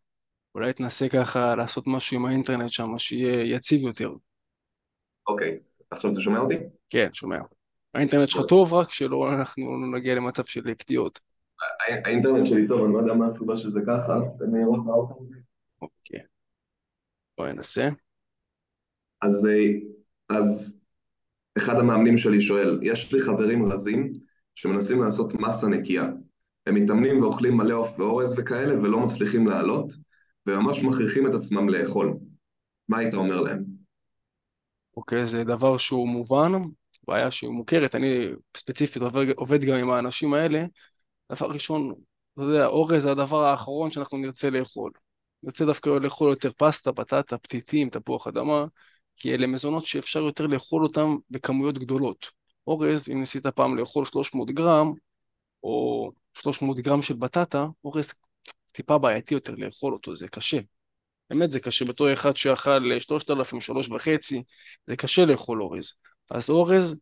אולי 0.55 0.73
תנסה 0.73 1.09
ככה 1.09 1.55
לעשות 1.55 1.83
משהו 1.87 2.17
עם 2.17 2.25
האינטרנט 2.25 2.69
שם, 2.69 2.97
שיהיה 2.97 3.55
יציב 3.55 3.81
יותר. 3.81 4.11
אוקיי, 5.27 5.59
עכשיו 5.91 6.11
אתה 6.11 6.19
שומע 6.19 6.39
אותי? 6.39 6.55
כן, 6.89 7.09
שומע. 7.13 7.37
האינטרנט 7.93 8.29
שלך 8.29 8.41
טוב, 8.49 8.73
רק 8.73 8.91
שלא 8.91 9.29
אנחנו 9.33 9.63
לא 9.63 9.97
נגיע 9.97 10.15
למצב 10.15 10.45
של 10.45 10.73
קטיעות. 10.73 11.19
האינטרנט 12.05 12.47
שלי 12.47 12.67
טוב, 12.67 12.83
אני 12.83 12.93
לא 12.93 12.99
יודע 12.99 13.13
מה 13.13 13.25
הסיבה 13.25 13.57
שזה 13.57 13.79
ככה, 13.87 14.19
תן 14.39 14.45
לי 14.51 14.61
לראות 14.61 14.79
מה 14.85 14.93
אוקיי. 14.93 15.41
אוקיי. 15.81 16.19
בואי 17.37 17.53
ננסה. 17.53 17.89
אז, 19.21 19.47
אה, 19.47 20.37
אז 20.37 20.81
אחד 21.57 21.75
המאמנים 21.75 22.17
שלי 22.17 22.41
שואל, 22.41 22.79
יש 22.83 23.13
לי 23.13 23.21
חברים 23.21 23.71
רזים 23.71 24.13
שמנסים 24.55 25.03
לעשות 25.03 25.33
מסה 25.33 25.67
נקייה. 25.67 26.05
הם 26.65 26.75
מתאמנים 26.75 27.21
ואוכלים 27.21 27.57
מלא 27.57 27.75
עוף 27.75 27.99
ואורז 27.99 28.39
וכאלה 28.39 28.79
ולא 28.79 28.99
מצליחים 28.99 29.47
לעלות, 29.47 29.93
וממש 30.47 30.83
מכריחים 30.83 31.27
את 31.27 31.33
עצמם 31.33 31.69
לאכול. 31.69 32.13
מה 32.89 32.97
היית 32.97 33.13
אומר 33.13 33.41
להם? 33.41 33.63
אוקיי, 34.97 35.27
זה 35.27 35.43
דבר 35.43 35.77
שהוא 35.77 36.07
מובן, 36.07 36.51
בעיה 37.07 37.31
שהיא 37.31 37.49
מוכרת. 37.49 37.95
אני 37.95 38.27
ספציפית 38.57 39.01
עובד, 39.01 39.25
עובד 39.35 39.63
גם 39.63 39.75
עם 39.75 39.91
האנשים 39.91 40.33
האלה. 40.33 40.65
דבר 41.31 41.47
ראשון, 41.47 41.93
אתה 42.33 42.41
יודע, 42.41 42.65
אורז 42.65 43.03
זה 43.03 43.11
הדבר 43.11 43.43
האחרון 43.43 43.91
שאנחנו 43.91 44.17
נרצה 44.17 44.49
לאכול. 44.49 44.91
אני 45.43 45.49
רוצה 45.49 45.65
דווקא 45.65 45.89
לאכול 45.89 46.29
יותר 46.29 46.51
פסטה, 46.57 46.91
בטטה, 46.91 47.37
פתיתים, 47.37 47.89
תפוח 47.89 48.27
אדמה, 48.27 48.65
כי 49.17 49.33
אלה 49.33 49.47
מזונות 49.47 49.85
שאפשר 49.85 50.19
יותר 50.19 50.47
לאכול 50.47 50.83
אותם 50.83 51.15
בכמויות 51.29 51.77
גדולות. 51.77 52.42
אורז, 52.67 53.09
אם 53.09 53.19
ניסית 53.19 53.47
פעם 53.47 53.77
לאכול 53.77 54.05
300 54.05 54.51
גרם, 54.51 54.93
או 55.63 56.11
300 56.33 56.79
גרם 56.79 57.01
של 57.01 57.13
בטטה, 57.13 57.67
אורז 57.83 58.13
טיפה 58.71 58.97
בעייתי 58.97 59.33
יותר 59.33 59.55
לאכול 59.57 59.93
אותו, 59.93 60.15
זה 60.15 60.27
קשה. 60.27 60.59
באמת 61.29 61.51
זה 61.51 61.59
קשה, 61.59 61.85
בתור 61.85 62.13
אחד 62.13 62.35
שאכל 62.35 62.99
3,000, 62.99 63.59
3.5, 63.61 64.43
זה 64.87 64.95
קשה 64.95 65.25
לאכול 65.25 65.61
אורז. 65.61 65.93
אז 66.29 66.49
אורז, 66.49 66.99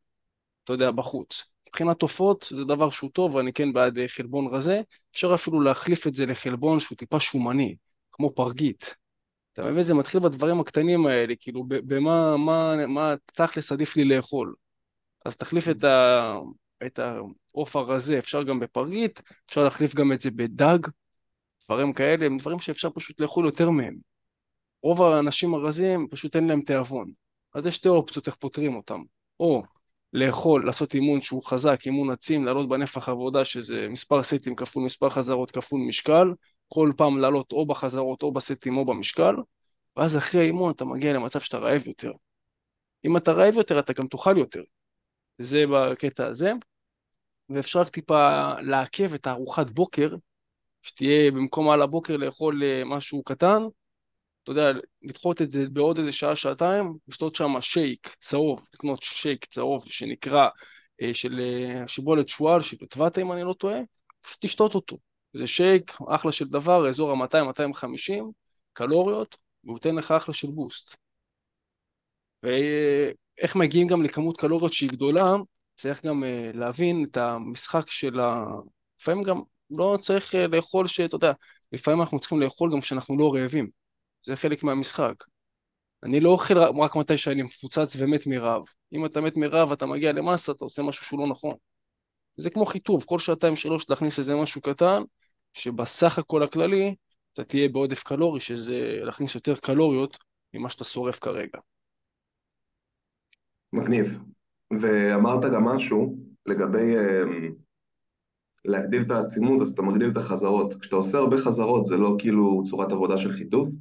אתה 0.64 0.74
יודע, 0.74 0.92
בחוץ. 0.92 1.44
מבחינת 1.68 2.02
עופות 2.02 2.48
זה 2.58 2.66
דבר 2.66 2.90
שהוא 2.90 3.10
טוב, 3.14 3.36
ואני 3.36 3.54
כן 3.54 3.74
בעד 3.74 3.98
אה, 3.98 4.08
חלבון 4.08 4.48
רזה, 4.56 4.82
אפשר 5.12 5.36
אפילו 5.36 5.62
להחליף 5.62 6.08
את 6.08 6.14
זה 6.14 6.26
לחלבון 6.26 6.80
שהוא 6.80 6.98
טיפה 6.98 7.20
שומני, 7.20 7.76
כמו 8.12 8.36
פרגית. 8.36 8.96
אתה 9.54 9.64
מבין? 9.64 9.84
זה 9.84 9.94
מתחיל 9.94 10.20
בדברים 10.20 10.60
הקטנים 10.60 11.06
האלה, 11.08 11.34
כאילו 11.40 11.64
במה 11.68 12.38
מה, 12.38 12.88
מה 12.88 13.14
תכלס 13.26 13.72
עדיף 13.72 13.96
לי 13.96 14.06
לאכול. 14.06 14.54
אז 15.26 15.36
תחליף 15.36 15.70
את, 15.70 15.84
ה, 15.84 16.34
את 16.86 17.00
העוף 17.00 17.76
הרזה, 17.76 18.20
אפשר 18.20 18.44
גם 18.44 18.60
בפרגית, 18.60 19.22
אפשר 19.50 19.64
להחליף 19.64 19.96
גם 19.96 20.12
את 20.12 20.22
זה 20.22 20.32
בדג, 20.32 20.80
דברים 21.66 21.94
כאלה, 21.94 22.26
הם 22.26 22.38
דברים 22.38 22.60
שאפשר 22.60 22.90
פשוט 22.90 23.20
לאכול 23.20 23.46
יותר 23.46 23.70
מהם. 23.70 23.96
רוב 24.84 25.02
האנשים 25.02 25.54
הרזים 25.54 26.08
פשוט 26.12 26.36
אין 26.36 26.48
להם 26.48 26.62
תיאבון. 26.62 27.12
אז 27.54 27.66
יש 27.66 27.76
שתי 27.76 27.90
אופציות 27.90 28.28
איך 28.28 28.36
פותרים 28.36 28.76
אותם. 28.76 29.02
או 29.40 29.64
לאכול, 30.14 30.66
לעשות 30.66 30.94
אימון 30.94 31.22
שהוא 31.22 31.44
חזק, 31.46 31.80
אימון 31.86 32.10
עצים, 32.10 32.46
לעלות 32.46 32.70
בנפח 32.70 33.10
עבודה 33.10 33.46
שזה 33.46 33.88
מספר 33.90 34.24
סטים 34.24 34.56
כפול 34.56 34.84
מספר 34.84 35.10
חזרות 35.10 35.52
כפול 35.52 35.82
משקל, 35.88 36.28
כל 36.68 36.92
פעם 36.98 37.18
לעלות 37.20 37.52
או 37.52 37.66
בחזרות 37.66 38.24
או 38.24 38.32
בסטים 38.32 38.78
או 38.78 38.86
במשקל, 38.86 39.36
ואז 39.98 40.18
אחרי 40.18 40.42
האימון 40.42 40.72
אתה 40.72 40.86
מגיע 40.86 41.14
למצב 41.14 41.40
שאתה 41.40 41.58
רעב 41.58 41.88
יותר. 41.88 42.12
אם 43.06 43.18
אתה 43.18 43.32
רעב 43.32 43.54
יותר 43.54 43.80
אתה 43.80 43.94
גם 43.94 44.08
תאכל 44.08 44.38
יותר. 44.38 44.62
זה 45.38 45.64
בקטע 45.74 46.26
הזה, 46.26 46.52
ואפשר 47.50 47.84
טיפה 47.84 48.54
לעכב 48.62 49.14
את 49.14 49.28
הארוחת 49.28 49.70
בוקר, 49.70 50.16
שתהיה 50.82 51.32
במקום 51.32 51.70
על 51.70 51.82
הבוקר 51.82 52.18
לאכול 52.18 52.64
אה, 52.64 52.82
משהו 52.86 53.24
קטן, 53.24 53.62
אתה 54.44 54.52
יודע, 54.52 54.70
לדחות 55.02 55.42
את 55.42 55.52
זה 55.52 55.70
בעוד 55.70 55.98
איזה 55.98 56.12
שעה, 56.12 56.36
שעתיים, 56.36 56.98
לשתות 57.08 57.36
שם 57.36 57.62
שייק 57.62 58.16
צהוב, 58.20 58.68
לקנות 58.74 59.04
שייק 59.04 59.46
צהוב 59.46 59.86
שנקרא, 59.86 60.50
אה, 61.02 61.14
של 61.14 61.40
אה, 61.40 61.88
שיבולת 61.88 62.30
שועל, 62.30 62.62
של 62.62 62.78
פטבטה 62.78 63.22
אם 63.22 63.32
אני 63.32 63.44
לא 63.44 63.54
טועה, 63.54 63.80
פשוט 64.22 64.46
תשתות 64.46 64.76
אותו. 64.76 64.98
זה 65.34 65.48
שייק, 65.48 65.92
אחלה 66.16 66.32
של 66.32 66.48
דבר, 66.48 66.90
אזור 66.90 67.12
ה-200-250 67.12 68.24
קלוריות, 68.74 69.38
והוא 69.64 69.78
ייתן 69.78 69.96
לך 69.96 70.12
אחלה 70.12 70.34
של 70.34 70.48
בוסט. 70.48 70.96
ואיך 73.38 73.56
מגיעים 73.56 73.88
גם 73.88 74.04
לכמות 74.04 74.38
קלוריות 74.38 74.74
שהיא 74.74 74.90
גדולה, 74.90 75.36
צריך 75.76 76.06
גם 76.06 76.24
אה, 76.24 76.52
להבין 76.54 77.06
את 77.12 77.18
המשחק 77.18 77.90
של 77.90 78.20
ה... 78.20 78.46
לפעמים 79.00 79.24
גם 79.24 79.42
לא 79.70 79.98
צריך 80.02 80.36
לאכול 80.36 80.88
שאתה 80.88 81.16
יודע, 81.16 81.32
לפעמים 81.72 82.02
אנחנו 82.02 82.20
צריכים 82.20 82.42
לאכול 82.42 82.72
גם 82.74 82.82
כשאנחנו 82.82 83.18
לא 83.18 83.34
רעבים. 83.34 83.70
זה 84.26 84.36
חלק 84.36 84.64
מהמשחק. 84.64 85.14
אני 86.04 86.20
לא 86.20 86.30
אוכל 86.30 86.58
רק 86.58 86.96
מתי 86.96 87.18
שאני 87.18 87.42
מפוצץ 87.42 87.96
ומת 87.98 88.28
מרעב. 88.28 88.64
אם 88.94 89.06
אתה 89.06 89.22
מת 89.22 89.38
מרעב 89.38 89.72
ואתה 89.72 89.86
מגיע 89.86 90.12
למסה, 90.12 90.52
אתה 90.52 90.66
עושה 90.66 90.82
משהו 90.82 91.06
שהוא 91.06 91.20
לא 91.20 91.28
נכון. 91.28 91.56
זה 92.38 92.50
כמו 92.50 92.66
חיטוב, 92.66 93.04
כל 93.04 93.20
שעתיים 93.20 93.56
שלוש 93.56 93.90
להכניס 93.90 94.20
איזה 94.20 94.36
משהו 94.36 94.62
קטן, 94.62 95.04
שבסך 95.54 96.20
הכל 96.20 96.44
הכללי 96.44 96.96
אתה 97.34 97.44
תהיה 97.44 97.70
בעודף 97.70 98.04
קלורי, 98.04 98.40
שזה 98.40 99.00
להכניס 99.04 99.36
יותר 99.36 99.56
קלוריות 99.56 100.18
ממה 100.54 100.70
שאתה 100.70 100.84
שורף 100.84 101.20
כרגע. 101.20 101.60
מגניב. 103.74 104.20
ואמרת 104.82 105.42
גם 105.54 105.64
משהו 105.64 106.18
לגבי 106.46 106.96
אמ, 106.98 107.54
להגדיל 108.66 109.02
את 109.02 109.12
העצימות, 109.12 109.62
אז 109.62 109.70
אתה 109.70 109.82
מגדיל 109.82 110.10
את 110.12 110.18
החזרות. 110.18 110.74
כשאתה 110.74 110.96
עושה 110.96 111.18
הרבה 111.18 111.38
חזרות 111.38 111.86
זה 111.86 111.98
לא 111.98 112.16
כאילו 112.20 112.64
צורת 112.66 112.92
עבודה 112.92 113.18
של 113.18 113.34
חיטוב? 113.34 113.76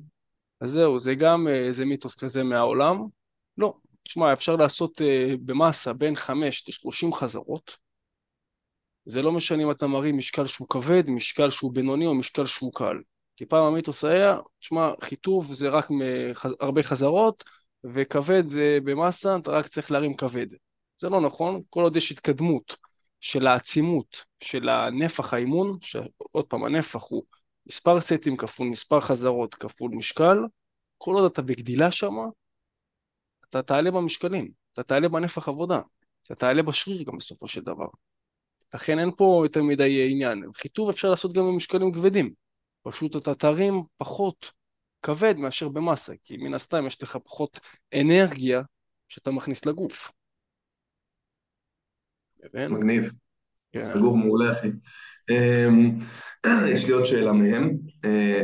אז 0.60 0.70
זהו, 0.70 0.98
זה 0.98 1.14
גם 1.14 1.48
איזה 1.48 1.84
מיתוס 1.84 2.14
כזה 2.14 2.42
מהעולם. 2.42 3.06
לא, 3.58 3.74
תשמע, 4.02 4.32
אפשר 4.32 4.56
לעשות 4.56 5.00
uh, 5.00 5.04
במסה 5.44 5.92
בין 5.92 6.16
5 6.16 6.68
ל-30 6.68 7.14
חזרות. 7.14 7.76
זה 9.06 9.22
לא 9.22 9.32
משנה 9.32 9.62
אם 9.62 9.70
אתה 9.70 9.86
מרים 9.86 10.18
משקל 10.18 10.46
שהוא 10.46 10.68
כבד, 10.68 11.10
משקל 11.10 11.50
שהוא 11.50 11.72
בינוני 11.74 12.06
או 12.06 12.14
משקל 12.14 12.46
שהוא 12.46 12.72
קל. 12.74 12.96
כי 13.36 13.46
פעם 13.46 13.64
המיתוס 13.64 14.04
היה, 14.04 14.38
תשמע, 14.60 14.92
חיטוב 15.00 15.52
זה 15.52 15.68
רק. 15.68 15.88
הרבה 16.60 16.82
חזרות, 16.82 17.44
וכבד 17.84 18.46
זה 18.46 18.78
במסה, 18.84 19.36
אתה 19.36 19.50
רק 19.50 19.66
צריך 19.66 19.90
להרים 19.90 20.16
כבד. 20.16 20.46
זה 20.98 21.08
לא 21.08 21.20
נכון, 21.20 21.62
כל 21.70 21.82
עוד 21.82 21.96
יש 21.96 22.12
התקדמות 22.12 22.76
של 23.20 23.46
העצימות 23.46 24.24
של 24.40 24.68
הנפח 24.68 25.34
האימון, 25.34 25.78
שעוד 25.80 26.46
פעם, 26.48 26.64
הנפח 26.64 27.02
הוא 27.08 27.22
מספר 27.66 28.00
סטים 28.00 28.36
כפול 28.36 28.68
מספר 28.68 29.00
חזרות 29.00 29.54
כפול 29.54 29.90
משקל, 29.94 30.38
כל 30.98 31.14
עוד 31.14 31.32
אתה 31.32 31.42
בגדילה 31.42 31.92
שם, 31.92 32.14
אתה 33.50 33.62
תעלה 33.62 33.90
במשקלים, 33.90 34.50
אתה 34.72 34.82
תעלה 34.82 35.08
בנפח 35.08 35.48
עבודה, 35.48 35.80
אתה 36.22 36.34
תעלה 36.34 36.62
בשריר 36.62 37.02
גם 37.02 37.16
בסופו 37.16 37.48
של 37.48 37.60
דבר. 37.60 37.86
לכן 38.74 38.98
אין 38.98 39.10
פה 39.16 39.42
יותר 39.44 39.62
מדי 39.62 40.10
עניין. 40.10 40.42
חיטוב 40.54 40.88
אפשר 40.88 41.10
לעשות 41.10 41.32
גם 41.32 41.46
במשקלים 41.46 41.92
כבדים. 41.92 42.34
פשוט 42.82 43.16
אתה 43.16 43.34
תרים 43.34 43.82
פחות 43.96 44.52
כבד 45.02 45.34
מאשר 45.36 45.68
במסה, 45.68 46.12
כי 46.22 46.36
מן 46.36 46.54
הסתם 46.54 46.86
יש 46.86 47.02
לך 47.02 47.18
פחות 47.24 47.60
אנרגיה 48.00 48.62
שאתה 49.08 49.30
מכניס 49.30 49.66
לגוף. 49.66 50.12
מגניב. 52.54 53.12
כן. 53.72 53.82
סגור 53.82 54.16
מעולה, 54.16 54.52
אחי. 54.52 54.68
אמ, 55.30 55.98
יש 56.74 56.86
לי 56.86 56.92
עוד 56.92 57.04
שאלה 57.04 57.32
מהם. 57.32 57.76
אה, 58.04 58.42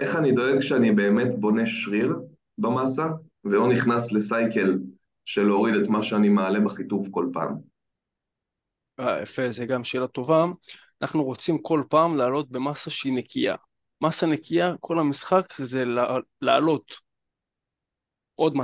איך 0.00 0.16
אני 0.16 0.32
דואג 0.32 0.60
שאני 0.60 0.92
באמת 0.92 1.34
בונה 1.40 1.62
שריר 1.66 2.16
במסה, 2.58 3.06
ולא 3.44 3.68
נכנס 3.72 4.12
לסייקל 4.12 4.78
של 5.24 5.42
להוריד 5.42 5.74
את 5.74 5.88
מה 5.88 6.02
שאני 6.02 6.28
מעלה 6.28 6.60
בחיטוב 6.60 7.08
כל 7.10 7.30
פעם? 7.32 7.56
אה, 9.00 9.22
יפה, 9.22 9.52
זו 9.52 9.62
גם 9.68 9.84
שאלה 9.84 10.06
טובה. 10.06 10.44
אנחנו 11.02 11.24
רוצים 11.24 11.58
כל 11.62 11.82
פעם 11.90 12.16
לעלות 12.16 12.50
במסה 12.50 12.90
שהיא 12.90 13.16
נקייה. 13.16 13.54
מסה 14.00 14.26
נקייה, 14.26 14.72
כל 14.80 14.98
המשחק 14.98 15.54
זה 15.58 15.84
לעלות 16.40 16.92
עוד 18.34 18.54
200-300 18.54 18.58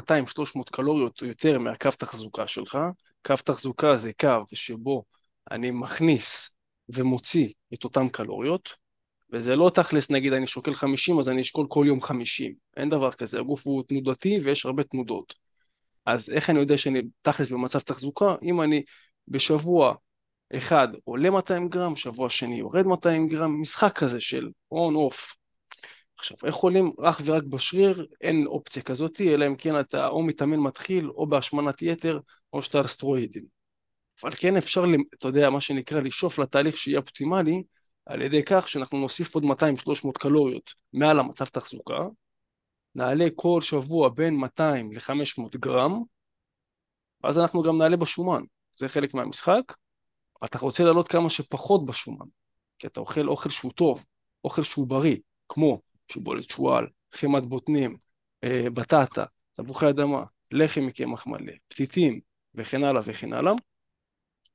קלוריות 0.73 1.23
יותר 1.23 1.59
מהקו 1.59 1.91
תחזוקה 1.99 2.47
שלך. 2.47 2.79
קו 3.27 3.35
תחזוקה 3.45 3.97
זה 3.97 4.13
קו 4.21 4.45
שבו 4.55 5.05
אני 5.51 5.71
מכניס 5.71 6.49
ומוציא 6.89 7.49
את 7.75 7.85
אותן 7.85 8.09
קלוריות, 8.09 8.69
וזה 9.33 9.57
לא 9.57 9.71
תכלס, 9.75 10.11
נגיד 10.11 10.33
אני 10.33 10.47
שוקל 10.47 10.75
50 10.75 11.19
אז 11.19 11.29
אני 11.29 11.41
אשקול 11.41 11.67
כל 11.69 11.85
יום 11.89 12.03
50, 12.03 12.55
אין 12.77 12.89
דבר 12.89 13.13
כזה, 13.13 13.39
הגוף 13.39 13.67
הוא 13.67 13.83
תנודתי 13.89 14.39
ויש 14.45 14.67
הרבה 14.67 14.83
תנודות. 14.83 15.35
אז 16.07 16.31
איך 16.31 16.51
אני 16.51 16.59
יודע 16.59 16.79
שאני 16.79 17.03
תכלס 17.23 17.51
במצב 17.51 17.79
תחזוקה? 17.79 18.35
אם 18.43 18.61
אני 18.61 18.83
בשבוע 19.29 19.95
אחד 20.57 20.89
עולה 21.05 21.31
200 21.31 21.69
גרם, 21.69 21.97
שבוע 21.97 22.31
שני 22.31 22.59
יורד 22.59 22.87
200 22.87 23.29
גרם, 23.29 23.61
משחק 23.61 23.99
כזה 23.99 24.21
של 24.21 24.49
און 24.73 24.95
אוף. 24.95 25.35
עכשיו, 26.19 26.37
איך 26.45 26.55
עולים 26.55 26.93
אך 27.05 27.21
ורק 27.25 27.43
בשריר? 27.43 28.07
אין 28.21 28.47
אופציה 28.47 28.83
כזאת, 28.83 29.21
אלא 29.21 29.47
אם 29.47 29.57
כן 29.57 29.81
אתה 29.81 30.07
או 30.09 30.23
מתאמן 30.23 30.59
מתחיל, 30.59 31.11
או 31.11 31.27
בהשמנת 31.27 31.83
יתר, 31.83 32.21
או 32.53 32.63
שאתה 32.63 32.79
על 32.79 32.87
סטרואידים. 32.87 33.45
אבל 34.23 34.31
כן 34.37 34.57
אפשר, 34.57 34.85
אתה 35.15 35.29
יודע, 35.29 35.51
מה 35.51 35.61
שנקרא, 35.61 36.01
לשאוף 36.01 36.39
לתהליך 36.39 36.77
שיהיה 36.77 36.99
אופטימלי, 36.99 37.63
על 38.07 38.23
ידי 38.23 38.43
כך 38.47 38.69
שאנחנו 38.69 38.99
נוסיף 38.99 39.35
עוד 39.35 39.45
200-300 39.45 40.19
קלוריות 40.19 40.71
מעל 40.93 41.19
המצב 41.19 41.45
תחזוקה, 41.45 41.99
נעלה 42.95 43.25
כל 43.37 43.61
שבוע 43.61 44.09
בין 44.09 44.35
200 44.35 44.93
ל-500 44.93 45.59
גרם, 45.59 46.03
ואז 47.25 47.39
אנחנו 47.39 47.63
גם 47.63 47.79
נעלה 47.79 47.97
בשומן, 47.97 48.43
זה 48.75 48.89
חלק 48.89 49.15
מהמשחק. 49.15 49.63
אתה 50.45 50.59
רוצה 50.59 50.85
לעלות 50.85 51.09
כמה 51.09 51.31
שפחות 51.31 51.87
בשומן, 51.87 52.27
כי 52.79 52.87
אתה 52.87 53.01
אוכל 53.01 53.29
אוכל 53.29 53.51
שהוא 53.51 53.73
טוב, 53.73 54.05
אוכל 54.45 54.63
שהוא 54.63 54.87
בריא, 54.87 55.17
כמו 55.49 55.81
שיבולת 56.13 56.51
שועל, 56.51 56.87
חמת 57.15 57.43
בוטנים, 57.43 57.97
אה, 58.45 58.71
בטטה, 58.75 59.25
תפוחי 59.53 59.89
אדמה, 59.89 60.25
לחם 60.51 60.87
מקמח 60.87 61.27
מלא, 61.27 61.53
פתיתים 61.69 62.21
וכן 62.55 62.85
הלאה 62.85 63.03
וכן 63.05 63.33
הלאה. 63.33 63.53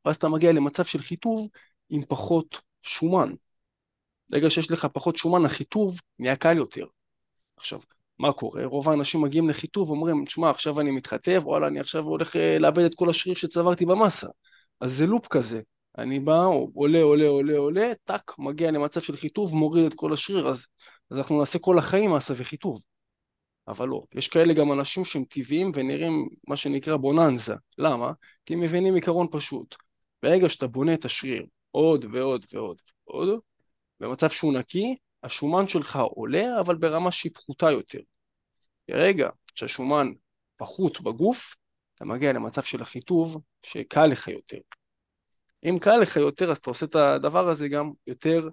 ואז 0.05 0.15
אתה 0.15 0.27
מגיע 0.27 0.51
למצב 0.51 0.85
של 0.85 0.99
חיטוב 0.99 1.47
עם 1.89 2.05
פחות 2.05 2.61
שומן. 2.81 3.33
ברגע 4.29 4.49
שיש 4.49 4.71
לך 4.71 4.87
פחות 4.93 5.15
שומן, 5.15 5.45
החיטוב 5.45 5.99
נהיה 6.19 6.35
קל 6.35 6.57
יותר. 6.57 6.85
עכשיו, 7.57 7.79
מה 8.19 8.33
קורה? 8.33 8.65
רוב 8.65 8.89
האנשים 8.89 9.21
מגיעים 9.21 9.49
לחיטוב 9.49 9.89
ואומרים, 9.89 10.25
תשמע, 10.25 10.49
עכשיו 10.49 10.79
אני 10.79 10.91
מתחטב, 10.91 11.41
וואלה, 11.43 11.67
אני 11.67 11.79
עכשיו 11.79 12.03
הולך 12.03 12.35
אה, 12.35 12.59
לאבד 12.59 12.83
את 12.83 12.95
כל 12.95 13.09
השריר 13.09 13.35
שצברתי 13.35 13.85
במסה. 13.85 14.27
אז 14.81 14.93
זה 14.93 15.05
לופ 15.05 15.27
כזה. 15.27 15.61
אני 15.97 16.19
בא, 16.19 16.43
עולה, 16.75 17.01
עולה, 17.01 17.27
עולה, 17.27 17.57
עולה, 17.57 17.91
טאק, 18.03 18.35
מגיע 18.39 18.71
למצב 18.71 19.01
של 19.01 19.17
חיטוב, 19.17 19.53
מוריד 19.53 19.85
את 19.85 19.93
כל 19.93 20.13
השריר, 20.13 20.47
אז 20.47 20.67
אז 21.11 21.17
אנחנו 21.17 21.39
נעשה 21.39 21.59
כל 21.59 21.77
החיים 21.77 22.13
מסה 22.13 22.33
וחיטוב. 22.37 22.81
אבל 23.67 23.87
לא, 23.87 24.03
יש 24.15 24.27
כאלה 24.27 24.53
גם 24.53 24.71
אנשים 24.71 25.05
שהם 25.05 25.23
טבעיים 25.23 25.71
ונראים 25.75 26.29
מה 26.47 26.57
שנקרא 26.57 26.97
בוננזה. 26.97 27.55
למה? 27.77 28.11
כי 28.45 28.53
הם 28.53 28.59
מבינים 28.59 28.95
עיקרון 28.95 29.27
פשוט. 29.31 29.75
ברגע 30.23 30.49
שאתה 30.49 30.67
בונה 30.67 30.93
את 30.93 31.05
השריר 31.05 31.45
עוד 31.71 32.05
ועוד 32.11 32.45
ועוד 32.53 32.81
ועוד, 33.07 33.39
במצב 33.99 34.29
שהוא 34.29 34.53
נקי, 34.53 34.95
השומן 35.23 35.67
שלך 35.67 35.95
עולה, 35.95 36.59
אבל 36.59 36.75
ברמה 36.75 37.11
שהיא 37.11 37.31
פחותה 37.33 37.71
יותר. 37.71 37.99
ברגע 38.87 39.29
שהשומן 39.55 40.07
פחות 40.57 41.01
בגוף, 41.01 41.55
אתה 41.95 42.05
מגיע 42.05 42.33
למצב 42.33 42.63
של 42.63 42.81
החיטוב 42.81 43.41
שקל 43.63 44.05
לך 44.05 44.27
יותר. 44.27 44.57
אם 45.69 45.79
קל 45.79 45.97
לך 45.97 46.15
יותר, 46.15 46.51
אז 46.51 46.57
אתה 46.57 46.69
עושה 46.69 46.85
את 46.85 46.95
הדבר 46.95 47.49
הזה 47.49 47.67
גם 47.67 47.91
יותר, 48.07 48.49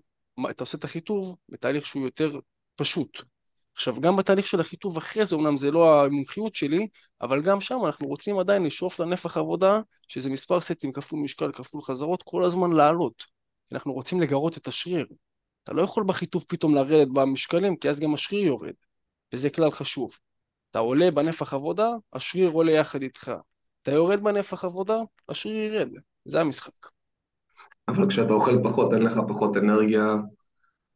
אתה 0.51 0.63
עושה 0.63 0.79
את 0.79 0.85
החיטוב 0.85 1.37
בתהליך 1.49 1.87
שהוא 1.87 2.05
יותר 2.05 2.39
פשוט. 2.77 3.19
עכשיו, 3.75 4.01
גם 4.01 4.17
בתהליך 4.17 4.47
של 4.47 4.61
החיטוב 4.61 4.97
אחרי 4.97 5.27
זה, 5.27 5.37
אמנם 5.37 5.57
זה 5.57 5.71
לא 5.71 6.05
המומחיות 6.05 6.55
שלי, 6.55 6.89
אבל 7.21 7.43
גם 7.43 7.61
שם 7.61 7.79
אנחנו 7.87 8.07
רוצים 8.07 8.39
עדיין 8.39 8.63
לשאוף 8.65 9.01
לנפח 9.01 9.37
עבודה, 9.37 9.81
שזה 10.09 10.31
מספר 10.31 10.61
סטים 10.61 10.93
כפול 10.93 11.21
משקל 11.21 11.53
כפול 11.53 11.83
חזרות, 11.83 12.23
כל 12.23 12.45
הזמן 12.45 12.73
לעלות. 12.73 13.25
אנחנו 13.73 13.93
רוצים 13.93 14.21
לגרות 14.21 14.59
את 14.59 14.67
השריר. 14.69 15.07
אתה 15.63 15.73
לא 15.73 15.83
יכול 15.83 16.05
בחיטוב 16.05 16.45
פתאום 16.49 16.75
לרדת 16.75 17.09
במשקלים, 17.09 17.77
כי 17.77 17.89
אז 17.91 18.01
גם 18.01 18.15
השריר 18.15 18.47
יורד, 18.47 18.75
וזה 19.33 19.51
כלל 19.51 19.71
חשוב. 19.71 20.13
אתה 20.71 20.79
עולה 20.79 21.11
בנפח 21.11 21.55
עבודה, 21.55 21.89
השריר 22.13 22.51
עולה 22.51 22.73
יחד 22.73 23.03
איתך. 23.03 23.33
אתה 23.83 23.91
יורד 23.91 24.23
בנפח 24.23 24.65
עבודה, 24.65 24.99
השריר 25.29 25.75
ירד. 25.75 25.89
זה 26.25 26.41
המשחק. 26.41 26.94
אבל 27.89 28.09
כשאתה 28.09 28.33
אוכל 28.33 28.63
פחות, 28.65 28.95
אין 28.95 29.03
לך 29.03 29.21
פחות 29.29 29.57
אנרגיה 29.57 30.15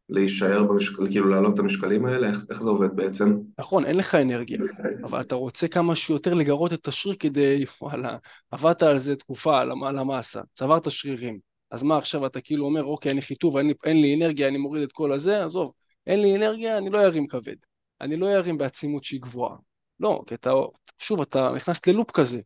להישאר 0.08 0.64
במשקל, 0.64 1.10
כאילו 1.10 1.28
להעלות 1.28 1.54
את 1.54 1.58
המשקלים 1.58 2.06
האלה? 2.06 2.28
איך, 2.28 2.38
איך 2.50 2.62
זה 2.62 2.70
עובד 2.70 2.96
בעצם? 2.96 3.38
נכון, 3.58 3.84
אין 3.84 3.96
לך 3.96 4.14
אנרגיה, 4.14 4.58
אבל 5.04 5.20
אתה 5.20 5.34
רוצה 5.34 5.68
כמה 5.68 5.96
שיותר 5.96 6.34
לגרות 6.34 6.72
את 6.72 6.88
השריר 6.88 7.16
כדי, 7.18 7.64
וואלה, 7.82 8.16
עבדת 8.50 8.82
על 8.82 8.98
זה 8.98 9.16
תקופה, 9.16 9.60
על 9.60 9.98
המאסה, 9.98 10.40
צברת 10.54 10.90
שרירים. 10.90 11.38
אז 11.70 11.82
מה 11.82 11.98
עכשיו 11.98 12.26
אתה 12.26 12.40
כאילו 12.40 12.64
אומר, 12.64 12.84
אוקיי, 12.84 13.12
אני 13.12 13.22
חיטוב, 13.22 13.56
אין 13.56 13.66
לי, 13.66 13.74
אין 13.84 14.00
לי 14.02 14.14
אנרגיה, 14.14 14.48
אני 14.48 14.58
מוריד 14.58 14.82
את 14.82 14.92
כל 14.92 15.12
הזה, 15.12 15.44
עזוב, 15.44 15.72
אין 16.06 16.22
לי 16.22 16.36
אנרגיה, 16.36 16.78
אני 16.78 16.90
לא 16.90 16.98
ארים 16.98 17.26
כבד. 17.26 17.56
אני 18.00 18.16
לא 18.16 18.26
ארים 18.26 18.58
בעצימות 18.58 19.04
שהיא 19.04 19.20
גבוהה. 19.20 19.56
לא, 20.00 20.22
כי 20.26 20.34
אתה, 20.34 20.52
שוב, 20.98 21.20
אתה 21.20 21.50
נכנס 21.56 21.86
ללופ 21.86 22.10
כזה. 22.10 22.40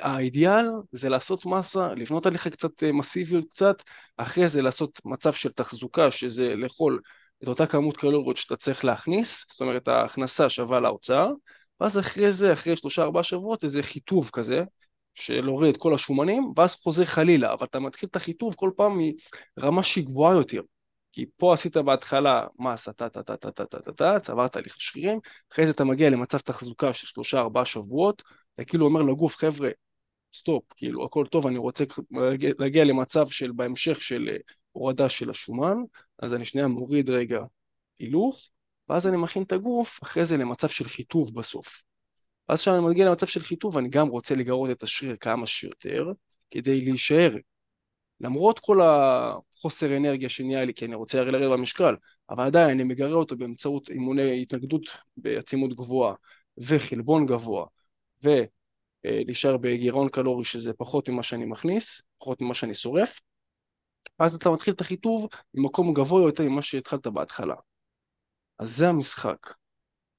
האידיאל 0.00 0.66
זה 0.92 1.08
לעשות 1.08 1.46
מסה, 1.46 1.94
לבנות 1.94 2.26
עליך 2.26 2.48
קצת 2.48 2.82
אה, 2.82 2.92
מסיביות 2.92 3.44
קצת, 3.50 3.82
אחרי 4.16 4.48
זה 4.48 4.62
לעשות 4.62 5.00
מצב 5.04 5.32
של 5.32 5.52
תחזוקה, 5.52 6.10
שזה 6.10 6.54
לאכול 6.54 7.00
את 7.42 7.48
אותה 7.48 7.66
כמות 7.66 7.96
קלוריות 7.96 8.36
שאתה 8.36 8.56
צריך 8.56 8.84
להכניס, 8.84 9.46
זאת 9.50 9.60
אומרת 9.60 9.88
ההכנסה 9.88 10.48
שווה 10.48 10.80
להוצאה, 10.80 11.28
ואז 11.80 11.98
אחרי 11.98 12.32
זה, 12.32 12.52
אחרי 12.52 12.76
שלושה 12.76 13.02
ארבעה 13.02 13.22
שבועות, 13.22 13.64
איזה 13.64 13.82
חיטוב 13.82 14.30
כזה, 14.32 14.64
של 15.14 15.40
להוריד 15.44 15.74
את 15.74 15.80
כל 15.80 15.94
השומנים, 15.94 16.52
ואז 16.56 16.74
חוזר 16.74 17.04
חלילה, 17.04 17.52
אבל 17.52 17.66
אתה 17.66 17.80
מתחיל 17.80 18.08
את 18.08 18.16
החיטוב 18.16 18.54
כל 18.54 18.70
פעם 18.76 18.92
מרמה 19.58 19.82
שהיא 19.82 20.04
גבוהה 20.04 20.34
יותר. 20.34 20.60
כי 21.12 21.26
פה 21.36 21.54
עשית 21.54 21.76
בהתחלה 21.76 22.46
מסה, 22.58 22.92
טה 22.92 23.08
טה 23.08 23.22
טה 23.22 23.36
טה 23.36 23.50
טה 23.50 23.64
טה 23.64 23.78
טה 23.80 23.92
טה, 23.92 24.20
צברת 24.20 24.56
הליך 24.56 24.74
שרירים, 24.78 25.18
אחרי 25.52 25.64
זה 25.66 25.70
אתה 25.70 25.84
מגיע 25.84 26.10
למצב 26.10 26.38
תחזוקה 26.38 26.94
של 26.94 27.06
שלושה 27.06 27.40
ארבעה 27.40 27.64
שבועות, 27.64 28.22
אתה 28.60 28.68
כאילו 28.68 28.86
אומר 28.86 29.02
לגוף, 29.02 29.36
חבר'ה, 29.36 29.70
סטופ, 30.34 30.64
כאילו 30.76 31.04
הכל 31.04 31.26
טוב, 31.30 31.46
אני 31.46 31.58
רוצה 31.58 31.84
להגיע, 32.10 32.52
להגיע 32.58 32.84
למצב 32.84 33.28
של 33.28 33.52
בהמשך 33.52 34.02
של 34.02 34.28
אה, 34.32 34.36
הורדה 34.72 35.08
של 35.08 35.30
השומן, 35.30 35.76
אז 36.18 36.34
אני 36.34 36.44
שנייה 36.44 36.66
מוריד 36.66 37.10
רגע 37.10 37.40
הילוך, 37.98 38.50
ואז 38.88 39.06
אני 39.06 39.16
מכין 39.16 39.42
את 39.42 39.52
הגוף 39.52 39.98
אחרי 40.02 40.24
זה 40.24 40.36
למצב 40.36 40.68
של 40.68 40.88
חיטוב 40.88 41.34
בסוף. 41.34 41.82
ואז 42.48 42.60
כשאני 42.60 42.86
מגיע 42.86 43.06
למצב 43.06 43.26
של 43.26 43.40
חיטוב, 43.40 43.76
אני 43.78 43.88
גם 43.88 44.08
רוצה 44.08 44.34
לגרות 44.34 44.70
את 44.70 44.82
השריר 44.82 45.16
כמה 45.16 45.46
שיותר, 45.46 46.12
כדי 46.50 46.80
להישאר. 46.80 47.36
למרות 48.20 48.58
כל 48.58 48.80
החוסר 48.82 49.96
אנרגיה 49.96 50.28
שנהיה 50.28 50.64
לי, 50.64 50.74
כי 50.74 50.84
אני 50.84 50.94
רוצה 50.94 51.18
הרי 51.20 51.30
לרדת 51.32 51.50
במשקל, 51.58 51.94
אבל 52.30 52.44
עדיין 52.44 52.70
אני 52.70 52.82
מגרה 52.82 53.12
אותו 53.12 53.36
באמצעות 53.36 53.90
אימוני 53.90 54.42
התנגדות 54.42 54.82
בעצימות 55.16 55.74
גבוהה 55.74 56.14
וחלבון 56.58 57.26
גבוה, 57.26 57.66
ולהישאר 58.22 59.56
בגירעון 59.56 60.08
קלורי 60.08 60.44
שזה 60.44 60.72
פחות 60.72 61.08
ממה 61.08 61.22
שאני 61.22 61.44
מכניס, 61.44 62.02
פחות 62.18 62.40
ממה 62.40 62.54
שאני 62.54 62.74
שורף, 62.74 63.20
אז 64.18 64.34
אתה 64.34 64.50
מתחיל 64.50 64.74
את 64.74 64.80
החיטוב 64.80 65.28
ממקום 65.54 65.94
גבוה 65.94 66.22
יותר 66.22 66.42
ממה 66.42 66.62
שהתחלת 66.62 67.06
בהתחלה. 67.06 67.54
אז 68.58 68.76
זה 68.76 68.88
המשחק. 68.88 69.54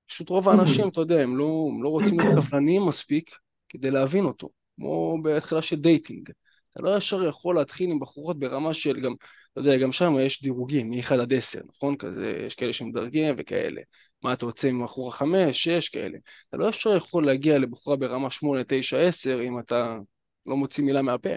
פשוט 0.07 0.29
רוב 0.29 0.49
האנשים, 0.49 0.87
אתה 0.87 1.01
יודע, 1.01 1.21
הם 1.21 1.37
לא, 1.37 1.69
הם 1.75 1.83
לא 1.83 1.89
רוצים 1.89 2.19
להיות 2.19 2.43
סבלניים 2.43 2.85
מספיק 2.87 3.35
כדי 3.69 3.91
להבין 3.91 4.25
אותו, 4.25 4.49
כמו 4.75 5.17
בהתחלה 5.23 5.61
של 5.61 5.75
dating. 5.75 6.29
אתה 6.73 6.83
לא 6.83 6.97
ישר 6.97 7.27
יכול 7.27 7.55
להתחיל 7.55 7.89
עם 7.89 7.99
בחורות 7.99 8.39
ברמה 8.39 8.73
של 8.73 8.99
גם, 8.99 9.11
אתה 9.51 9.59
יודע, 9.59 9.77
גם 9.77 9.91
שם 9.91 10.13
יש 10.25 10.43
דירוגים, 10.43 10.89
מ-1 10.89 11.13
עד 11.21 11.33
10, 11.33 11.61
נכון? 11.67 11.97
כזה, 11.97 12.43
יש 12.47 12.55
כאלה 12.55 12.73
שמדרגים 12.73 13.35
וכאלה. 13.37 13.81
מה 14.23 14.33
אתה 14.33 14.45
רוצה 14.45 14.67
עם 14.67 14.83
בחורה 14.83 15.11
5, 15.11 15.63
6, 15.63 15.89
כאלה. 15.89 16.17
אתה 16.49 16.57
לא 16.57 16.69
ישר 16.69 16.95
יכול 16.95 17.25
להגיע 17.25 17.59
לבחורה 17.59 17.97
ברמה 17.97 18.31
8, 18.31 18.61
9, 18.67 19.07
10, 19.07 19.41
אם 19.41 19.59
אתה 19.59 19.99
לא 20.45 20.57
מוציא 20.57 20.83
מילה 20.83 21.01
מהפה. 21.01 21.29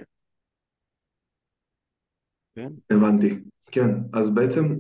כן? 2.55 2.68
הבנתי. 2.91 3.41
כן, 3.70 3.91
אז 4.12 4.35
בעצם 4.35 4.76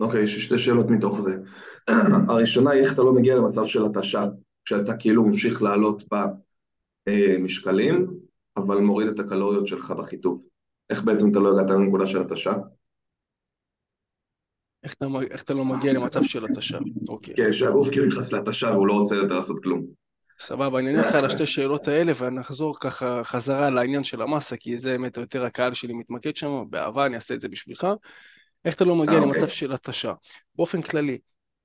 אוקיי, 0.00 0.22
יש 0.22 0.44
שתי 0.44 0.58
שאלות 0.58 0.86
מתוך 0.90 1.20
זה. 1.20 1.38
הראשונה 2.28 2.70
היא 2.70 2.82
איך 2.82 2.92
אתה 2.92 3.02
לא 3.02 3.12
מגיע 3.12 3.36
למצב 3.36 3.66
של 3.66 3.84
התשה, 3.84 4.24
כשאתה 4.64 4.96
כאילו 4.96 5.24
ממשיך 5.24 5.62
לעלות 5.62 6.02
במשקלים, 7.08 8.06
אבל 8.56 8.78
מוריד 8.78 9.08
את 9.08 9.18
הקלוריות 9.18 9.66
שלך 9.66 9.90
בחיטוב. 9.90 10.42
איך 10.90 11.04
בעצם 11.04 11.30
אתה 11.30 11.38
לא 11.38 11.52
הגעת 11.52 11.70
לנקודה 11.70 12.06
של 12.06 12.20
התשה? 12.20 12.54
איך 14.84 14.94
אתה, 14.94 15.06
איך 15.30 15.42
אתה 15.42 15.54
לא 15.54 15.64
מגיע 15.64 15.92
למצב 15.92 16.22
של 16.22 16.44
התשה? 16.44 16.78
אוקיי. 17.08 17.34
כן, 17.34 17.52
שהגוף 17.52 17.90
כאילו 17.90 18.06
נכנס 18.06 18.32
להתשה 18.32 18.66
והוא 18.66 18.86
לא 18.86 18.92
רוצה 18.92 19.14
יותר 19.14 19.34
לעשות 19.34 19.62
כלום. 19.62 19.82
סבבה, 20.40 20.78
אני 20.78 20.88
אענה 20.88 21.08
לך 21.08 21.14
על 21.14 21.24
השתי 21.24 21.46
שאלות 21.46 21.88
האלה 21.88 22.12
ונחזור 22.18 22.76
ככה 22.80 23.24
חזרה 23.24 23.70
לעניין 23.70 24.04
של 24.04 24.22
המסה, 24.22 24.56
כי 24.56 24.78
זה 24.78 24.90
באמת 24.90 25.16
יותר 25.16 25.44
הקהל 25.44 25.74
שלי 25.74 25.94
מתמקד 25.94 26.36
שם, 26.36 26.64
באהבה 26.70 27.06
אני 27.06 27.16
אעשה 27.16 27.34
את 27.34 27.40
זה 27.40 27.48
בשבילך. 27.48 27.86
איך 28.64 28.74
אתה 28.74 28.84
לא 28.84 28.96
מגיע 28.96 29.14
אה, 29.14 29.20
למצב 29.20 29.36
אוקיי. 29.36 29.48
של 29.48 29.72
התשה? 29.72 30.12
באופן 30.56 30.82
כללי, 30.82 31.18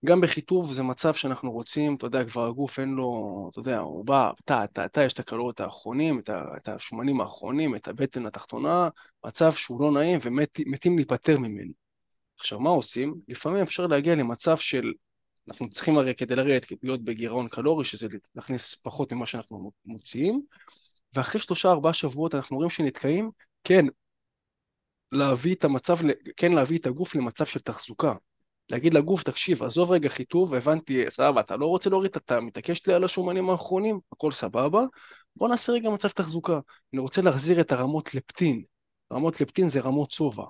גם 0.06 0.22
בחיטוב 0.22 0.74
זה 0.74 0.84
מצב 0.84 1.14
שאנחנו 1.14 1.52
רוצים, 1.52 1.96
אתה 1.96 2.06
יודע, 2.06 2.26
כבר 2.26 2.48
הגוף 2.48 2.80
אין 2.80 2.90
לו, 2.90 3.50
אתה 3.52 3.60
יודע, 3.60 3.80
הוא 3.80 4.06
בא, 4.06 4.32
אתה, 4.46 4.64
אתה, 4.64 4.86
אתה, 4.86 5.04
יש 5.04 5.14
את 5.14 5.20
הקלוריות 5.20 5.60
האחרונים, 5.60 6.20
את, 6.20 6.30
ה, 6.30 6.44
את 6.58 6.70
השומנים 6.70 7.22
האחרונים, 7.22 7.76
את 7.76 7.88
הבטן 7.88 8.26
התחתונה, 8.26 8.90
מצב 9.26 9.52
שהוא 9.54 9.82
לא 9.82 9.92
נעים 9.92 10.20
ומתים 10.24 10.96
להיפטר 10.96 11.38
ממנו. 11.38 11.87
עכשיו, 12.40 12.60
מה 12.60 12.70
עושים? 12.70 13.16
לפעמים 13.28 13.62
אפשר 13.62 13.88
להגיע 13.88 14.16
למצב 14.16 14.58
של, 14.58 14.94
אנחנו 15.48 15.70
צריכים 15.70 15.98
הרי 15.98 16.16
כדי 16.16 16.36
לרדת, 16.36 16.66
להיות 16.84 17.04
בגירעון 17.04 17.48
קלורי, 17.48 17.86
שזה 17.86 18.08
להכניס 18.36 18.76
פחות 18.76 19.14
ממה 19.14 19.26
שאנחנו 19.26 19.72
מוציאים, 19.86 20.42
ואחרי 21.14 21.42
שלושה 21.42 21.70
ארבעה 21.70 21.94
שבועות 21.94 22.36
אנחנו 22.36 22.58
רואים 22.58 22.70
שנתקעים, 22.70 23.32
כן, 23.64 23.86
להביא 25.12 25.56
את 25.56 25.66
המצב, 25.66 25.98
כן 26.38 26.52
להביא 26.52 26.78
את 26.78 26.86
הגוף 26.86 27.16
למצב 27.16 27.46
של 27.46 27.60
תחזוקה. 27.60 28.14
להגיד 28.70 28.94
לגוף, 28.94 29.24
תקשיב, 29.24 29.64
עזוב 29.64 29.92
רגע 29.92 30.10
חיטוב, 30.10 30.54
הבנתי, 30.54 31.12
סבבה, 31.12 31.42
אתה 31.42 31.56
לא 31.56 31.66
רוצה 31.66 31.90
להוריד, 31.90 32.12
אתה 32.18 32.42
מתעקש 32.42 32.88
לי 32.88 32.94
על 32.94 33.04
השומנים 33.04 33.50
האחרונים, 33.50 34.00
הכל 34.12 34.32
סבבה, 34.32 34.82
בוא 35.36 35.50
נעשה 35.50 35.72
רגע 35.72 35.90
מצב 35.90 36.10
תחזוקה. 36.10 36.60
אני 36.94 37.02
רוצה 37.02 37.22
להחזיר 37.22 37.62
את 37.62 37.72
הרמות 37.72 38.14
לפטין. 38.16 38.64
רמות 39.14 39.42
לפטין 39.42 39.70
זה 39.70 39.80
רמות 39.80 40.12
שובע. 40.12 40.44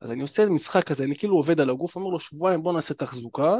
אז 0.00 0.10
אני 0.10 0.22
עושה 0.22 0.46
משחק 0.46 0.84
כזה, 0.84 1.04
אני 1.04 1.16
כאילו 1.16 1.36
עובד 1.36 1.60
על 1.60 1.70
הגוף, 1.70 1.96
אומר 1.96 2.10
לו 2.10 2.20
שבועיים 2.20 2.62
בוא 2.62 2.72
נעשה 2.72 2.94
תחזוקה, 2.94 3.56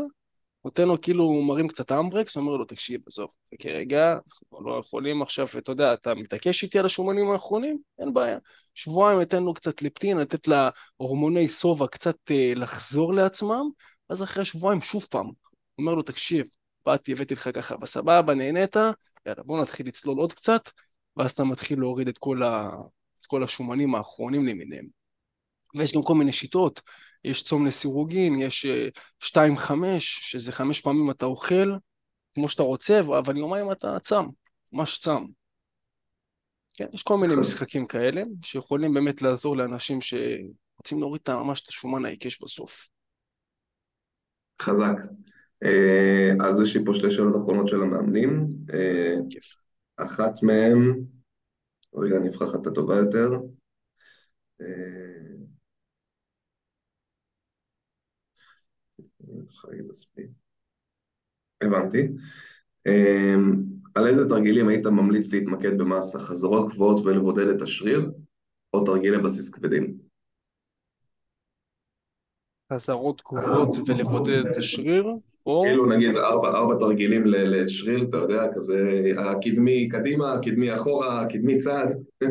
נותן 0.65 0.89
לו 0.89 1.01
כאילו, 1.01 1.43
מרים 1.43 1.69
קצת 1.69 1.93
אמברקס, 1.93 2.37
אומר 2.37 2.57
לו 2.57 2.65
תקשיב, 2.65 3.01
עזוב, 3.07 3.29
כרגע, 3.59 4.13
אנחנו 4.13 4.69
לא 4.69 4.79
יכולים 4.79 5.23
עכשיו, 5.23 5.47
אתה 5.59 5.73
יודע, 5.73 5.95
אתה 5.95 6.15
מתעקש 6.15 6.63
איתי 6.63 6.79
על 6.79 6.87
השומנים 6.87 7.31
האחרונים? 7.31 7.79
אין 7.99 8.15
בעיה. 8.15 8.39
שבועיים 8.75 9.19
ניתן 9.19 9.43
לו 9.43 9.55
קצת 9.55 9.83
לפטין, 9.83 10.19
לתת 10.19 10.49
להורמוני 10.49 11.49
שובע 11.49 11.87
קצת 11.87 12.17
אה, 12.31 12.53
לחזור 12.57 13.15
לעצמם, 13.15 13.71
אז 14.09 14.23
אחרי 14.23 14.45
שבועיים 14.45 14.81
שוב 14.81 15.07
פעם, 15.11 15.31
אומר 15.79 15.95
לו 15.95 16.03
תקשיב, 16.03 16.47
באתי, 16.87 17.13
הבאתי 17.13 17.35
לך 17.35 17.49
ככה 17.55 17.77
בסבבה, 17.77 18.35
נהנית, 18.35 18.77
יאללה 19.27 19.43
בוא 19.43 19.63
נתחיל 19.63 19.89
לצלול 19.89 20.19
עוד 20.19 20.33
קצת, 20.33 20.71
ואז 21.17 21.31
אתה 21.31 21.45
מתחיל 21.45 21.81
להוריד 21.81 22.09
את 22.09 22.19
כל, 22.19 22.43
ה... 22.43 22.71
את 23.21 23.27
כל 23.27 23.45
השומנים 23.45 23.95
האחרונים 23.95 24.47
למיניהם. 24.47 24.96
ויש 25.77 25.95
גם 25.95 26.03
כל 26.03 26.15
מיני 26.15 26.33
שיטות, 26.33 26.81
יש 27.25 27.45
צום 27.45 27.67
לסירוגין, 27.67 28.41
יש 28.41 28.67
2-5, 29.25 29.85
אה, 29.85 29.97
שזה 30.01 30.53
חמש 30.53 30.81
פעמים 30.81 31.11
אתה 31.11 31.27
אוכל 31.27 31.73
כמו 32.35 32.49
שאתה 32.49 32.63
רוצה, 32.63 33.01
אבל 33.01 33.37
יומיים 33.37 33.73
אתה 33.73 33.97
צם, 34.03 34.25
ממש 34.73 34.99
צם. 34.99 35.25
כן, 36.75 36.87
יש 36.95 37.03
כל 37.03 37.17
מיני 37.19 37.35
משחקים 37.41 37.87
כאלה, 37.87 38.23
שיכולים 38.43 38.95
באמת 38.95 39.23
לעזור 39.23 39.57
לאנשים 39.57 39.99
שרוצים 40.01 41.01
להוריד 41.01 41.23
ממש 41.29 41.63
את 41.63 41.69
השומן 41.69 42.05
העיקש 42.05 42.43
בסוף. 42.43 42.89
חזק. 44.63 44.97
אה, 45.63 46.31
אז 46.49 46.61
יש 46.61 46.77
לי 46.77 46.85
פה 46.85 46.95
שתי 46.95 47.11
שאלות 47.11 47.37
אחרונות 47.37 47.69
של 47.69 47.83
המאמנים. 47.83 48.49
אה. 48.75 49.15
אחת 49.97 50.43
מהן, 50.43 51.01
רגע, 51.95 52.17
אני 52.17 52.29
אבחר 52.29 52.45
לך 52.45 52.55
את 52.63 52.67
הטובה 52.67 52.97
יותר. 52.97 53.31
אה, 59.29 60.25
הבנתי. 61.63 62.09
על 63.95 64.07
איזה 64.09 64.29
תרגילים 64.29 64.69
היית 64.69 64.87
ממליץ 64.87 65.33
להתמקד 65.33 65.79
במסה? 65.79 66.19
חזרות 66.19 66.69
גבוהות 66.69 67.07
ולבודד 67.07 67.49
את 67.49 67.63
השריר, 67.63 68.11
או 68.75 68.85
תרגילי 68.85 69.19
בסיס 69.19 69.51
כבדים? 69.51 69.99
חזרות 72.73 73.23
גבוהות 73.27 73.77
ולבודד 73.89 74.47
את 74.47 74.57
השריר, 74.57 75.07
או... 75.47 75.65
כאילו 75.67 75.87
נגיד 75.87 76.17
ארבע, 76.17 76.49
ארבע 76.49 76.75
תרגילים 76.81 77.23
לשריר, 77.27 78.03
אתה 78.03 78.17
יודע, 78.17 78.43
כזה 78.55 79.03
הקדמי 79.19 79.89
קדימה, 79.89 80.33
הקדמי 80.33 80.75
אחורה, 80.75 81.21
הקדמי 81.21 81.57
צעד, 81.57 81.89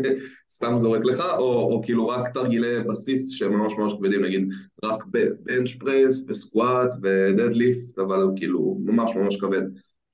סתם 0.55 0.77
זורק 0.77 1.01
לך, 1.05 1.23
או, 1.37 1.73
או 1.73 1.81
כאילו 1.83 2.07
רק 2.07 2.33
תרגילי 2.33 2.83
בסיס 2.83 3.29
שהם 3.29 3.53
ממש 3.53 3.73
ממש 3.77 3.93
כבדים, 3.93 4.25
נגיד 4.25 4.49
רק 4.83 5.05
בנץ' 5.05 5.75
פרס 5.79 6.25
וסקואט 6.29 6.89
ודדליפט, 7.03 7.99
אבל 7.99 8.23
כאילו 8.35 8.77
ממש 8.85 9.15
ממש 9.15 9.37
כבד. 9.37 9.63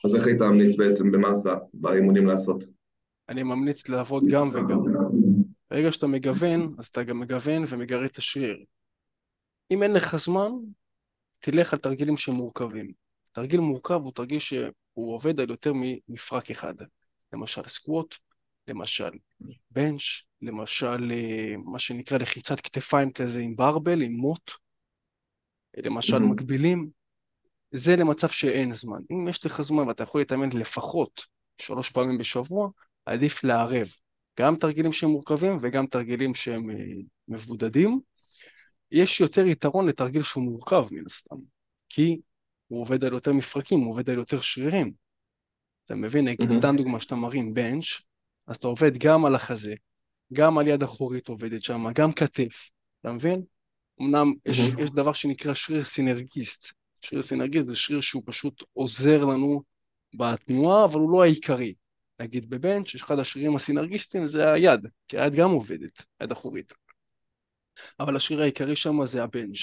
אז 0.05 0.15
איך 0.15 0.27
היית 0.27 0.41
ממליץ 0.41 0.75
בעצם 0.75 1.11
במאסה 1.11 1.55
באימונים 1.73 2.25
לעשות? 2.25 2.63
אני 3.29 3.43
ממליץ 3.43 3.89
לעבוד 3.89 4.23
גם 4.31 4.49
וגם. 4.53 4.79
ברגע 5.71 5.91
שאתה 5.91 6.07
מגוון, 6.07 6.75
אז 6.77 6.87
אתה 6.87 7.03
גם 7.03 7.19
מגוון 7.19 7.63
ומגרה 7.69 8.05
את 8.05 8.17
השריר. 8.17 8.57
אם 9.71 9.83
אין 9.83 9.93
לך 9.93 10.17
זמן, 10.17 10.51
תלך 11.41 11.73
על 11.73 11.79
תרגילים 11.79 12.17
שהם 12.17 12.35
מורכבים. 12.35 12.91
תרגיל 13.31 13.59
מורכב 13.59 13.99
הוא 14.03 14.11
תרגיל 14.13 14.39
שהוא 14.39 14.65
עובד 15.15 15.39
על 15.39 15.49
יותר 15.49 15.71
ממפרק 15.75 16.51
אחד. 16.51 16.73
למשל 17.33 17.61
סקווט, 17.67 18.15
למשל 18.67 19.09
בנץ', 19.71 20.01
למשל 20.41 21.11
אה, 21.11 21.55
מה 21.65 21.79
שנקרא 21.79 22.17
לחיצת 22.17 22.61
כתפיים 22.61 23.11
כזה 23.11 23.39
עם 23.39 23.55
ברבל, 23.55 24.01
עם 24.01 24.11
מוט, 24.11 24.51
למשל 25.77 26.17
mm-hmm. 26.17 26.31
מקבילים. 26.31 26.89
זה 27.71 27.95
למצב 27.95 28.29
שאין 28.29 28.73
זמן. 28.73 28.99
אם 29.11 29.27
יש 29.29 29.45
לך 29.45 29.61
זמן 29.61 29.87
ואתה 29.87 30.03
יכול 30.03 30.21
להתאמן 30.21 30.49
לפחות 30.49 31.25
שלוש 31.57 31.89
פעמים 31.89 32.17
בשבוע, 32.17 32.69
עדיף 33.05 33.43
לערב. 33.43 33.87
גם 34.39 34.55
תרגילים 34.55 34.91
שהם 34.91 35.09
מורכבים 35.09 35.57
וגם 35.61 35.87
תרגילים 35.87 36.35
שהם 36.35 36.71
אה, 36.71 36.75
מבודדים. 37.27 37.99
יש 38.91 39.21
יותר 39.21 39.47
יתרון 39.47 39.87
לתרגיל 39.87 40.23
שהוא 40.23 40.43
מורכב 40.43 40.85
מן 40.91 41.05
הסתם, 41.05 41.35
כי 41.89 42.19
הוא 42.67 42.81
עובד 42.81 43.03
על 43.03 43.13
יותר 43.13 43.33
מפרקים, 43.33 43.79
הוא 43.79 43.89
עובד 43.89 44.09
על 44.09 44.15
יותר 44.15 44.41
שרירים. 44.41 44.93
אתה 45.85 45.95
מבין, 45.95 46.27
נגיד 46.27 46.51
סתם 46.51 46.75
דוגמה 46.77 46.99
שאתה 46.99 47.15
מרים 47.15 47.53
בנץ', 47.53 47.85
אז 48.47 48.55
אתה 48.55 48.67
עובד 48.67 48.97
גם 48.97 49.25
על 49.25 49.35
החזה, 49.35 49.73
גם 50.33 50.57
על 50.57 50.67
יד 50.67 50.83
אחורית 50.83 51.27
עובדת 51.27 51.63
שם, 51.63 51.85
גם 51.95 52.13
כתף, 52.13 52.69
אתה 53.01 53.11
מבין? 53.11 53.41
אמנם 54.01 54.33
יש, 54.45 54.57
יש 54.79 54.91
דבר 54.91 55.13
שנקרא 55.13 55.53
שריר 55.53 55.83
סינרגיסט. 55.83 56.73
שריר 57.01 57.21
סינרגיסט 57.21 57.67
זה 57.67 57.75
שריר 57.75 58.01
שהוא 58.01 58.23
פשוט 58.25 58.63
עוזר 58.73 59.25
לנו 59.25 59.63
בתנועה, 60.13 60.85
אבל 60.85 60.99
הוא 60.99 61.11
לא 61.11 61.23
העיקרי. 61.23 61.73
נגיד 62.19 62.49
בבנץ', 62.49 62.95
אחד 62.95 63.19
השרירים 63.19 63.55
הסינרגיסטיים 63.55 64.25
זה 64.25 64.51
היד, 64.51 64.79
כי 65.07 65.19
היד 65.19 65.33
גם 65.33 65.49
עובדת, 65.51 66.03
יד 66.23 66.31
אחורית. 66.31 66.73
אבל 67.99 68.15
השריר 68.15 68.41
העיקרי 68.41 68.75
שם 68.75 69.05
זה 69.05 69.23
הבנג'. 69.23 69.55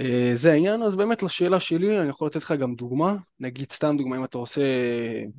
אה, 0.00 0.32
זה 0.34 0.52
העניין, 0.52 0.82
אז 0.82 0.96
באמת 0.96 1.22
לשאלה 1.22 1.60
שלי, 1.60 2.00
אני 2.00 2.08
יכול 2.08 2.26
לתת 2.26 2.36
לך 2.36 2.52
גם 2.52 2.74
דוגמה, 2.74 3.16
נגיד 3.40 3.72
סתם 3.72 3.96
דוגמה, 3.98 4.16
אם 4.16 4.24
אתה 4.24 4.38
עושה, 4.38 4.62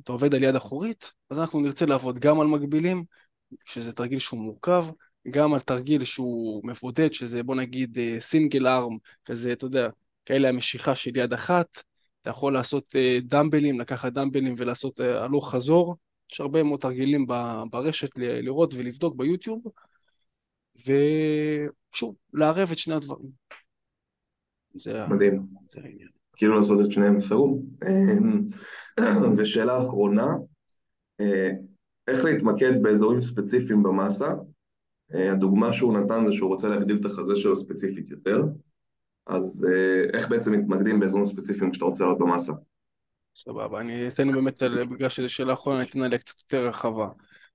אתה 0.02 0.12
עובד 0.12 0.34
על 0.34 0.42
יד 0.42 0.54
אחורית, 0.54 1.12
אז 1.30 1.38
אנחנו 1.38 1.60
נרצה 1.60 1.86
לעבוד 1.86 2.18
גם 2.18 2.40
על 2.40 2.46
מקבילים, 2.46 3.04
שזה 3.66 3.92
תרגיל 3.92 4.18
שהוא 4.18 4.40
מורכב, 4.40 4.84
גם 5.30 5.54
על 5.54 5.60
תרגיל 5.60 6.04
שהוא 6.04 6.68
מבודד, 6.68 7.12
שזה 7.12 7.42
בוא 7.42 7.54
נגיד 7.54 7.98
סינגל 8.20 8.66
אה, 8.66 8.76
ארם, 8.76 8.96
כזה, 9.24 9.52
אתה 9.52 9.64
יודע, 9.64 9.88
כאלה 10.24 10.48
המשיכה 10.48 10.94
של 10.94 11.16
יד 11.16 11.32
אחת, 11.32 11.82
אתה 12.22 12.30
יכול 12.30 12.54
לעשות 12.54 12.96
אה, 12.96 13.18
דמבלים, 13.22 13.80
לקחת 13.80 14.12
דמבלים 14.12 14.54
ולעשות 14.58 15.00
הלוך 15.00 15.50
חזור, 15.50 15.96
יש 16.32 16.40
הרבה 16.40 16.62
מאוד 16.62 16.80
תרגילים 16.80 17.26
ברשת 17.70 18.10
לראות 18.16 18.74
ולבדוק 18.74 19.16
ביוטיוב, 19.16 19.62
ושוב, 20.86 22.14
לערב 22.32 22.70
את 22.72 22.78
שני 22.78 22.94
הדברים. 22.94 23.30
זה 24.74 25.06
מדהים. 25.06 25.46
זה 25.72 25.80
העניין. 25.84 26.08
כאילו 26.36 26.56
לעשות 26.56 26.86
את 26.86 26.92
שניהם 26.92 27.20
סרום. 27.20 27.62
אמ, 27.88 28.46
ושאלה 29.36 29.78
אחרונה, 29.78 30.26
אה, 31.20 31.50
איך 32.08 32.24
להתמקד 32.24 32.82
באזורים 32.82 33.20
ספציפיים 33.20 33.82
במאסה? 33.82 34.28
אה, 35.14 35.32
הדוגמה 35.32 35.72
שהוא 35.72 35.98
נתן 35.98 36.24
זה 36.24 36.32
שהוא 36.32 36.48
רוצה 36.48 36.68
להגדיל 36.68 36.96
את 37.00 37.04
החזה 37.04 37.36
שלו 37.36 37.56
ספציפית 37.56 38.10
יותר, 38.10 38.40
אז 39.26 39.66
אה, 39.68 40.18
איך 40.18 40.28
בעצם 40.28 40.52
מתמקדים 40.52 41.00
באזורים 41.00 41.26
ספציפיים 41.26 41.70
כשאתה 41.70 41.84
רוצה 41.84 42.04
לעלות 42.04 42.18
במאסה? 42.18 42.52
סבבה, 43.36 43.80
אני 43.80 44.08
אתן 44.08 44.32
באמת, 44.32 44.62
בגלל 44.90 45.08
שזו 45.08 45.28
שאלה 45.28 45.52
אחרונה, 45.52 45.78
אני 45.78 45.88
אתן 45.88 46.02
עליה 46.02 46.18
קצת 46.18 46.34
יותר 46.40 46.68
רחבה. 46.68 47.08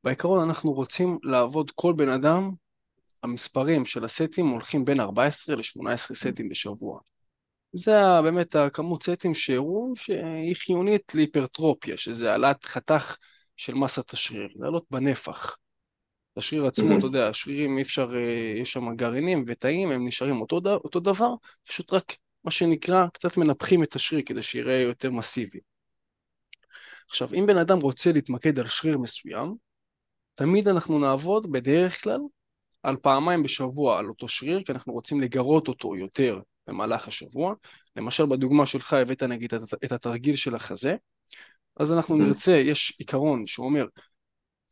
בעיקרון 0.03 0.49
אנחנו 0.49 0.73
רוצים 0.73 1.19
לעבוד 1.23 1.71
כל 1.75 1.93
בן 1.97 2.09
אדם 2.09 2.51
המספרים 3.23 3.85
של 3.85 4.05
הסטים 4.05 4.47
הולכים 4.47 4.85
בין 4.85 4.99
14 4.99 5.55
ל-18 5.55 6.15
סטים 6.15 6.49
בשבוע. 6.49 6.99
זה 7.73 7.99
באמת 8.23 8.55
הכמות 8.55 9.03
סטים 9.03 9.33
שהראו 9.33 9.93
שהיא 9.95 10.55
חיונית 10.55 11.15
להיפרטרופיה, 11.15 11.97
שזה 11.97 12.31
העלאת 12.31 12.65
חתך 12.65 13.17
של 13.57 13.73
מסת 13.73 14.13
השריר, 14.13 14.47
לעלות 14.55 14.85
בנפח. 14.91 15.57
השריר 16.37 16.65
עצמו, 16.65 16.97
אתה 16.97 17.05
יודע, 17.05 17.27
השרירים 17.27 17.77
אי 17.77 17.81
אפשר, 17.81 18.09
אה, 18.15 18.61
יש 18.61 18.71
שם 18.71 18.95
גרעינים 18.95 19.43
ותאים, 19.47 19.91
הם 19.91 20.07
נשארים 20.07 20.41
אותו, 20.41 20.61
אותו 20.65 20.99
דבר, 20.99 21.33
פשוט 21.67 21.93
רק 21.93 22.15
מה 22.43 22.51
שנקרא, 22.51 23.07
קצת 23.13 23.37
מנפחים 23.37 23.83
את 23.83 23.95
השריר 23.95 24.21
כדי 24.25 24.41
שיראה 24.41 24.77
יותר 24.79 25.11
מסיבי. 25.11 25.59
עכשיו, 27.09 27.33
אם 27.33 27.45
בן 27.47 27.57
אדם 27.57 27.79
רוצה 27.79 28.11
להתמקד 28.11 28.59
על 28.59 28.67
שריר 28.67 28.97
מסוים, 28.97 29.55
תמיד 30.35 30.67
אנחנו 30.67 30.99
נעבוד 30.99 31.51
בדרך 31.51 32.03
כלל 32.03 32.19
על 32.83 32.95
פעמיים 32.95 33.43
בשבוע 33.43 33.99
על 33.99 34.09
אותו 34.09 34.27
שריר, 34.27 34.63
כי 34.63 34.71
אנחנו 34.71 34.93
רוצים 34.93 35.21
לגרות 35.21 35.67
אותו 35.67 35.95
יותר 35.95 36.39
במהלך 36.67 37.07
השבוע. 37.07 37.53
למשל, 37.95 38.25
בדוגמה 38.25 38.65
שלך 38.65 38.93
הבאת 38.93 39.23
נגיד 39.23 39.53
את 39.85 39.91
התרגיל 39.91 40.35
של 40.35 40.55
החזה, 40.55 40.95
אז 41.79 41.93
אנחנו 41.93 42.15
mm-hmm. 42.15 42.21
נרצה, 42.21 42.51
יש 42.51 42.95
עיקרון 42.99 43.47
שאומר, 43.47 43.85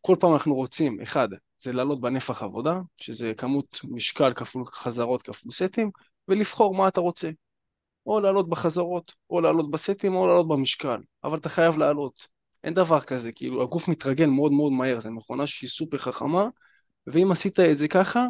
כל 0.02 0.16
פעם 0.20 0.34
אנחנו 0.34 0.56
רוצים, 0.56 1.02
אחד, 1.02 1.30
זה 1.60 1.74
לעלות 1.74 2.02
בנפח 2.02 2.44
עבודה, 2.44 2.80
שזה 2.98 3.34
כמות 3.38 3.80
משקל 3.84 4.34
כפול 4.34 4.66
חזרות 4.66 5.22
כפול 5.22 5.52
סטים, 5.52 5.92
ולבחור 6.28 6.76
מה 6.76 6.88
אתה 6.88 7.02
רוצה. 7.02 7.30
או 8.06 8.20
לעלות 8.20 8.50
בחזרות, 8.50 9.14
או 9.30 9.42
לעלות 9.42 9.72
בסטים, 9.72 10.16
או 10.16 10.28
לעלות 10.28 10.48
במשקל, 10.48 10.98
אבל 11.24 11.38
אתה 11.38 11.50
חייב 11.50 11.78
לעלות. 11.78 12.28
אין 12.64 12.74
דבר 12.74 13.02
כזה, 13.02 13.32
כאילו 13.32 13.64
הגוף 13.64 13.88
מתרגל 13.88 14.26
מאוד 14.26 14.52
מאוד 14.52 14.72
מהר, 14.72 15.00
זו 15.00 15.12
מכונה 15.12 15.48
שהיא 15.48 15.70
סופר 15.70 15.98
חכמה, 15.98 16.48
ואם 17.08 17.32
עשית 17.32 17.60
את 17.60 17.78
זה 17.78 17.88
ככה, 17.88 18.26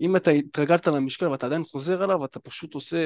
אם 0.00 0.16
אתה 0.16 0.30
התרגלת 0.30 0.86
למשקל 0.86 1.28
ואתה 1.28 1.46
עדיין 1.46 1.64
חוזר 1.64 2.04
אליו, 2.04 2.24
אתה 2.24 2.40
פשוט 2.40 2.74
עושה, 2.74 2.96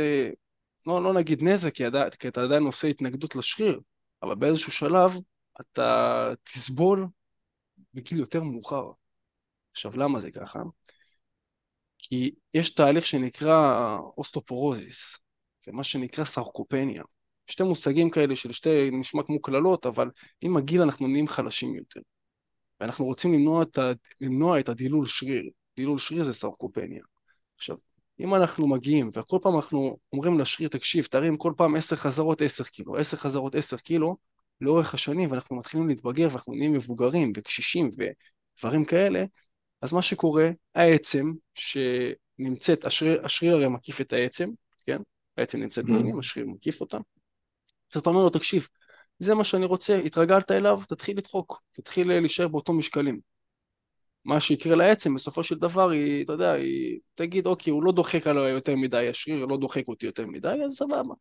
לא, 0.86 1.02
לא 1.02 1.14
נגיד 1.14 1.42
נזק, 1.42 1.74
כי, 1.74 1.84
עדיין, 1.84 2.10
כי 2.10 2.28
אתה 2.28 2.42
עדיין 2.42 2.62
עושה 2.62 2.88
התנגדות 2.88 3.36
לשריר, 3.36 3.80
אבל 4.22 4.34
באיזשהו 4.34 4.72
שלב 4.72 5.12
אתה 5.60 6.32
תסבול 6.44 7.06
בגיל 7.94 8.18
יותר 8.18 8.42
מאוחר. 8.42 8.90
עכשיו, 9.72 9.96
למה 9.96 10.20
זה 10.20 10.30
ככה? 10.30 10.62
כי 11.98 12.30
יש 12.54 12.74
תהליך 12.74 13.06
שנקרא 13.06 13.98
אוסטיאופורוזיס, 14.16 15.18
ומה 15.66 15.84
שנקרא 15.84 16.24
סרקופניה. 16.24 17.02
שתי 17.46 17.62
מושגים 17.62 18.10
כאלה 18.10 18.36
של 18.36 18.52
שתי, 18.52 18.90
נשמע 18.92 19.22
כמו 19.22 19.42
קללות, 19.42 19.86
אבל 19.86 20.10
עם 20.40 20.56
הגיל 20.56 20.82
אנחנו 20.82 21.08
נהיים 21.08 21.28
חלשים 21.28 21.74
יותר. 21.74 22.00
ואנחנו 22.80 23.04
רוצים 23.04 23.34
למנוע 23.34 23.62
את, 23.62 23.78
ה... 23.78 23.92
למנוע 24.20 24.60
את 24.60 24.68
הדלדול 24.68 25.06
שריר. 25.06 25.50
דלדול 25.76 25.98
שריר 25.98 26.24
זה 26.24 26.32
סרקופניה. 26.32 27.02
עכשיו, 27.56 27.76
אם 28.20 28.34
אנחנו 28.34 28.68
מגיעים 28.68 29.10
וכל 29.14 29.38
פעם 29.42 29.56
אנחנו 29.56 29.96
אומרים 30.12 30.38
לשריר, 30.40 30.68
תקשיב, 30.68 31.04
תרים 31.04 31.36
כל 31.36 31.52
פעם 31.56 31.76
עשר 31.76 31.96
חזרות 31.96 32.42
עשר 32.42 32.64
קילו, 32.64 32.96
עשר 32.96 33.16
חזרות 33.16 33.54
עשר 33.54 33.76
קילו, 33.76 34.16
לאורך 34.60 34.94
השנים, 34.94 35.30
ואנחנו 35.30 35.56
מתחילים 35.56 35.88
להתבגר 35.88 36.28
ואנחנו 36.30 36.54
נהיים 36.54 36.72
מבוגרים 36.72 37.32
וקשישים 37.36 37.90
ודברים 37.90 38.84
כאלה, 38.84 39.24
אז 39.82 39.92
מה 39.92 40.02
שקורה, 40.02 40.50
העצם 40.74 41.32
שנמצאת, 41.54 42.84
השריר, 42.84 43.24
השריר 43.24 43.54
הרי 43.54 43.68
מקיף 43.68 44.00
את 44.00 44.12
העצם, 44.12 44.48
כן? 44.86 45.02
העצם 45.36 45.58
נמצאת 45.58 45.84
mm-hmm. 45.84 45.94
בפנים, 45.94 46.18
השריר 46.18 46.46
מקיף 46.46 46.80
אותה. 46.80 46.98
אז 47.94 48.00
אתה 48.00 48.10
אומר 48.10 48.22
לו, 48.22 48.30
תקשיב, 48.30 48.68
זה 49.18 49.34
מה 49.34 49.44
שאני 49.44 49.64
רוצה, 49.64 49.98
התרגלת 49.98 50.50
אליו, 50.50 50.80
תתחיל 50.88 51.18
לדחוק, 51.18 51.62
תתחיל 51.72 52.08
להישאר 52.08 52.48
באותו 52.48 52.72
משקלים. 52.72 53.20
מה 54.24 54.40
שיקרה 54.40 54.76
לעצם 54.76 55.14
בסופו 55.14 55.42
של 55.42 55.58
דבר 55.58 55.90
היא, 55.90 56.24
אתה 56.24 56.32
יודע, 56.32 56.52
היא 56.52 56.98
תגיד 57.14 57.46
אוקיי, 57.46 57.70
הוא 57.70 57.82
לא 57.82 57.92
דוחק 57.92 58.26
עליי 58.26 58.52
יותר 58.52 58.76
מדי, 58.76 59.08
השריר 59.08 59.46
לא 59.46 59.56
דוחק 59.56 59.88
אותי 59.88 60.06
יותר 60.06 60.26
מדי, 60.26 60.58
אז 60.66 60.72
סבבה. 60.72 61.14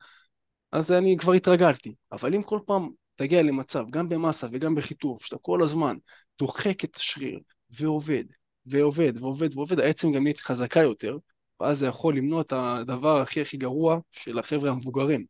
אז 0.72 0.92
אני 0.92 1.18
כבר 1.18 1.34
התרגלתי. 1.34 1.96
אבל 2.12 2.36
אם 2.36 2.44
כל 2.44 2.60
פעם 2.66 2.90
תגיע 3.16 3.44
למצב, 3.44 3.86
גם 3.90 4.10
במסה 4.10 4.48
וגם 4.52 4.76
בחיתוך, 4.76 5.26
שאתה 5.26 5.38
כל 5.42 5.64
הזמן 5.64 5.98
דוחק 6.40 6.84
את 6.84 6.96
השריר 6.96 7.40
ועובד, 7.80 8.24
ועובד, 8.66 9.14
ועובד, 9.22 9.56
ועובד, 9.58 9.80
העצם 9.80 10.12
גם 10.12 10.24
נהיית 10.24 10.40
חזקה 10.40 10.82
יותר, 10.82 11.18
ואז 11.60 11.80
זה 11.80 11.88
יכול 11.88 12.18
למנוע 12.18 12.42
את 12.42 12.54
הדבר 12.56 13.18
הכי 13.22 13.42
הכי 13.42 13.58
גרוע 13.58 14.00
של 14.12 14.40
החבר'ה 14.40 14.72
המבוגרים. 14.72 15.26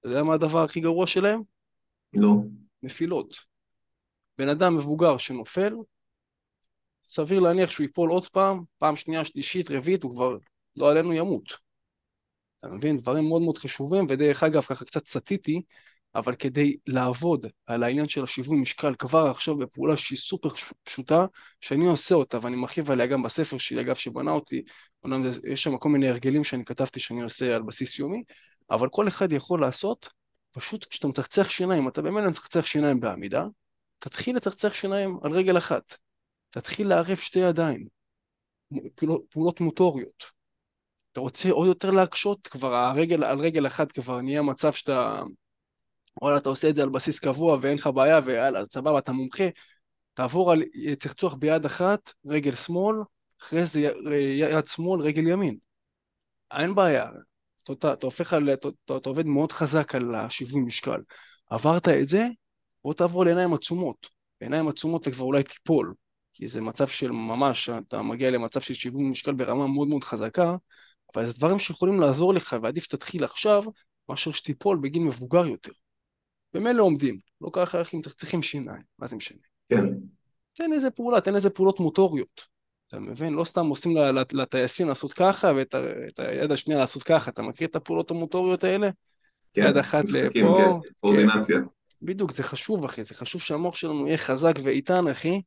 אתה 0.00 0.08
יודע 0.08 0.22
מה 0.22 0.34
הדבר 0.34 0.64
הכי 0.64 0.80
גרוע 0.80 1.06
שלהם? 1.06 1.42
לא. 2.14 2.34
נפילות. 2.82 3.34
בן 4.38 4.48
אדם 4.48 4.76
מבוגר 4.76 5.18
שנופל, 5.18 5.74
סביר 7.04 7.40
להניח 7.40 7.70
שהוא 7.70 7.84
ייפול 7.84 8.10
עוד 8.10 8.28
פעם, 8.28 8.62
פעם 8.78 8.96
שנייה, 8.96 9.24
שלישית, 9.24 9.70
רביעית, 9.70 10.02
הוא 10.02 10.14
כבר 10.14 10.36
לא 10.76 10.90
עלינו 10.90 11.12
ימות. 11.12 11.44
אתה 12.58 12.68
מבין? 12.68 12.96
דברים 12.96 13.28
מאוד 13.28 13.42
מאוד 13.42 13.58
חשובים, 13.58 14.06
ודרך 14.08 14.42
אגב, 14.42 14.62
ככה 14.62 14.84
קצת 14.84 15.06
סטיתי, 15.06 15.62
אבל 16.14 16.34
כדי 16.34 16.76
לעבוד 16.86 17.46
על 17.66 17.82
העניין 17.82 18.08
של 18.08 18.24
השיווי 18.24 18.60
משקל 18.60 18.94
כבר 18.98 19.26
עכשיו 19.26 19.56
בפעולה 19.56 19.96
שהיא 19.96 20.18
סופר 20.18 20.48
פשוטה, 20.84 21.26
שאני 21.60 21.86
עושה 21.86 22.14
אותה 22.14 22.38
ואני 22.42 22.56
מרחיב 22.56 22.90
עליה 22.90 23.06
גם 23.06 23.22
בספר 23.22 23.58
שלי, 23.58 23.80
אגב, 23.80 23.94
שבנה 23.94 24.30
אותי, 24.30 24.62
יש 25.52 25.62
שם 25.62 25.78
כל 25.78 25.88
מיני 25.88 26.08
הרגלים 26.08 26.44
שאני 26.44 26.64
כתבתי 26.64 27.00
שאני 27.00 27.22
עושה 27.22 27.56
על 27.56 27.62
בסיס 27.62 27.98
יומי, 27.98 28.22
אבל 28.70 28.88
כל 28.88 29.08
אחד 29.08 29.32
יכול 29.32 29.60
לעשות, 29.60 30.08
פשוט 30.52 30.84
כשאתה 30.84 31.08
מצחצח 31.08 31.48
שיניים, 31.48 31.88
אתה 31.88 32.02
באמת 32.02 32.24
מצחצח 32.30 32.66
שיניים 32.66 33.00
בעמידה, 33.00 33.44
תתחיל 33.98 34.36
לצחצח 34.36 34.72
שיניים 34.72 35.18
על 35.22 35.32
רגל 35.32 35.58
אחת, 35.58 35.96
תתחיל 36.50 36.88
לערב 36.88 37.16
שתי 37.16 37.38
ידיים, 37.38 37.86
פעולות 39.30 39.60
מוטוריות. 39.60 40.40
אתה 41.12 41.20
רוצה 41.20 41.50
עוד 41.50 41.68
יותר 41.68 41.90
להקשות, 41.90 42.46
כבר 42.46 42.74
הרגל, 42.74 43.24
על 43.24 43.38
רגל 43.40 43.66
אחת 43.66 43.92
כבר 43.92 44.20
נהיה 44.20 44.42
מצב 44.42 44.72
שאתה, 44.72 45.20
וואלה, 46.22 46.36
אתה 46.38 46.48
עושה 46.48 46.68
את 46.68 46.76
זה 46.76 46.82
על 46.82 46.88
בסיס 46.88 47.18
קבוע 47.18 47.58
ואין 47.62 47.74
לך 47.74 47.86
בעיה, 47.86 48.20
ויאללה, 48.24 48.62
סבבה, 48.72 48.98
אתה 48.98 49.12
מומחה, 49.12 49.44
תעבור 50.14 50.52
על 50.52 50.62
צחצוח 51.00 51.34
ביד 51.34 51.64
אחת, 51.64 52.12
רגל 52.26 52.54
שמאל, 52.54 52.96
אחרי 53.40 53.66
זה 53.66 53.80
יד 54.38 54.66
שמאל, 54.66 55.00
רגל 55.00 55.26
ימין. 55.26 55.58
אין 56.50 56.74
בעיה, 56.74 57.06
אתה, 57.72 57.92
אתה 57.92 58.06
הופך 58.06 58.32
על, 58.32 58.52
אתה, 58.52 58.68
אתה 58.84 59.08
עובד 59.08 59.26
מאוד 59.26 59.52
חזק 59.52 59.94
על 59.94 60.14
השיווי 60.14 60.60
משקל. 60.60 61.00
עברת 61.50 61.88
את 61.88 62.08
זה, 62.08 62.26
בוא 62.84 62.94
תעבור 62.94 63.24
לעיניים 63.24 63.54
עצומות. 63.54 64.06
בעיניים 64.40 64.68
עצומות 64.68 65.02
אתה 65.02 65.10
כבר 65.10 65.24
אולי 65.24 65.42
תיפול, 65.42 65.94
כי 66.32 66.48
זה 66.48 66.60
מצב 66.60 66.88
של 66.88 67.10
ממש, 67.10 67.68
אתה 67.68 68.02
מגיע 68.02 68.30
למצב 68.30 68.60
של 68.60 68.74
שיווי 68.74 69.04
משקל 69.04 69.32
ברמה 69.32 69.66
מאוד 69.66 69.88
מאוד 69.88 70.04
חזקה, 70.04 70.56
אבל 71.14 71.26
זה 71.26 71.32
דברים 71.32 71.58
שיכולים 71.58 72.00
לעזור 72.00 72.34
לך, 72.34 72.56
ועדיף 72.62 72.84
שתתחיל 72.84 73.24
עכשיו, 73.24 73.62
מאשר 74.08 74.32
שתיפול 74.32 74.78
בגיל 74.82 75.02
מבוגר 75.02 75.46
יותר. 75.46 75.72
במילא 76.54 76.82
עומדים, 76.82 77.18
לא 77.40 77.50
ככה 77.52 77.78
איך 77.78 77.94
אם 77.94 78.00
צריכים 78.16 78.42
שיניים, 78.42 78.82
מה 78.98 79.08
זה 79.08 79.16
משנה? 79.16 79.38
כן. 79.68 79.84
תן 80.52 80.72
איזה 80.72 80.90
פעולה, 80.90 81.20
תן 81.20 81.36
איזה 81.36 81.50
פעולות 81.50 81.80
מוטוריות. 81.80 82.40
אתה 82.90 83.00
מבין? 83.00 83.32
לא 83.32 83.44
סתם 83.44 83.66
עושים 83.66 83.92
לטייסים 84.32 84.88
לעשות 84.88 85.12
ככה 85.12 85.52
ואת 85.56 85.74
היד 86.18 86.52
השנייה 86.52 86.80
לעשות 86.80 87.02
ככה. 87.02 87.30
אתה 87.30 87.42
מכיר 87.42 87.68
את 87.68 87.76
הפעולות 87.76 88.10
המוטוריות 88.10 88.64
האלה? 88.64 88.88
כן, 89.54 89.62
יד 89.62 89.76
אחת 89.76 90.04
משחקים, 90.04 90.46
לפה. 90.46 90.80
כן, 90.86 90.92
קואורדינציה. 91.00 91.58
בדיוק, 92.02 92.32
זה 92.32 92.42
חשוב, 92.42 92.84
אחי. 92.84 93.02
זה 93.02 93.14
חשוב 93.14 93.40
שהמוח 93.40 93.74
שלנו 93.74 94.06
יהיה 94.06 94.18
חזק 94.18 94.54
ואיתן, 94.64 95.08
אחי, 95.08 95.42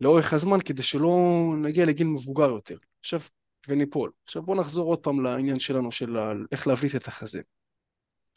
לאורך 0.00 0.32
הזמן, 0.32 0.60
כדי 0.60 0.82
שלא 0.82 1.16
נגיע 1.62 1.84
לגיל 1.84 2.06
מבוגר 2.06 2.48
יותר. 2.48 2.76
עכשיו, 3.00 3.20
וניפול. 3.68 4.10
עכשיו 4.24 4.42
בואו 4.42 4.60
נחזור 4.60 4.88
עוד 4.88 4.98
פעם 4.98 5.24
לעניין 5.24 5.58
שלנו 5.58 5.92
של 5.92 6.16
איך 6.52 6.68
להבליט 6.68 6.96
את 6.96 7.08
החזה. 7.08 7.40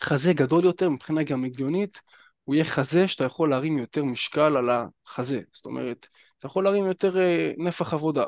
חזה 0.04 0.34
גדול 0.34 0.66
יותר 0.66 0.90
מבחינה 0.90 1.24
גם 1.24 1.46
הגיונית, 1.46 2.00
הוא 2.44 2.56
יהיה 2.56 2.66
חזה 2.66 3.08
שאתה 3.08 3.24
יכול 3.24 3.50
להרים 3.50 3.78
יותר 3.78 4.04
משקל 4.04 4.58
על 4.58 4.70
החזה. 4.70 5.42
זאת 5.54 5.66
אומרת, 5.66 6.08
אתה 6.44 6.50
יכול 6.50 6.64
להרים 6.64 6.86
יותר 6.86 7.18
אה, 7.18 7.52
נפח 7.58 7.94
עבודה. 7.94 8.24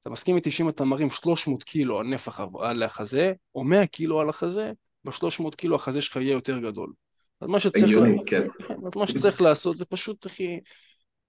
אתה 0.00 0.10
מסכים 0.10 0.36
איתי 0.36 0.50
שאם 0.50 0.68
אתה 0.68 0.84
מרים 0.84 1.10
300 1.10 1.62
קילו 1.62 1.98
על 1.98 2.06
נפח 2.06 2.40
על 2.60 2.82
החזה, 2.82 3.32
או 3.54 3.64
100 3.64 3.86
קילו 3.86 4.20
על 4.20 4.28
החזה, 4.28 4.72
ב-300 5.04 5.56
קילו 5.56 5.76
החזה 5.76 6.02
שלך 6.02 6.16
יהיה 6.16 6.32
יותר 6.32 6.58
גדול. 6.58 6.92
אז 7.40 7.48
מה 7.48 7.60
שצריך, 7.60 7.84
הגיוני, 7.84 8.16
כן. 8.26 8.42
אז 8.68 8.92
מה 8.96 9.06
שצריך 9.06 9.40
לעשות 9.40 9.76
זה 9.76 9.84
פשוט, 9.84 10.26
אחי, 10.26 10.60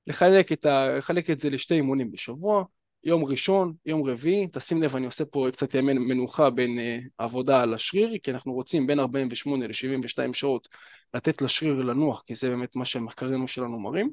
לחלק 0.07 0.51
את, 0.51 0.65
ה... 0.65 0.97
לחלק 0.97 1.29
את 1.29 1.39
זה 1.39 1.49
לשתי 1.49 1.73
אימונים 1.73 2.11
בשבוע, 2.11 2.63
יום 3.03 3.25
ראשון, 3.25 3.73
יום 3.85 4.09
רביעי, 4.09 4.47
תשים 4.51 4.83
לב, 4.83 4.95
אני 4.95 5.05
עושה 5.05 5.25
פה 5.25 5.47
קצת 5.51 5.75
ימי 5.75 5.93
מנוחה 5.93 6.49
בין 6.49 6.79
uh, 6.79 7.09
עבודה 7.17 7.61
על 7.61 7.73
השריר, 7.73 8.17
כי 8.23 8.31
אנחנו 8.31 8.53
רוצים 8.53 8.87
בין 8.87 8.99
48 8.99 9.67
ל-72 9.67 10.33
שעות 10.33 10.67
לתת 11.13 11.41
לשריר 11.41 11.73
לנוח, 11.73 12.23
כי 12.25 12.35
זה 12.35 12.49
באמת 12.49 12.75
מה 12.75 12.85
שהמחקרים 12.85 13.47
שלנו 13.47 13.79
מראים. 13.79 14.11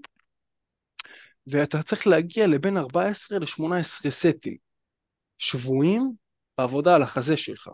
ואתה 1.46 1.82
צריך 1.82 2.06
להגיע 2.06 2.46
לבין 2.46 2.76
14 2.76 3.38
ל-18 3.38 4.10
סטים 4.10 4.56
שבויים 5.38 6.12
בעבודה 6.58 6.94
על 6.94 7.02
החזה 7.02 7.36
שלך. 7.36 7.70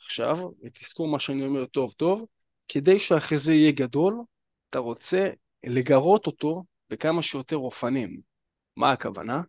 עכשיו, 0.00 0.36
ותזכור 0.64 1.08
מה 1.08 1.18
שאני 1.18 1.46
אומר 1.46 1.66
טוב 1.66 1.92
טוב, 1.92 2.26
כדי 2.68 2.98
שהחזה 2.98 3.54
יהיה 3.54 3.72
גדול, 3.72 4.14
אתה 4.70 4.78
רוצה 4.78 5.28
לגרות 5.64 6.26
אותו 6.26 6.64
בכמה 6.90 7.22
שיותר 7.22 7.56
אופנים. 7.56 8.20
מה 8.76 8.92
הכוונה? 8.92 9.42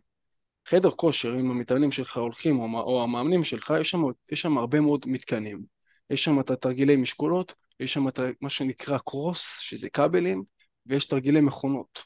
חדר 0.68 0.90
כושר, 0.90 1.34
אם 1.40 1.50
המתאמנים 1.50 1.92
שלך 1.92 2.16
הולכים 2.16 2.58
או, 2.58 2.80
או 2.80 3.02
המאמנים 3.02 3.44
שלך, 3.44 3.74
יש 3.80 3.90
שם, 3.90 4.00
יש 4.32 4.40
שם 4.40 4.58
הרבה 4.58 4.80
מאוד 4.80 5.04
מתקנים. 5.06 5.62
יש 6.10 6.24
שם 6.24 6.40
את 6.40 6.50
התרגילי 6.50 6.96
משקולות, 6.96 7.54
יש 7.80 7.92
שם 7.92 8.08
את 8.08 8.20
מה 8.40 8.50
שנקרא 8.50 8.98
קרוס, 8.98 9.58
שזה 9.60 9.90
כבלים, 9.90 10.42
ויש 10.86 11.04
תרגילי 11.04 11.40
מכונות. 11.40 11.98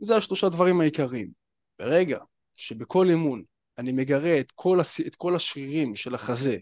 זה 0.00 0.16
השלושה 0.16 0.48
דברים 0.48 0.80
העיקריים. 0.80 1.30
ברגע 1.78 2.18
שבכל 2.54 3.06
אימון 3.10 3.42
אני 3.78 3.92
מגרה 3.92 4.40
את 4.40 4.52
כל, 4.54 4.80
הס... 4.80 5.00
את 5.00 5.16
כל 5.16 5.36
השרירים 5.36 5.96
של 5.96 6.14
החזה, 6.14 6.56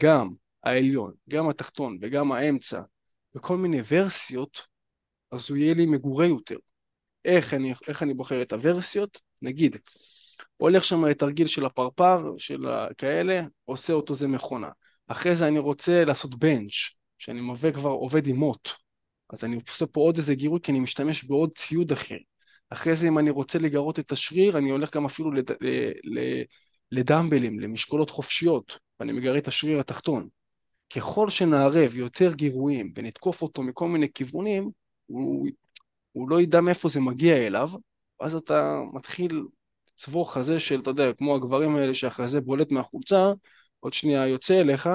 גם 0.00 0.30
העליון, 0.64 1.12
גם 1.28 1.48
התחתון 1.48 1.98
וגם 2.00 2.32
האמצע, 2.32 2.82
בכל 3.34 3.56
מיני 3.56 3.80
ורסיות, 3.88 4.66
אז 5.32 5.50
הוא 5.50 5.56
יהיה 5.56 5.74
לי 5.74 5.86
מגורה 5.86 6.26
יותר. 6.26 6.56
איך 7.24 7.54
אני, 7.54 7.74
איך 7.88 8.02
אני 8.02 8.14
בוחר 8.14 8.42
את 8.42 8.52
הוורסיות? 8.52 9.20
נגיד, 9.42 9.76
הולך 10.56 10.84
שם 10.84 11.04
לתרגיל 11.04 11.46
של 11.46 11.66
הפרפר, 11.66 12.32
של 12.38 12.66
כאלה, 12.98 13.40
עושה 13.64 13.92
אותו 13.92 14.14
זה 14.14 14.28
מכונה. 14.28 14.70
אחרי 15.06 15.36
זה 15.36 15.48
אני 15.48 15.58
רוצה 15.58 16.04
לעשות 16.04 16.34
בנץ', 16.34 16.72
שאני 17.18 17.40
מווה 17.40 17.72
כבר 17.72 17.90
עובד 17.90 18.26
עם 18.26 18.36
מוט. 18.36 18.68
אז 19.30 19.44
אני 19.44 19.60
עושה 19.68 19.86
פה 19.86 20.00
עוד 20.00 20.16
איזה 20.16 20.34
גירוי 20.34 20.60
כי 20.62 20.72
אני 20.72 20.80
משתמש 20.80 21.24
בעוד 21.24 21.50
ציוד 21.54 21.92
אחר. 21.92 22.16
אחרי 22.70 22.96
זה 22.96 23.08
אם 23.08 23.18
אני 23.18 23.30
רוצה 23.30 23.58
לגרות 23.58 23.98
את 23.98 24.12
השריר, 24.12 24.58
אני 24.58 24.70
הולך 24.70 24.96
גם 24.96 25.04
אפילו 25.04 25.32
לד... 25.32 25.50
לדמבלים, 26.92 27.60
למשקולות 27.60 28.10
חופשיות, 28.10 28.78
ואני 29.00 29.12
מגרה 29.12 29.38
את 29.38 29.48
השריר 29.48 29.80
התחתון. 29.80 30.28
ככל 30.94 31.30
שנערב 31.30 31.96
יותר 31.96 32.34
גירויים 32.34 32.92
ונתקוף 32.96 33.42
אותו 33.42 33.62
מכל 33.62 33.88
מיני 33.88 34.12
כיוונים, 34.12 34.70
הוא, 35.06 35.48
הוא 36.12 36.28
לא 36.28 36.40
ידע 36.40 36.60
מאיפה 36.60 36.88
זה 36.88 37.00
מגיע 37.00 37.36
אליו, 37.36 37.70
ואז 38.20 38.34
אתה 38.34 38.78
מתחיל 38.92 39.42
צבור 39.96 40.32
חזה 40.32 40.60
של, 40.60 40.80
אתה 40.80 40.90
יודע, 40.90 41.12
כמו 41.12 41.34
הגברים 41.34 41.76
האלה 41.76 41.94
שהחזה 41.94 42.40
בולט 42.40 42.72
מהחולצה, 42.72 43.32
עוד 43.80 43.92
שנייה 43.92 44.28
יוצא 44.28 44.60
אליך, 44.60 44.88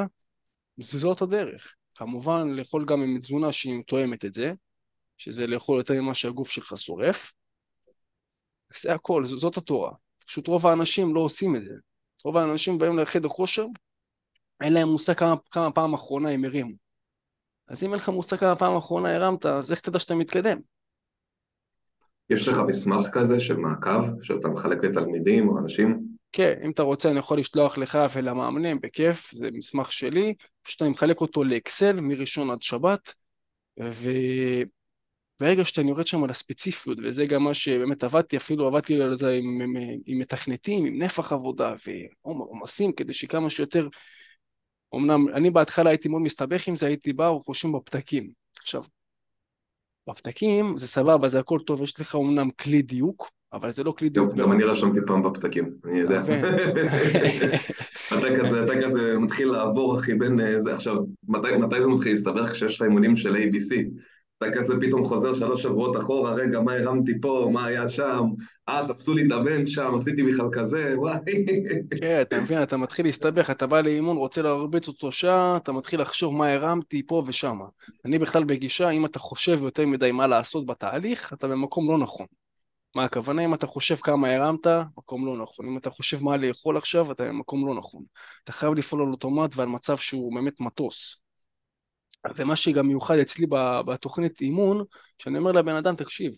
זאת 0.77 1.21
הדרך. 1.21 1.75
כמובן, 1.95 2.47
לאכול 2.47 2.85
גם 2.85 3.01
עם 3.01 3.19
תזונה 3.19 3.51
שהיא 3.51 3.83
תואמת 3.87 4.25
את 4.25 4.33
זה, 4.33 4.51
שזה 5.17 5.47
לאכול 5.47 5.77
יותר 5.77 5.93
ממה 5.93 6.13
שהגוף 6.13 6.49
שלך 6.49 6.77
שורף. 6.77 7.31
זה 8.81 8.93
הכל, 8.93 9.25
זאת 9.25 9.57
התורה. 9.57 9.91
פשוט 10.25 10.47
רוב 10.47 10.67
האנשים 10.67 11.15
לא 11.15 11.19
עושים 11.19 11.55
את 11.55 11.63
זה. 11.63 11.73
רוב 12.25 12.37
האנשים 12.37 12.77
באים 12.77 12.99
לחדר 12.99 13.29
כושר, 13.29 13.65
אין 14.61 14.73
להם 14.73 14.87
מושג 14.87 15.13
כמה, 15.13 15.35
כמה 15.51 15.71
פעם 15.71 15.93
אחרונה 15.93 16.29
הם 16.29 16.45
הרימו. 16.45 16.75
אז 17.67 17.83
אם 17.83 17.89
אין 17.93 17.99
לך 17.99 18.09
מושג 18.09 18.37
כמה 18.37 18.55
פעם 18.55 18.77
אחרונה 18.77 19.15
הרמת, 19.15 19.45
אז 19.45 19.71
איך 19.71 19.79
תדע 19.79 19.99
שאתה 19.99 20.15
מתקדם? 20.15 20.57
יש 22.29 22.47
לך 22.47 22.57
מסמך 22.67 23.07
כזה 23.11 23.39
של 23.39 23.57
מעקב, 23.57 24.23
שאתה 24.23 24.47
מחלק 24.47 24.83
לתלמידים 24.83 25.49
או 25.49 25.59
אנשים? 25.59 26.01
כן, 26.31 26.53
אם 26.65 26.71
אתה 26.71 26.83
רוצה 26.83 27.09
אני 27.09 27.19
יכול 27.19 27.39
לשלוח 27.39 27.77
לך 27.77 27.97
ולמאמנים, 28.15 28.79
בכיף, 28.81 29.31
זה 29.33 29.49
מסמך 29.53 29.91
שלי, 29.91 30.33
פשוט 30.61 30.81
אני 30.81 30.89
מחלק 30.89 31.21
אותו 31.21 31.43
לאקסל 31.43 32.01
מראשון 32.01 32.49
עד 32.49 32.61
שבת, 32.61 33.13
וברגע 35.41 35.65
שאתה 35.65 35.81
יורד 35.81 36.07
שם 36.07 36.23
על 36.23 36.29
הספציפיות, 36.29 36.97
וזה 37.03 37.25
גם 37.25 37.43
מה 37.43 37.53
שבאמת 37.53 38.03
עבדתי, 38.03 38.37
אפילו 38.37 38.67
עבדתי 38.67 39.01
על 39.01 39.17
זה 39.17 39.31
עם, 39.31 39.61
עם, 39.61 39.75
עם 40.05 40.19
מתכנתים, 40.19 40.85
עם 40.85 41.01
נפח 41.01 41.33
עבודה 41.33 41.73
ועומסים, 42.25 42.91
כדי 42.91 43.13
שכמה 43.13 43.49
שיותר, 43.49 43.87
אמנם 44.95 45.27
אני 45.33 45.49
בהתחלה 45.49 45.89
הייתי 45.89 46.09
מאוד 46.09 46.21
מסתבך 46.21 46.67
עם 46.67 46.75
זה, 46.75 46.85
הייתי 46.85 47.13
בא 47.13 47.23
וחושבים 47.23 47.73
בפתקים. 47.73 48.29
עכשיו, 48.57 48.83
בפתקים 50.09 50.77
זה 50.77 50.87
סבבה, 50.87 51.29
זה 51.29 51.39
הכל 51.39 51.59
טוב, 51.65 51.81
יש 51.81 51.99
לך 51.99 52.15
אומנם 52.15 52.49
כלי 52.51 52.81
דיוק, 52.81 53.29
אבל 53.53 53.71
זה 53.71 53.83
לא 53.83 53.91
כלי 53.91 54.09
דיוק 54.09 54.33
גם, 54.33 54.51
אני 54.51 54.63
רשמתי 54.63 54.99
פעם 55.07 55.23
בפתקים, 55.23 55.69
אני 55.85 55.99
יודע. 55.99 56.21
אתה 58.17 58.27
כזה, 58.39 58.63
אתה 58.63 58.81
כזה 58.83 59.19
מתחיל 59.19 59.47
לעבור, 59.47 59.99
אחי, 59.99 60.15
בין 60.15 60.39
אה, 60.39 60.59
זה. 60.59 60.73
עכשיו, 60.73 60.95
מתי, 61.27 61.57
מתי 61.57 61.81
זה 61.81 61.87
מתחיל 61.89 62.11
להסתבך? 62.11 62.51
כשיש 62.51 62.75
לך 62.75 62.81
אימונים 62.81 63.15
של 63.15 63.35
ABC. 63.35 63.75
כזה 64.53 64.73
פתאום 64.81 65.03
חוזר 65.03 65.33
שלוש 65.33 65.63
שבועות 65.63 65.97
אחורה, 65.97 66.33
רגע, 66.33 66.59
מה 66.59 66.73
הרמתי 66.73 67.21
פה, 67.21 67.49
מה 67.53 67.65
היה 67.65 67.87
שם? 67.87 68.23
אה, 68.69 68.87
תפסו 68.87 69.13
לי 69.13 69.27
את 69.27 69.31
הבנץ' 69.31 69.69
שם, 69.69 69.95
עשיתי 69.95 70.23
בכלל 70.23 70.49
כזה, 70.51 70.93
וואי. 70.97 71.45
כן, 72.01 72.21
אתה 72.21 72.37
מבין, 72.41 72.63
אתה 72.63 72.77
מתחיל 72.77 73.05
להסתבך, 73.05 73.49
אתה 73.49 73.67
בא 73.67 73.81
לאימון, 73.81 74.17
רוצה 74.17 74.41
להרביץ 74.41 74.87
אותו 74.87 75.11
שעה, 75.11 75.57
אתה 75.57 75.71
מתחיל 75.71 76.01
לחשוב 76.01 76.35
מה 76.35 76.53
הרמתי 76.53 77.07
פה 77.07 77.23
ושמה. 77.27 77.65
אני 78.05 78.19
בכלל 78.19 78.43
בגישה, 78.43 78.89
אם 78.89 79.05
אתה 79.05 79.19
חושב 79.19 79.59
יותר 79.61 79.85
מדי 79.85 80.11
מה 80.11 80.27
לעשות 80.27 80.65
בתהליך, 80.65 81.33
אתה 81.33 81.47
במקום 81.47 81.91
לא 81.91 81.97
נכון. 81.97 82.25
מה 82.95 83.03
הכוונה? 83.03 83.45
אם 83.45 83.53
אתה 83.53 83.67
חושב 83.67 83.95
כמה 83.95 84.35
הרמת, 84.35 84.67
מקום 84.97 85.25
לא 85.25 85.43
נכון. 85.43 85.65
אם 85.65 85.77
אתה 85.77 85.89
חושב 85.89 86.23
מה 86.23 86.37
לאכול 86.37 86.77
עכשיו, 86.77 87.11
אתה 87.11 87.23
במקום 87.23 87.67
לא 87.67 87.75
נכון. 87.75 88.03
אתה 88.43 88.51
חייב 88.51 88.73
לפעול 88.73 89.01
על 89.01 89.07
אוטומט 89.11 89.55
ועל 89.55 89.67
מצב 89.67 89.97
שהוא 89.97 90.35
באמת 90.35 90.59
מטוס. 90.59 91.21
ומה 92.35 92.55
שגם 92.55 92.87
מיוחד 92.87 93.17
אצלי 93.17 93.45
בתוכנית 93.85 94.41
אימון, 94.41 94.83
שאני 95.17 95.37
אומר 95.37 95.51
לבן 95.51 95.75
אדם, 95.75 95.95
תקשיב, 95.95 96.33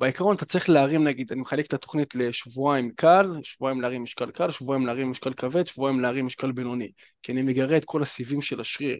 בעיקרון 0.00 0.36
אתה 0.36 0.44
צריך 0.44 0.68
להרים 0.68 1.04
נגיד, 1.04 1.32
אני 1.32 1.40
מחלק 1.40 1.66
את 1.66 1.74
התוכנית 1.74 2.14
לשבועיים 2.14 2.92
קל, 2.96 3.26
שבועיים 3.42 3.80
להרים 3.80 4.02
משקל 4.02 4.30
קל, 4.30 4.50
שבועיים 4.50 4.86
להרים 4.86 5.10
משקל 5.10 5.32
כבד, 5.32 5.66
שבועיים 5.66 6.00
להרים 6.00 6.26
משקל 6.26 6.52
בינוני. 6.52 6.90
כי 7.22 7.32
אני 7.32 7.42
מגרה 7.42 7.76
את 7.76 7.84
כל 7.84 8.02
הסיבים 8.02 8.42
של 8.42 8.60
השריר. 8.60 8.98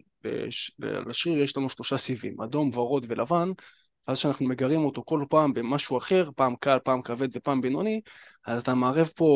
לשריר 0.80 1.42
יש 1.42 1.56
לנו 1.56 1.70
שלושה 1.70 1.96
סיבים, 1.96 2.40
אדום, 2.40 2.70
ורוד 2.78 3.06
ולבן, 3.08 3.52
אז 4.06 4.18
כשאנחנו 4.18 4.46
מגרים 4.48 4.80
אותו 4.84 5.02
כל 5.06 5.24
פעם 5.30 5.52
במשהו 5.52 5.98
אחר, 5.98 6.30
פעם 6.36 6.56
קל, 6.56 6.78
פעם 6.84 7.02
כבד 7.02 7.28
ופעם 7.36 7.60
בינוני, 7.60 8.00
אז 8.46 8.62
אתה 8.62 8.74
מערב 8.74 9.10
פה 9.16 9.26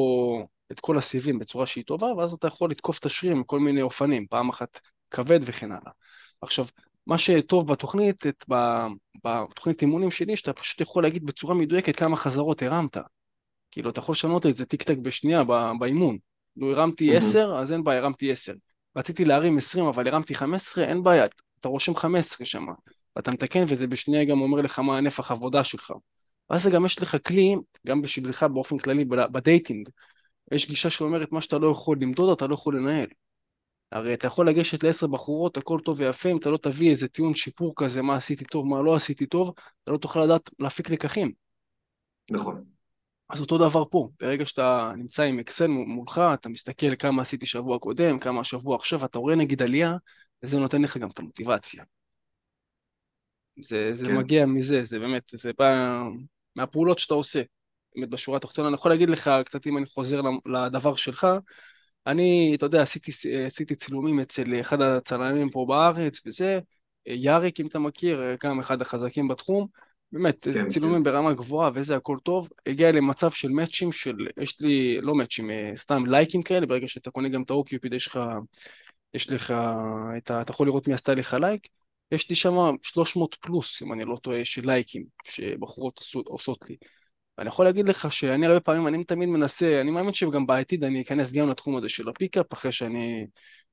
את 0.73 0.81
כל 0.81 0.99
הסיבים 0.99 1.39
בצורה 1.39 1.67
שהיא 1.67 1.85
טובה, 1.85 2.07
ואז 2.07 2.33
אתה 2.33 2.47
יכול 2.47 2.71
לתקוף 2.71 2.99
את 2.99 3.07
השריר 3.07 3.35
מכל 3.35 3.61
מיני 3.61 3.83
אופנים, 3.83 4.27
פעם 4.27 4.49
אחת 4.49 4.81
כבד 5.11 5.41
וכן 5.43 5.73
הלאה. 5.73 5.93
עכשיו, 6.43 6.65
מה 7.07 7.19
שטוב 7.19 7.73
בתוכנית, 7.73 8.27
את, 8.27 8.45
בתוכנית 9.25 9.83
אימונים 9.83 10.11
שלי, 10.11 10.37
שאתה 10.37 10.53
פשוט 10.53 10.81
יכול 10.81 11.03
להגיד 11.03 11.27
בצורה 11.27 11.55
מדויקת 11.55 11.97
כמה 11.97 12.17
חזרות 12.17 12.63
הרמת. 12.63 12.97
כאילו, 13.71 13.91
אתה 13.91 13.99
יכול 13.99 14.13
לשנות 14.13 14.47
את 14.47 14.55
זה 14.55 14.67
טיק 14.67 14.83
טק 14.83 14.97
בשנייה 15.03 15.43
באימון. 15.81 16.19
נו, 16.57 16.71
הרמתי 16.71 17.17
10, 17.17 17.57
אז 17.59 17.73
אין 17.73 17.85
בעיה, 17.85 18.01
הרמתי 18.01 18.33
10. 18.33 18.53
רציתי 18.97 19.25
להרים 19.25 19.59
20, 19.59 19.87
אבל 19.87 20.09
הרמתי 20.09 20.35
15, 20.35 20.85
אין 20.85 21.03
בעיה, 21.03 21.27
אתה 21.61 21.69
רושם 21.69 21.95
15 21.95 22.47
שם. 22.47 22.67
ואתה 23.17 23.31
מתקן, 23.31 23.65
וזה 23.69 23.87
בשנייה 23.87 24.25
גם 24.25 24.41
אומר 24.41 24.61
לך 24.61 24.79
מה 24.79 24.99
הנפח 24.99 25.31
עבודה 25.31 25.65
שלך. 25.65 25.93
ואז 26.51 26.67
גם 26.67 26.87
יש 26.87 27.03
לך 27.03 27.17
כלי, 27.27 27.57
גם 27.87 28.03
בשבילך 28.03 28.43
באופן 28.43 28.79
כללי 28.79 29.05
בדייטינג. 29.05 29.89
יש 30.53 30.69
גישה 30.69 30.91
שאומרת 30.91 31.33
מה 31.33 31.41
שאתה 31.41 31.59
לא 31.59 31.69
יכול 31.69 31.97
למדוד, 32.01 32.37
אתה 32.37 32.47
לא 32.47 32.55
יכול 32.55 32.77
לנהל. 32.77 33.07
הרי 33.93 34.15
אתה 34.15 34.27
יכול 34.27 34.49
לגשת 34.49 34.85
לעשר 34.85 35.07
בחורות, 35.07 35.57
הכל 35.57 35.79
טוב 35.85 36.01
ויפה, 36.01 36.29
אם 36.29 36.37
אתה 36.37 36.51
לא 36.51 36.57
תביא 36.57 36.91
איזה 36.91 37.09
טיעון 37.09 37.35
שיפור 37.35 37.73
כזה, 37.77 38.03
מה 38.03 38.17
עשיתי 38.17 38.45
טוב, 38.45 38.67
מה 38.67 38.83
לא 38.83 38.95
עשיתי 38.95 39.27
טוב, 39.27 39.53
אתה 39.83 39.93
לא 39.93 39.97
תוכל 39.97 40.25
לדעת 40.25 40.51
להפיק 40.59 40.91
לקחים. 40.91 41.33
נכון. 42.31 42.65
אז 43.29 43.41
אותו 43.41 43.59
דבר 43.59 43.85
פה, 43.91 44.09
ברגע 44.21 44.45
שאתה 44.45 44.93
נמצא 44.97 45.23
עם 45.23 45.39
אקסל 45.39 45.67
מולך, 45.67 46.21
אתה 46.35 46.49
מסתכל 46.49 46.97
כמה 46.97 47.23
עשיתי 47.23 47.47
שבוע 47.47 47.79
קודם, 47.79 48.19
כמה 48.19 48.45
שבוע 48.45 48.77
עכשיו, 48.77 49.05
אתה 49.05 49.19
רואה 49.19 49.35
נגיד 49.35 49.63
עלייה, 49.63 49.97
וזה 50.43 50.59
נותן 50.59 50.83
לך 50.83 50.97
גם 50.97 51.11
את 51.11 51.19
המוטיבציה. 51.19 51.85
זה, 53.63 53.95
זה 53.95 54.05
כן. 54.05 54.17
מגיע 54.17 54.47
מזה, 54.47 54.85
זה 54.85 54.99
באמת, 54.99 55.23
זה 55.33 55.51
בא 55.59 56.03
מהפעולות 56.57 56.99
שאתה 56.99 57.15
עושה. 57.15 57.43
באמת 57.97 58.09
בשורה 58.09 58.37
התחתונה, 58.37 58.69
אני 58.69 58.75
יכול 58.75 58.91
להגיד 58.91 59.11
לך, 59.11 59.31
קצת 59.45 59.67
אם 59.67 59.79
אני 59.79 59.87
חוזר 59.87 60.21
לדבר 60.47 60.97
שלך, 60.97 61.27
אני, 62.07 62.53
אתה 62.55 62.67
יודע, 62.67 62.83
עשיתי, 62.83 63.13
עשיתי 63.47 63.75
צילומים 63.75 64.21
אצל 64.21 64.61
אחד 64.61 64.81
הצלמים 64.81 65.51
פה 65.51 65.65
בארץ 65.69 66.21
וזה, 66.27 66.59
יאריק 67.07 67.61
אם 67.61 67.67
אתה 67.67 67.79
מכיר, 67.79 68.23
גם 68.45 68.61
אחד 68.61 68.83
החזקים 68.83 69.29
בתחום, 69.29 69.67
באמת, 70.13 70.49
כן, 70.55 70.69
צילומים 70.69 70.99
כן. 70.99 71.03
ברמה 71.05 71.33
גבוהה 71.33 71.71
וזה 71.75 71.97
הכל 71.97 72.17
טוב, 72.23 72.49
הגיע 72.67 72.93
למצב 72.93 73.31
של 73.31 73.49
מאצ'ים 73.49 73.93
של, 73.93 74.17
יש 74.41 74.61
לי, 74.61 75.01
לא 75.01 75.15
מאצ'ים, 75.15 75.51
סתם 75.77 76.07
לייקים 76.07 76.43
כאלה, 76.43 76.67
ברגע 76.67 76.89
שאתה 76.89 77.11
קונה 77.11 77.29
גם 77.29 77.43
את 77.43 77.51
ה 77.51 77.56
OkCupid 77.56 77.93
יש 77.93 78.07
לך, 78.07 78.21
יש 79.15 79.31
לך, 79.31 79.55
את 80.17 80.31
ה, 80.31 80.43
אתה 80.43 80.51
יכול 80.51 80.67
לראות 80.67 80.89
מי 80.89 80.95
עשתה 80.95 81.15
לך 81.15 81.37
לייק, 81.41 81.69
יש 82.13 82.31
לי 82.31 82.37
שם 82.37 82.55
300 82.83 83.35
פלוס, 83.35 83.83
אם 83.83 83.93
אני 83.93 84.05
לא 84.05 84.17
טועה, 84.23 84.45
של 84.45 84.67
לייקים 84.67 85.05
שבחורות 85.25 86.01
עושות 86.15 86.65
לי. 86.71 86.77
ואני 87.39 87.49
יכול 87.49 87.65
להגיד 87.65 87.89
לך 87.89 88.13
שאני 88.13 88.47
הרבה 88.47 88.61
פעמים, 88.61 88.87
אני 88.87 89.05
תמיד 89.05 89.29
מנסה, 89.29 89.81
אני 89.81 89.91
מאמין 89.91 90.13
שגם 90.13 90.47
בעתיד 90.47 90.85
אני 90.85 91.03
אכנס 91.03 91.33
גם 91.33 91.49
לתחום 91.49 91.77
הזה 91.77 91.89
של 91.89 92.09
ה 92.09 92.14
pickup, 92.14 92.53
אחרי 92.53 92.73
שאני 92.73 93.27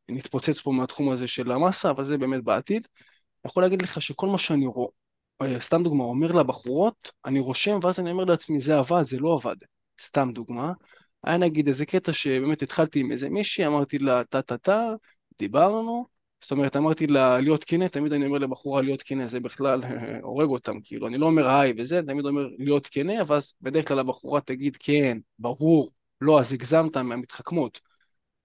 נתפוצץ 0.09 0.61
פה 0.61 0.71
מהתחום 0.71 1.09
הזה 1.09 1.27
של 1.27 1.51
המסה, 1.51 1.89
אבל 1.89 2.03
זה 2.03 2.17
באמת 2.17 2.43
בעתיד. 2.43 2.87
אני 3.43 3.49
יכול 3.49 3.63
להגיד 3.63 3.81
לך 3.81 4.01
שכל 4.01 4.27
מה 4.27 4.37
שאני 4.37 4.67
רואה, 4.67 4.91
אה, 5.41 5.59
סתם 5.59 5.83
דוגמה, 5.83 6.03
אומר 6.03 6.31
לבחורות, 6.31 7.11
אני 7.25 7.39
רושם 7.39 7.79
ואז 7.83 7.99
אני 7.99 8.11
אומר 8.11 8.23
לעצמי, 8.23 8.59
זה 8.59 8.77
עבד, 8.77 9.03
זה 9.05 9.19
לא 9.19 9.33
עבד. 9.33 9.55
סתם 10.01 10.29
דוגמה. 10.33 10.73
היה 11.23 11.37
נגיד 11.37 11.67
איזה 11.67 11.85
קטע 11.85 12.13
שבאמת 12.13 12.61
התחלתי 12.61 12.99
עם 12.99 13.11
איזה 13.11 13.29
מישהי, 13.29 13.67
אמרתי 13.67 13.99
לה 13.99 14.23
טה-טה-טה, 14.23 14.87
דיברנו, 15.39 16.05
זאת 16.41 16.51
אומרת, 16.51 16.75
אמרתי 16.75 17.07
לה 17.07 17.39
להיות 17.41 17.63
כנה, 17.63 17.89
תמיד 17.89 18.13
אני 18.13 18.25
אומר 18.25 18.37
לבחורה 18.37 18.81
להיות 18.81 19.03
כנה, 19.03 19.27
זה 19.27 19.39
בכלל 19.39 19.81
הורג 20.23 20.49
אותם, 20.49 20.81
כאילו, 20.83 21.07
אני 21.07 21.17
לא 21.17 21.25
אומר 21.25 21.47
היי 21.49 21.73
וזה, 21.77 22.01
תמיד 22.07 22.25
אומר 22.25 22.47
להיות 22.57 22.87
כנה, 22.87 23.13
ואז 23.27 23.53
בדרך 23.61 23.87
כלל 23.87 23.99
הבחורה 23.99 24.41
תגיד 24.41 24.77
כן, 24.77 25.17
ברור, 25.39 25.91
לא, 26.21 26.39
אז 26.39 26.53
הגזמת 26.53 26.97
מהמתחכמות. 26.97 27.79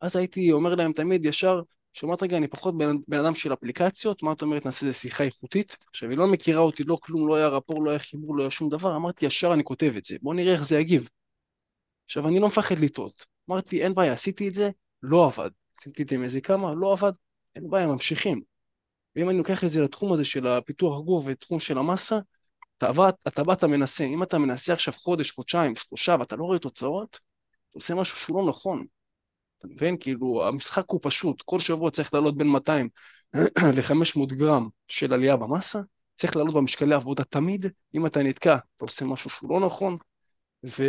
אז 0.01 0.16
הייתי 0.16 0.53
אומר 0.53 0.74
להם 0.74 0.92
תמיד 0.92 1.24
ישר, 1.26 1.62
שומעת 1.92 2.22
רגע, 2.22 2.36
אני 2.36 2.49
פחות 2.49 2.78
בן, 2.78 2.97
בן 3.09 3.24
אדם 3.24 3.34
של 3.34 3.53
אפליקציות, 3.53 4.22
מה 4.22 4.32
את 4.32 4.42
אומרת, 4.42 4.66
נעשה 4.66 4.86
איזה 4.86 4.99
שיחה 4.99 5.24
איכותית? 5.24 5.76
עכשיו, 5.90 6.11
היא 6.11 6.18
לא 6.18 6.26
מכירה 6.26 6.61
אותי, 6.61 6.84
לא 6.84 6.99
כלום, 7.03 7.28
לא 7.28 7.34
היה 7.34 7.49
רפור, 7.49 7.84
לא 7.84 7.90
היה 7.90 7.99
חיבור, 7.99 8.36
לא 8.36 8.42
היה 8.42 8.51
שום 8.51 8.68
דבר, 8.68 8.97
אמרתי 8.97 9.26
ישר 9.26 9.53
אני 9.53 9.64
כותב 9.64 9.92
את 9.97 10.05
זה, 10.05 10.16
בואו 10.22 10.34
נראה 10.34 10.53
איך 10.53 10.64
זה 10.64 10.78
יגיב. 10.78 11.09
עכשיו, 12.05 12.28
אני 12.28 12.40
לא 12.40 12.47
מפחד 12.47 12.78
לטעות. 12.78 13.26
אמרתי, 13.51 13.82
אין 13.82 13.95
בעיה, 13.95 14.12
עשיתי 14.12 14.49
את 14.49 14.55
זה, 14.55 14.70
לא 15.03 15.26
עבד. 15.26 15.51
עשיתי 15.78 16.03
את 16.03 16.09
זה 16.09 16.16
עם 16.16 16.22
איזה 16.22 16.40
כמה, 16.40 16.74
לא 16.74 16.92
עבד, 16.92 17.12
אין 17.57 17.70
בעיה, 17.70 17.86
ממשיכים. 17.86 18.42
ואם 19.16 19.28
אני 19.30 19.38
לוקח 19.38 19.64
את 19.64 19.70
זה 19.70 19.82
לתחום 19.82 20.12
הזה 20.12 20.24
של 20.24 20.46
הפיתוח 20.46 21.00
גוף 21.00 21.24
ותחום 21.26 21.61
של 21.61 21.78
המסה, 21.78 22.18
אתה 22.78 22.92
בא, 22.92 23.11
אתה 23.28 23.44
בא, 23.44 23.52
אתה 23.52 23.66
מנסה. 23.66 24.05
אם 24.05 24.22
אתה 24.22 24.38
מנסה 24.38 24.72
עכשיו 24.72 24.94
חודש, 24.94 25.30
חודשיים, 25.30 25.76
שלושה, 25.76 26.16
ואתה 26.20 26.36
לא 26.36 26.44
רואה 26.44 26.59
תוצאות, 26.59 27.11
אתה 27.68 27.78
עושה 27.78 27.94
משהו 27.94 28.16
שהוא 28.16 28.42
לא 28.42 28.48
נכון. 28.48 28.86
אתה 29.59 29.68
מבין? 29.68 29.96
כאילו, 30.00 30.48
המשחק 30.48 30.84
הוא 30.86 31.00
פשוט. 31.02 31.42
כל 31.42 31.61
שבוע 31.61 31.90
צריך 31.90 32.14
לעלות 32.14 32.36
בין 32.36 32.46
200 32.46 32.88
ל-500 33.76 34.34
גרם 34.34 34.68
של 34.88 35.12
עלייה 35.12 35.36
במסה, 35.36 35.80
צריך 36.16 36.36
לעלות 36.36 36.55
במשקלי 36.55 36.94
עבודה 36.94 37.24
תמיד. 37.24 37.66
אם 37.94 38.07
אתה 38.07 38.22
נתקע, 38.22 38.55
אתה 38.55 38.84
עושה 38.84 39.05
משהו 39.05 39.30
שהוא 39.30 39.50
לא 39.50 39.66
נכון, 39.66 39.96
ו... 40.64 40.82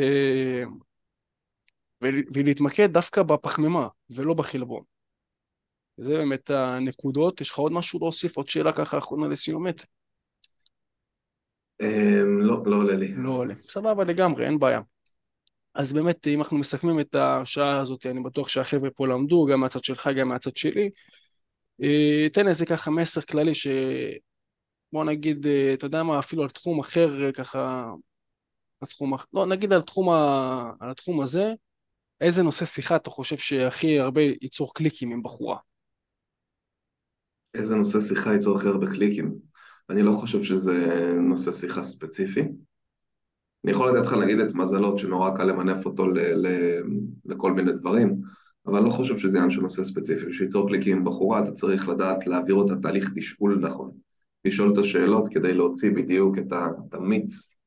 ולהתמקד 2.02 2.94
דווקא 2.94 3.24
בפחמימה 3.24 3.88
ולא 4.10 4.34
בחלבון. 4.34 4.84
זה 5.98 6.14
באמת 6.14 6.50
הנקודות. 6.50 7.42
יש 7.42 7.50
לך 7.50 7.58
עוד 7.58 7.72
משהו 7.72 8.00
להוסיף? 8.00 8.38
עוד 8.38 8.48
שאלה 8.48 8.74
ככה 8.74 8.98
אחרונה 8.98 9.28
לסיומת? 9.28 9.86
אמ, 11.82 12.40
לא, 12.42 12.64
לא 12.66 12.76
עולה 12.76 12.96
לי. 12.96 13.14
לא 13.16 13.30
עולה. 13.30 13.54
סבבה 13.70 14.04
לגמרי, 14.04 14.46
אין 14.46 14.60
בעיה. 14.60 14.82
אז 15.76 15.94
באמת, 15.94 16.28
אם 16.28 16.42
אנחנו 16.42 16.58
מסכמים 16.58 17.00
את 17.00 17.16
השעה 17.16 17.80
הזאת, 17.80 18.06
אני 18.06 18.24
בטוח 18.24 18.48
שהחבר'ה 18.48 18.90
פה 18.90 19.08
למדו, 19.08 19.46
גם 19.46 19.60
מהצד 19.60 19.84
שלך, 19.84 20.10
גם 20.20 20.28
מהצד 20.30 20.58
שלי. 20.58 20.90
אה, 21.84 22.30
תן 22.34 22.48
איזה 22.48 22.66
ככה 22.66 22.92
מסר 22.92 23.22
כללי 23.22 23.56
ש... 23.56 23.68
בוא 24.94 25.06
נגיד, 25.06 25.48
אה, 25.48 25.74
אתה 25.74 25.86
יודע 25.86 26.04
מה, 26.04 26.20
אפילו 26.20 26.44
על 26.44 26.50
תחום 26.50 26.80
אחר, 26.80 27.32
ככה... 27.32 27.92
התחום, 28.82 29.14
לא, 29.34 29.46
נגיד 29.46 29.74
על 29.74 29.82
תחום, 29.82 30.10
ה... 30.10 30.72
על 30.80 30.90
התחום 30.90 31.22
הזה, 31.22 31.54
איזה 32.22 32.44
נושא 32.44 32.66
שיחה 32.66 32.96
אתה 32.96 33.10
חושב 33.10 33.38
שהכי 33.38 34.00
הרבה 34.00 34.22
ייצור 34.22 34.74
קליקים 34.74 35.12
עם 35.12 35.24
בחורה? 35.24 35.58
איזה 37.56 37.76
נושא 37.76 38.00
שיחה 38.00 38.34
ייצור 38.34 38.58
הכי 38.58 38.68
הרבה 38.68 38.88
קליקים? 38.88 39.36
אני 39.90 40.02
לא 40.02 40.12
חושב 40.12 40.44
שזה 40.44 41.14
נושא 41.22 41.52
שיחה 41.52 41.84
ספציפי. 41.84 42.42
אני 43.64 43.72
יכול 43.72 43.90
לתת 43.90 44.06
לך 44.06 44.14
להגיד 44.14 44.40
את 44.40 44.54
מזלות 44.54 45.00
שנורא 45.00 45.38
קל 45.38 45.44
למנף 45.44 45.86
אותו 45.86 46.08
ל- 46.08 46.48
ל- 46.48 46.84
לכל 47.26 47.54
מיני 47.54 47.72
דברים, 47.72 48.22
אבל 48.66 48.78
אני 48.78 48.86
לא 48.86 48.90
חושב 48.90 49.18
שזה 49.18 49.38
עניין 49.38 49.52
של 49.52 49.62
נושא 49.62 49.84
ספציפי. 49.84 50.26
בשביל 50.26 50.48
ליצור 50.48 50.68
קליקים 50.68 50.98
עם 50.98 51.04
בחורה 51.04 51.44
אתה 51.44 51.52
צריך 51.52 51.90
לדעת 51.90 52.28
להעביר 52.28 52.56
אותה 52.56 52.76
תהליך 52.76 53.12
תשאול 53.16 53.60
נכון. 53.62 53.92
לשאול 54.46 54.74
את 54.74 54.78
השאלות 54.78 55.30
כדי 55.30 55.54
להוציא 55.54 55.92
בדיוק 55.92 56.38
את 56.38 56.94
המיץ, 56.94 57.58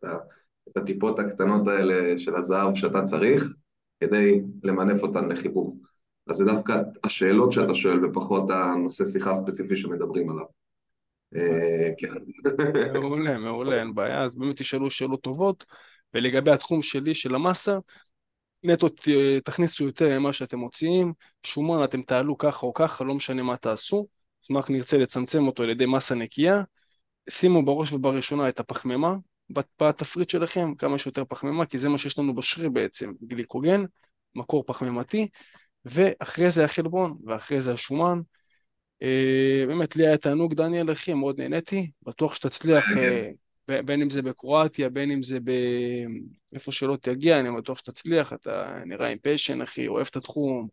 את 0.68 0.76
הטיפות 0.76 1.18
הקטנות 1.18 1.68
האלה 1.68 2.18
של 2.18 2.36
הזהב 2.36 2.74
שאתה 2.74 3.02
צריך, 3.02 3.54
כדי 4.00 4.40
למנף 4.62 5.02
אותן 5.02 5.28
לחיבור. 5.28 5.76
אז 6.28 6.36
זה 6.36 6.44
דווקא 6.44 6.72
השאלות 7.04 7.52
שאתה 7.52 7.74
שואל 7.74 8.04
ופחות 8.04 8.50
הנושא 8.50 9.04
שיחה 9.06 9.30
הספציפי 9.30 9.76
שמדברים 9.76 10.30
עליו. 10.30 10.44
אה, 11.36 11.90
כן. 11.98 12.12
מעולה, 12.92 13.38
מעולה, 13.38 13.80
אין 13.80 13.94
בעיה, 13.94 14.24
אז 14.24 14.36
באמת 14.36 14.56
תשאלו 14.56 14.90
שאלות 14.90 15.20
טובות. 15.22 15.64
ולגבי 16.14 16.50
התחום 16.50 16.82
שלי, 16.82 17.14
של 17.14 17.34
המסה, 17.34 17.78
נטו 18.64 18.88
תכניסו 19.44 19.84
יותר 19.84 20.18
ממה 20.18 20.32
שאתם 20.32 20.58
מוציאים, 20.58 21.12
שומן 21.42 21.84
אתם 21.84 22.02
תעלו 22.02 22.38
ככה 22.38 22.66
או 22.66 22.74
ככה, 22.74 23.04
לא 23.04 23.14
משנה 23.14 23.42
מה 23.42 23.56
תעשו, 23.56 24.06
רק 24.50 24.70
נרצה 24.70 24.98
לצמצם 24.98 25.46
אותו 25.46 25.62
על 25.62 25.70
ידי 25.70 25.86
מסה 25.86 26.14
נקייה, 26.14 26.62
שימו 27.30 27.64
בראש 27.64 27.92
ובראשונה 27.92 28.48
את 28.48 28.60
הפחמימה 28.60 29.14
בת- 29.50 29.82
בתפריט 29.82 30.30
שלכם, 30.30 30.74
כמה 30.74 30.98
שיותר 30.98 31.24
פחמימה, 31.24 31.66
כי 31.66 31.78
זה 31.78 31.88
מה 31.88 31.98
שיש 31.98 32.18
לנו 32.18 32.34
בשריר 32.34 32.68
בעצם, 32.70 33.12
גליקוגן, 33.22 33.84
מקור 34.34 34.64
פחמימתי, 34.66 35.28
ואחרי 35.90 36.50
זה 36.50 36.64
החלבון, 36.64 37.18
ואחרי 37.26 37.62
זה 37.62 37.72
השומן. 37.72 38.20
אה, 39.02 39.64
באמת, 39.66 39.96
לי 39.96 40.06
היה 40.06 40.18
תענוג, 40.18 40.54
דניאל, 40.54 40.92
אחי, 40.92 41.14
מאוד 41.14 41.40
נהניתי, 41.40 41.90
בטוח 42.02 42.34
שתצליח, 42.34 42.96
אה, 42.96 43.30
ב- 43.68 43.80
בין 43.80 44.02
אם 44.02 44.10
זה 44.10 44.22
בקרואטיה, 44.22 44.88
בין 44.88 45.10
אם 45.10 45.22
זה 45.22 45.40
ב... 45.40 45.50
איפה 46.54 46.72
שלא 46.72 46.96
תגיע, 47.02 47.40
אני 47.40 47.48
בטוח 47.58 47.78
שתצליח, 47.78 48.32
אתה 48.32 48.82
נראה 48.86 49.08
עם 49.08 49.18
פשן, 49.22 49.62
אחי, 49.62 49.88
אוהב 49.88 50.06
את 50.10 50.16
התחום, 50.16 50.68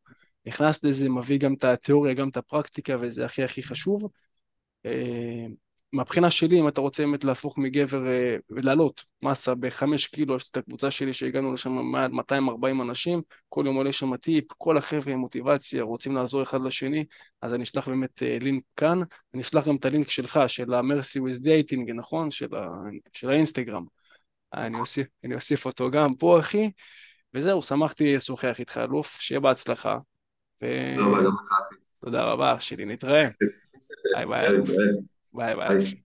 נכנס 0.45 0.83
לזה, 0.83 1.09
מביא 1.09 1.39
גם 1.39 1.53
את 1.53 1.63
התיאוריה, 1.63 2.13
גם 2.13 2.29
את 2.29 2.37
הפרקטיקה, 2.37 2.95
וזה 2.99 3.25
הכי 3.25 3.43
הכי 3.43 3.63
חשוב. 3.63 4.09
אה, 5.95 5.97
מהבחינה 5.97 6.31
שלי, 6.31 6.59
אם 6.59 6.67
אתה 6.67 6.81
רוצה 6.81 7.03
באמת 7.03 7.23
להפוך 7.23 7.57
מגבר 7.57 8.07
אה, 8.07 8.35
ולעלות 8.49 9.03
מסה 9.21 9.55
בחמש 9.55 10.07
קילו, 10.07 10.35
יש 10.35 10.49
את 10.49 10.57
הקבוצה 10.57 10.91
שלי 10.91 11.13
שהגענו 11.13 11.53
לשם 11.53 11.71
מעל 11.71 12.11
240 12.11 12.81
אנשים, 12.81 13.21
כל 13.49 13.63
יום 13.65 13.75
עולה 13.75 13.91
שם 13.91 14.17
טיפ, 14.17 14.45
כל 14.57 14.77
החבר'ה 14.77 15.13
עם 15.13 15.19
מוטיבציה, 15.19 15.83
רוצים 15.83 16.15
לעזור 16.15 16.43
אחד 16.43 16.61
לשני, 16.61 17.05
אז 17.41 17.53
אני 17.53 17.63
אשלח 17.63 17.87
באמת 17.87 18.23
אה, 18.23 18.37
לינק 18.41 18.63
כאן, 18.75 19.01
אני 19.33 19.41
אשלח 19.41 19.67
גם 19.67 19.75
את 19.75 19.85
הלינק 19.85 20.09
שלך, 20.09 20.39
של 20.47 20.73
ה-Mercy 20.73 21.19
with 21.19 21.45
Dating, 21.45 21.93
נכון? 21.95 22.31
של, 22.31 22.55
ה... 22.55 22.67
של 23.13 23.29
האינסטגרם. 23.29 23.85
אני 24.53 24.79
אוסיף, 24.79 25.07
אני 25.23 25.35
אוסיף 25.35 25.65
אותו 25.65 25.91
גם 25.91 26.15
פה, 26.15 26.39
אחי, 26.39 26.71
וזהו, 27.33 27.61
שמחתי 27.61 28.15
לשוחח 28.15 28.55
איתך, 28.59 28.77
אלוף, 28.77 29.17
שיהיה 29.19 29.39
בהצלחה, 29.39 29.97
תודה 30.59 31.05
רבה, 31.05 31.17
גם 31.17 31.31
לך, 31.39 31.51
אחי. 31.51 31.75
ותודה 31.97 32.23
רבה, 32.23 32.53
אח 32.55 32.61
שלי, 32.61 32.85
נתראה. 32.85 33.27
ביי 34.15 34.25
ביי, 34.25 34.47
אלוף. 35.35 35.55
ביי, 35.55 35.55
ביי. 35.55 35.67
ביי 35.67 35.77
ביי. 35.77 35.85
ביי. 35.85 36.04